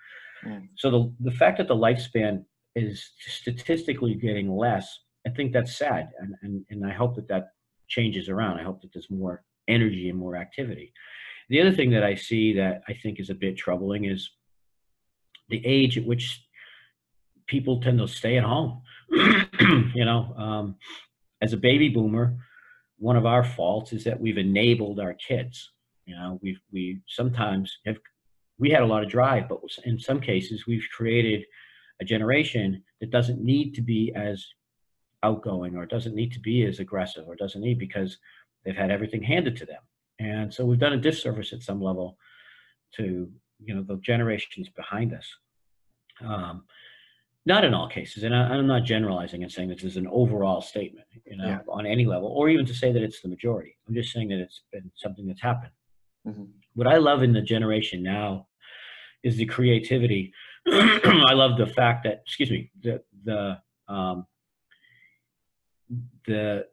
Mm. 0.45 0.68
So 0.76 0.91
the 0.91 1.30
the 1.30 1.36
fact 1.36 1.59
that 1.59 1.68
the 1.68 1.76
lifespan 1.76 2.45
is 2.74 3.11
statistically 3.18 4.14
getting 4.14 4.51
less, 4.51 4.99
I 5.27 5.31
think 5.31 5.53
that's 5.53 5.77
sad, 5.77 6.11
and 6.18 6.35
and 6.43 6.64
and 6.71 6.87
I 6.87 6.93
hope 6.93 7.16
that 7.16 7.29
that 7.29 7.49
changes 7.89 8.29
around. 8.29 8.59
I 8.59 8.62
hope 8.62 8.81
that 8.83 8.93
there's 8.93 9.11
more 9.11 9.43
energy 9.68 10.09
and 10.09 10.18
more 10.18 10.37
activity. 10.37 10.93
The 11.49 11.61
other 11.61 11.73
thing 11.73 11.91
that 11.91 12.05
I 12.05 12.14
see 12.14 12.55
that 12.55 12.83
I 12.89 12.95
think 12.95 13.18
is 13.18 13.31
a 13.31 13.35
bit 13.35 13.57
troubling 13.57 14.05
is 14.05 14.31
the 15.49 15.64
age 15.66 15.99
at 15.99 16.07
which 16.07 16.43
people 17.47 17.81
tend 17.81 17.99
to 17.99 18.07
stay 18.07 18.39
at 18.39 18.45
home. 18.45 18.83
you 19.11 20.05
know, 20.05 20.33
um, 20.37 20.77
as 21.43 21.53
a 21.53 21.57
baby 21.57 21.89
boomer, 21.89 22.37
one 22.99 23.16
of 23.16 23.27
our 23.27 23.43
faults 23.43 23.93
is 23.93 24.05
that 24.05 24.21
we've 24.21 24.39
enabled 24.39 25.01
our 25.01 25.14
kids. 25.14 25.71
You 26.07 26.14
know, 26.14 26.39
we've 26.43 26.61
we 26.73 27.01
sometimes 27.09 27.79
have 27.87 27.99
we 28.59 28.71
had 28.71 28.83
a 28.83 28.87
lot 28.87 29.03
of 29.03 29.09
drive, 29.09 29.49
but 29.49 29.61
in 29.85 29.99
some 29.99 30.21
cases 30.21 30.66
we've 30.66 30.87
created 30.97 31.45
a 32.01 32.05
generation 32.05 32.83
that 33.01 33.11
doesn't 33.11 33.43
need 33.43 33.75
to 33.75 33.83
be 33.83 34.12
as 34.14 34.47
outgoing 35.23 35.77
or 35.77 35.87
doesn't 35.87 36.14
need 36.14 36.33
to 36.33 36.41
be 36.41 36.64
as 36.64 36.81
aggressive 36.81 37.25
or 37.27 37.37
doesn't 37.37 37.61
need 37.61 37.79
because 37.79 38.18
they've 38.64 38.77
had 38.77 38.91
everything 38.91 39.23
handed 39.23 39.57
to 39.57 39.66
them. 39.66 39.83
And 40.18 40.53
so 40.53 40.64
we've 40.64 40.79
done 40.79 40.93
a 40.93 40.99
disservice 40.99 41.53
at 41.53 41.62
some 41.62 41.81
level 41.81 42.18
to 42.97 43.31
you 43.62 43.75
know 43.75 43.83
the 43.83 43.97
generations 43.97 44.68
behind 44.68 45.12
us. 45.12 45.27
Um, 46.25 46.64
not 47.47 47.64
in 47.64 47.73
all 47.73 47.89
cases, 47.89 48.23
and 48.23 48.35
I, 48.35 48.57
am 48.57 48.66
not 48.66 48.85
generalizing 48.85 49.43
and 49.43 49.51
saying 49.51 49.71
this 49.71 49.83
is 49.83 49.97
an 49.97 50.07
overall 50.09 50.61
statement, 50.61 51.07
you 51.25 51.39
know, 51.39 51.47
yeah. 51.47 51.59
on 51.68 51.87
any 51.87 52.05
level, 52.05 52.29
or 52.29 52.51
even 52.51 52.66
to 52.66 52.75
say 52.75 52.93
that 52.93 53.03
it's 53.03 53.23
the 53.23 53.29
majority. 53.29 53.77
I'm 53.89 53.95
just 53.95 54.12
saying 54.12 54.29
that 54.29 54.41
it's 54.41 54.61
been 54.71 54.91
something 54.95 55.27
that's 55.27 55.41
happened. 55.41 55.73
Mm-hmm. 56.29 56.45
What 56.75 56.87
I 56.87 56.99
love 56.99 57.23
in 57.23 57.33
the 57.33 57.41
generation 57.41 58.03
now 58.03 58.47
is 59.23 59.37
the 59.37 59.47
creativity. 59.47 60.35
I 60.68 61.33
love 61.33 61.57
the 61.57 61.66
fact 61.66 62.05
that, 62.05 62.21
excuse 62.27 62.51
me, 62.51 62.71
the 62.83 63.03
the 63.25 63.59
um, 63.89 64.27
the 66.26 66.66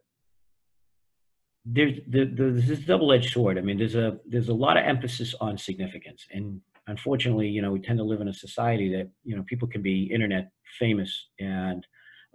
there's 1.65 1.99
the, 2.07 2.25
the, 2.25 2.61
this 2.65 2.79
double-edged 2.79 3.31
sword. 3.33 3.57
I 3.57 3.61
mean, 3.61 3.77
there's 3.77 3.95
a 3.95 4.17
there's 4.25 4.49
a 4.49 4.53
lot 4.53 4.77
of 4.77 4.85
emphasis 4.85 5.35
on 5.41 5.57
significance, 5.57 6.25
and 6.31 6.61
unfortunately, 6.87 7.47
you 7.47 7.61
know, 7.61 7.71
we 7.71 7.81
tend 7.81 7.99
to 7.99 8.05
live 8.05 8.21
in 8.21 8.29
a 8.29 8.33
society 8.33 8.89
that 8.93 9.09
you 9.23 9.35
know 9.35 9.43
people 9.43 9.67
can 9.67 9.81
be 9.81 10.03
internet 10.03 10.51
famous 10.79 11.27
and 11.39 11.85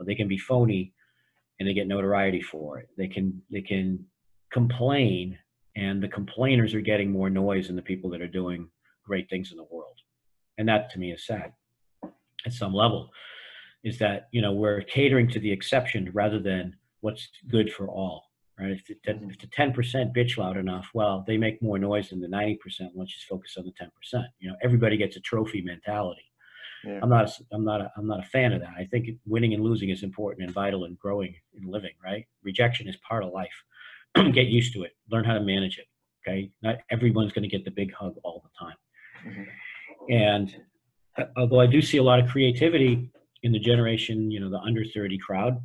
they 0.05 0.15
can 0.15 0.29
be 0.29 0.39
phony, 0.39 0.93
and 1.59 1.69
they 1.69 1.75
get 1.75 1.87
notoriety 1.87 2.43
for 2.43 2.79
it. 2.79 2.89
They 2.99 3.09
can 3.09 3.41
they 3.51 3.63
can 3.63 4.05
complain, 4.53 5.39
and 5.77 6.03
the 6.03 6.09
complainers 6.09 6.75
are 6.75 6.81
getting 6.81 7.11
more 7.11 7.31
noise 7.31 7.69
than 7.69 7.77
the 7.77 7.83
people 7.83 8.11
that 8.11 8.21
are 8.21 8.29
doing 8.29 8.69
great 9.05 9.31
things 9.31 9.51
in 9.51 9.57
the 9.57 9.67
world, 9.71 9.97
and 10.59 10.69
that 10.69 10.91
to 10.91 10.99
me 10.99 11.13
is 11.13 11.27
sad. 11.27 11.53
At 12.45 12.53
some 12.53 12.75
level, 12.75 13.11
is 13.85 13.99
that 13.99 14.29
you 14.33 14.41
know 14.41 14.53
we're 14.53 14.83
catering 14.83 15.29
to 15.29 15.41
the 15.41 15.53
exception 15.53 16.11
rather 16.13 16.39
than 16.39 16.77
what's 17.01 17.29
good 17.49 17.73
for 17.73 17.89
all 17.89 18.25
right? 18.59 18.71
If 18.71 18.87
the, 18.87 18.95
mm-hmm. 18.95 19.31
if 19.31 19.39
the 19.39 19.47
10% 19.47 20.15
bitch 20.15 20.39
loud 20.39 20.57
enough, 20.57 20.89
well, 20.95 21.25
they 21.27 21.37
make 21.37 21.63
more 21.63 21.79
noise 21.79 22.11
than 22.11 22.21
the 22.21 22.29
90%. 22.29 22.59
Let's 22.95 23.13
just 23.13 23.27
focus 23.29 23.57
on 23.59 23.65
the 23.65 23.73
10%. 23.73 24.25
You 24.39 24.51
know, 24.51 24.57
everybody 24.63 24.97
gets 24.97 25.17
a 25.17 25.21
trophy 25.21 25.63
mentality. 25.63 26.23
Yeah. 26.85 26.99
I'm 27.03 27.09
not, 27.09 27.29
a, 27.29 27.45
I'm 27.53 27.65
not, 27.65 27.81
a, 27.81 27.93
I'm 27.97 28.07
not 28.07 28.21
a 28.21 28.29
fan 28.29 28.53
of 28.53 28.61
that. 28.61 28.73
I 28.77 28.85
think 28.87 29.09
winning 29.27 29.55
and 29.55 29.63
losing 29.63 29.91
is 29.91 30.03
important 30.03 30.45
and 30.45 30.55
vital 30.55 30.85
in 30.85 30.97
growing 31.01 31.35
and 31.55 31.71
living, 31.71 31.93
right? 32.03 32.27
Rejection 32.43 32.89
is 32.89 32.97
part 33.09 33.25
of 33.25 33.33
life. 33.33 33.55
get 34.33 34.49
used 34.49 34.73
to 34.75 34.83
it. 34.83 34.93
Learn 35.11 35.25
how 35.25 35.35
to 35.35 35.41
manage 35.41 35.79
it. 35.79 35.87
Okay. 36.27 36.51
Not 36.63 36.77
everyone's 36.91 37.33
going 37.33 37.49
to 37.49 37.49
get 37.49 37.65
the 37.65 37.71
big 37.71 37.93
hug 37.93 38.15
all 38.25 38.43
the 38.45 38.65
time. 38.65 38.77
Mm-hmm. 39.27 40.13
And 40.13 40.57
uh, 41.19 41.25
although 41.37 41.61
I 41.61 41.67
do 41.67 41.81
see 41.81 41.99
a 41.99 42.03
lot 42.03 42.19
of 42.19 42.29
creativity 42.29 43.11
in 43.43 43.53
the 43.53 43.59
generation, 43.59 44.31
you 44.31 44.41
know, 44.41 44.51
the 44.51 44.59
under 44.59 44.85
30 44.85 45.19
crowd, 45.19 45.61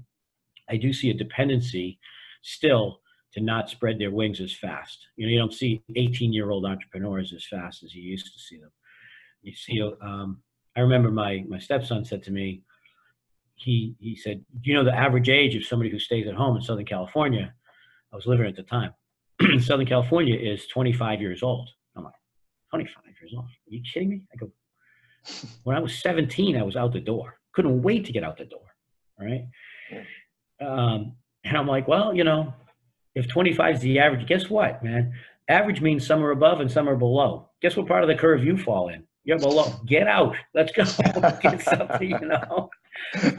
I 0.70 0.78
do 0.78 0.92
see 0.92 1.10
a 1.10 1.14
dependency 1.14 2.00
still 2.42 3.02
to 3.34 3.42
not 3.42 3.70
spread 3.70 4.00
their 4.00 4.12
wings 4.12 4.42
as 4.42 4.54
fast. 4.54 5.08
You 5.16 5.26
know, 5.26 5.32
you 5.32 5.40
don't 5.40 5.54
see 5.54 5.84
18 5.96 6.34
year 6.34 6.50
old 6.50 6.66
entrepreneurs 6.66 7.34
as 7.34 7.46
fast 7.46 7.84
as 7.84 7.94
you 7.94 8.02
used 8.02 8.34
to 8.34 8.40
see 8.40 8.58
them. 8.58 8.72
You 9.42 9.54
see, 9.54 9.82
um, 10.02 10.42
I 10.76 10.82
remember 10.82 11.12
my, 11.12 11.44
my 11.48 11.60
stepson 11.60 12.06
said 12.06 12.24
to 12.24 12.32
me, 12.32 12.64
he, 13.56 13.96
he 14.00 14.16
said, 14.16 14.44
you 14.62 14.74
know 14.74 14.84
the 14.84 14.96
average 14.96 15.30
age 15.30 15.56
of 15.56 15.66
somebody 15.66 15.90
who 15.90 16.00
stays 16.00 16.28
at 16.28 16.36
home 16.36 16.56
in 16.56 16.62
Southern 16.62 16.86
California? 16.86 17.54
I 18.12 18.16
was 18.16 18.28
living 18.28 18.46
at 18.46 18.56
the 18.56 18.64
time. 18.64 18.94
Southern 19.60 19.86
California 19.86 20.36
is 20.36 20.68
25 20.68 21.22
years 21.22 21.44
old. 21.44 21.70
I'm 21.96 22.04
like, 22.04 22.14
25 22.70 23.04
years 23.22 23.34
old? 23.36 23.46
Are 23.46 23.50
you 23.68 23.82
kidding 23.92 24.10
me? 24.10 24.22
I 24.32 24.38
go, 24.38 24.52
when 25.64 25.76
I 25.76 25.80
was 25.80 25.98
17, 26.00 26.56
I 26.56 26.64
was 26.64 26.76
out 26.76 26.94
the 26.94 27.00
door. 27.00 27.40
Couldn't 27.58 27.82
wait 27.82 28.06
to 28.06 28.12
get 28.12 28.24
out 28.24 28.38
the 28.38 28.46
door. 28.46 28.62
Right. 29.20 29.48
Um, 30.62 31.16
and 31.44 31.58
I'm 31.58 31.66
like, 31.66 31.88
well, 31.88 32.14
you 32.14 32.24
know, 32.24 32.54
if 33.16 33.28
25 33.28 33.78
is 33.78 33.82
the 33.82 33.98
average, 33.98 34.28
guess 34.28 34.48
what, 34.48 34.84
man? 34.84 35.12
Average 35.50 35.82
means 35.82 36.06
some 36.06 36.24
are 36.24 36.30
above 36.30 36.60
and 36.60 36.72
some 36.72 36.88
are 36.88 36.96
below. 36.96 37.50
Guess 37.64 37.76
what 37.76 37.88
part 37.88 38.04
of 38.04 38.10
the 38.10 38.14
curve 38.14 38.44
you 38.44 38.60
fall 38.60 38.90
in? 38.90 39.08
You're 39.24 39.40
below. 39.40 39.74
Get 39.88 40.08
out. 40.08 40.36
Let's 40.54 40.72
go. 40.72 40.84
Get 41.42 41.64
something, 41.64 42.12
you 42.12 42.28
know, 42.28 42.70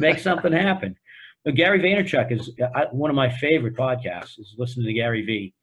make 0.01 0.19
something 0.19 0.53
happen. 0.53 0.97
But 1.45 1.55
Gary 1.55 1.79
Vaynerchuk 1.79 2.33
is 2.33 2.51
I, 2.75 2.87
one 2.91 3.11
of 3.11 3.15
my 3.15 3.31
favorite 3.31 3.77
podcasts. 3.77 4.37
Is 4.41 4.57
listening 4.59 4.87
to 4.87 4.93
Gary 4.95 5.25
V. 5.25 5.55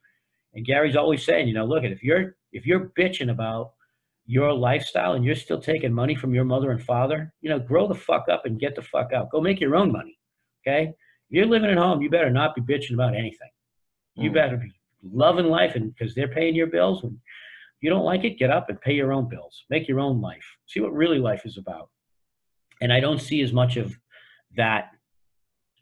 And 0.54 0.66
Gary's 0.66 0.96
always 0.96 1.26
saying, 1.26 1.50
you 1.50 1.54
know, 1.54 1.66
look 1.66 1.84
at 1.84 1.92
if 1.92 2.02
you're 2.02 2.38
if 2.54 2.66
you're 2.66 2.90
bitching 2.98 3.30
about 3.30 3.74
your 4.26 4.54
lifestyle 4.54 5.14
and 5.14 5.24
you're 5.24 5.36
still 5.36 5.60
taking 5.60 5.94
money 5.94 6.16
from 6.16 6.34
your 6.34 6.46
mother 6.46 6.72
and 6.72 6.82
father, 6.82 7.32
you 7.42 7.50
know, 7.50 7.60
grow 7.60 7.88
the 7.88 7.96
fuck 7.96 8.26
up 8.30 8.46
and 8.46 8.60
get 8.60 8.76
the 8.76 8.82
fuck 8.82 9.14
out. 9.14 9.30
Go 9.32 9.40
make 9.40 9.60
your 9.60 9.76
own 9.76 9.92
money. 9.92 10.18
Okay 10.66 10.88
If 10.88 10.96
you're 11.30 11.46
living 11.46 11.70
at 11.70 11.78
home, 11.78 12.02
you 12.02 12.10
better 12.10 12.32
not 12.32 12.56
be 12.56 12.62
bitching 12.62 12.94
about 12.94 13.16
anything. 13.16 13.50
You 14.16 14.32
mm. 14.32 14.34
better 14.34 14.58
be 14.58 14.72
loving 15.04 15.46
life, 15.46 15.76
and 15.76 15.94
because 15.94 16.16
they're 16.16 16.28
paying 16.28 16.56
your 16.56 16.68
bills. 16.68 17.04
When 17.04 17.20
you 17.82 17.90
don't 17.90 18.06
like 18.06 18.24
it, 18.24 18.40
get 18.40 18.50
up 18.50 18.70
and 18.70 18.82
pay 18.82 18.94
your 18.94 19.14
own 19.14 19.30
bills. 19.30 19.64
Make 19.70 19.88
your 19.88 20.00
own 20.00 20.22
life. 20.22 20.46
See 20.66 20.80
what 20.80 20.94
really 20.94 21.20
life 21.20 21.46
is 21.46 21.58
about. 21.58 21.90
And 22.82 22.92
I 22.92 23.00
don't 23.00 23.22
see 23.22 23.42
as 23.42 23.54
much 23.54 23.78
of 23.78 23.96
that 24.58 24.92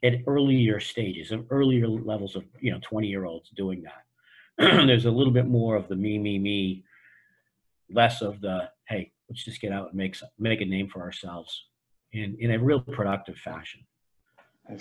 at 0.02 0.14
earlier 0.26 0.80
stages, 0.80 1.32
of 1.32 1.46
earlier 1.50 1.88
levels 1.88 2.36
of 2.36 2.44
you 2.60 2.70
know 2.70 2.80
20 2.82 3.06
year 3.06 3.24
olds 3.24 3.50
doing 3.56 3.82
that. 3.84 4.02
There's 4.86 5.06
a 5.06 5.10
little 5.10 5.32
bit 5.32 5.46
more 5.46 5.76
of 5.76 5.88
the 5.88 5.96
me, 5.96 6.18
me, 6.18 6.38
me 6.38 6.84
less 7.94 8.22
of 8.22 8.40
the 8.40 8.68
hey, 8.88 9.12
let's 9.28 9.44
just 9.44 9.60
get 9.60 9.72
out 9.72 9.88
and 9.88 9.94
make 9.94 10.16
make 10.38 10.60
a 10.60 10.64
name 10.64 10.88
for 10.88 11.00
ourselves 11.00 11.66
in 12.12 12.36
in 12.40 12.52
a 12.52 12.58
real 12.58 12.80
productive 12.80 13.36
fashion. 13.38 13.80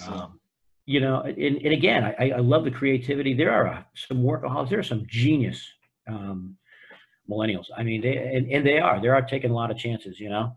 Um, 0.07 0.39
you 0.85 0.99
know, 0.99 1.21
and, 1.21 1.37
and 1.37 1.73
again, 1.73 2.03
I, 2.19 2.31
I 2.31 2.39
love 2.39 2.63
the 2.63 2.71
creativity. 2.71 3.33
There 3.33 3.51
are 3.51 3.67
uh, 3.67 3.83
some 3.95 4.17
workaholics. 4.23 4.69
There 4.69 4.79
are 4.79 4.83
some 4.83 5.05
genius 5.07 5.65
um, 6.07 6.57
millennials. 7.29 7.65
I 7.77 7.83
mean, 7.83 8.01
they 8.01 8.17
and, 8.17 8.51
and 8.51 8.65
they 8.65 8.79
are. 8.79 9.01
They 9.01 9.07
are 9.07 9.21
taking 9.21 9.51
a 9.51 9.53
lot 9.53 9.71
of 9.71 9.77
chances. 9.77 10.19
You 10.19 10.29
know, 10.29 10.55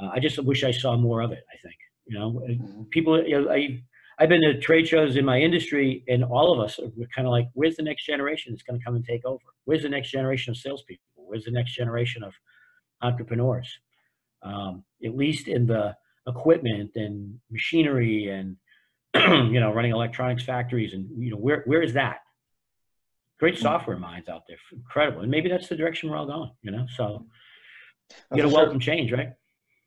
uh, 0.00 0.08
I 0.14 0.20
just 0.20 0.38
wish 0.42 0.64
I 0.64 0.70
saw 0.70 0.96
more 0.96 1.20
of 1.20 1.32
it. 1.32 1.44
I 1.52 1.56
think. 1.62 1.76
You 2.06 2.18
know, 2.18 2.30
mm-hmm. 2.48 2.82
people. 2.90 3.22
You 3.22 3.42
know, 3.42 3.50
I 3.50 3.82
I've 4.18 4.28
been 4.28 4.40
to 4.42 4.58
trade 4.58 4.88
shows 4.88 5.16
in 5.16 5.24
my 5.24 5.38
industry, 5.38 6.02
and 6.08 6.24
all 6.24 6.52
of 6.52 6.58
us 6.58 6.78
are 6.78 6.90
kind 7.14 7.26
of 7.26 7.30
like, 7.30 7.48
where's 7.52 7.76
the 7.76 7.84
next 7.84 8.04
generation 8.04 8.52
that's 8.52 8.64
going 8.64 8.78
to 8.78 8.84
come 8.84 8.96
and 8.96 9.04
take 9.04 9.24
over? 9.24 9.44
Where's 9.64 9.82
the 9.82 9.88
next 9.88 10.10
generation 10.10 10.50
of 10.50 10.56
salespeople? 10.56 11.04
Where's 11.28 11.44
the 11.44 11.50
next 11.50 11.74
generation 11.74 12.22
of 12.22 12.34
entrepreneurs? 13.02 13.68
Um, 14.42 14.84
at 15.04 15.16
least 15.16 15.48
in 15.48 15.66
the 15.66 15.96
equipment 16.26 16.92
and 16.94 17.38
machinery 17.50 18.28
and 18.28 18.56
you 19.52 19.60
know 19.60 19.72
running 19.72 19.92
electronics 19.92 20.44
factories 20.44 20.92
and 20.92 21.08
you 21.16 21.30
know 21.30 21.36
where 21.36 21.62
where 21.66 21.82
is 21.82 21.94
that? 21.94 22.18
Great 23.38 23.54
mm. 23.54 23.62
software 23.62 23.98
minds 23.98 24.28
out 24.28 24.42
there, 24.48 24.56
incredible, 24.72 25.22
and 25.22 25.30
maybe 25.30 25.48
that's 25.48 25.68
the 25.68 25.76
direction 25.76 26.10
we're 26.10 26.16
all 26.16 26.26
going. 26.26 26.50
You 26.62 26.72
know, 26.72 26.86
so 26.96 27.26
you 28.34 28.42
know, 28.42 28.48
welcome 28.48 28.80
change, 28.80 29.12
right? 29.12 29.32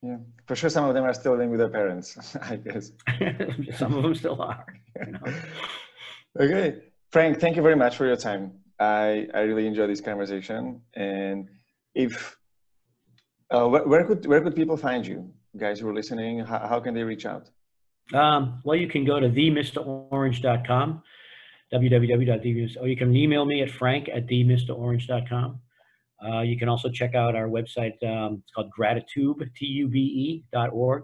Yeah, 0.01 0.17
for 0.47 0.55
sure. 0.55 0.69
Some 0.69 0.85
of 0.85 0.95
them 0.95 1.03
are 1.03 1.13
still 1.13 1.33
living 1.33 1.51
with 1.51 1.59
their 1.59 1.69
parents, 1.69 2.35
I 2.41 2.55
guess. 2.55 2.91
some 3.77 3.93
of 3.93 4.03
them 4.03 4.15
still 4.15 4.41
are. 4.41 4.65
You 5.05 5.11
know? 5.11 5.19
okay, 6.39 6.81
Frank. 7.11 7.39
Thank 7.39 7.55
you 7.55 7.61
very 7.61 7.75
much 7.75 7.97
for 7.97 8.05
your 8.05 8.15
time. 8.15 8.53
I 8.81 9.27
I 9.33 9.41
really 9.41 9.67
enjoy 9.67 9.87
this 9.87 10.01
conversation. 10.01 10.81
And 10.95 11.47
if 11.93 12.37
uh, 13.53 13.67
where, 13.67 13.85
where 13.87 14.03
could 14.05 14.25
where 14.25 14.41
could 14.41 14.55
people 14.55 14.75
find 14.75 15.05
you, 15.05 15.29
guys 15.57 15.79
who 15.79 15.87
are 15.89 15.93
listening? 15.93 16.39
How, 16.39 16.67
how 16.67 16.79
can 16.79 16.93
they 16.93 17.03
reach 17.03 17.25
out? 17.25 17.49
Um, 18.13 18.59
well, 18.65 18.75
you 18.75 18.87
can 18.87 19.05
go 19.05 19.19
to 19.19 19.29
themrorange.com, 19.29 21.03
www.the, 21.73 22.77
or 22.79 22.87
you 22.87 22.97
can 22.97 23.15
email 23.15 23.45
me 23.45 23.61
at 23.61 23.69
frank 23.69 24.09
at. 24.09 24.23
Uh, 26.23 26.41
you 26.41 26.57
can 26.57 26.69
also 26.69 26.89
check 26.89 27.15
out 27.15 27.35
our 27.35 27.47
website. 27.47 27.95
Um, 28.03 28.41
it's 28.43 28.51
called 28.53 28.69
Gratitube, 28.77 29.41
T-U-B-E 29.55 30.43
dot 30.51 30.69
org. 30.71 31.03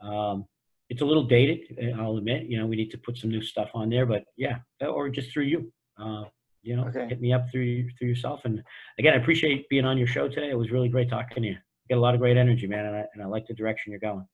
Um, 0.00 0.46
it's 0.90 1.02
a 1.02 1.04
little 1.04 1.24
dated, 1.24 1.60
I'll 1.98 2.16
admit. 2.16 2.44
You 2.44 2.58
know, 2.58 2.66
we 2.66 2.76
need 2.76 2.90
to 2.90 2.98
put 2.98 3.16
some 3.18 3.30
new 3.30 3.42
stuff 3.42 3.70
on 3.74 3.88
there, 3.88 4.06
but 4.06 4.24
yeah, 4.36 4.58
or 4.80 5.08
just 5.08 5.32
through 5.32 5.44
you. 5.44 5.72
Uh, 6.00 6.24
you 6.68 6.76
know, 6.76 6.84
okay. 6.84 7.06
hit 7.08 7.20
me 7.20 7.32
up 7.32 7.46
through 7.50 7.88
through 7.98 8.08
yourself. 8.08 8.40
And 8.44 8.62
again, 8.98 9.14
I 9.14 9.16
appreciate 9.16 9.68
being 9.70 9.86
on 9.86 9.96
your 9.96 10.06
show 10.06 10.28
today. 10.28 10.50
It 10.50 10.58
was 10.58 10.70
really 10.70 10.90
great 10.90 11.08
talking 11.08 11.42
to 11.42 11.48
you. 11.48 11.54
you 11.54 11.88
get 11.88 11.96
a 11.96 12.00
lot 12.00 12.14
of 12.14 12.20
great 12.20 12.36
energy, 12.36 12.66
man, 12.66 12.84
and 12.84 12.96
I, 12.96 13.04
and 13.14 13.22
I 13.22 13.26
like 13.26 13.46
the 13.46 13.54
direction 13.54 13.90
you're 13.90 14.00
going. 14.00 14.26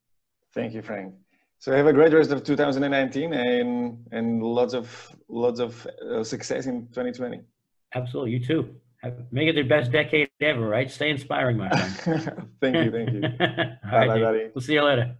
Thank 0.52 0.74
you, 0.74 0.82
Frank. 0.82 1.14
So 1.60 1.72
have 1.72 1.86
a 1.86 1.92
great 1.92 2.12
rest 2.12 2.32
of 2.32 2.42
2019 2.42 3.32
and 3.32 3.98
and 4.10 4.42
lots 4.42 4.74
of 4.74 4.86
lots 5.28 5.60
of 5.60 5.86
uh, 6.10 6.24
success 6.24 6.66
in 6.66 6.88
2020. 6.88 7.40
Absolutely, 7.94 8.32
you 8.32 8.44
too. 8.44 8.74
Make 9.30 9.48
it 9.48 9.54
the 9.54 9.62
best 9.62 9.92
decade 9.92 10.30
ever, 10.40 10.66
right? 10.66 10.90
Stay 10.90 11.10
inspiring, 11.10 11.58
my 11.58 11.68
friend. 11.68 12.48
thank 12.60 12.76
you, 12.76 12.90
thank 12.90 13.12
you. 13.12 13.20
bye, 13.90 14.06
bye, 14.08 14.20
buddy. 14.20 14.50
We'll 14.54 14.62
see 14.62 14.72
you 14.72 14.82
later. 14.82 15.16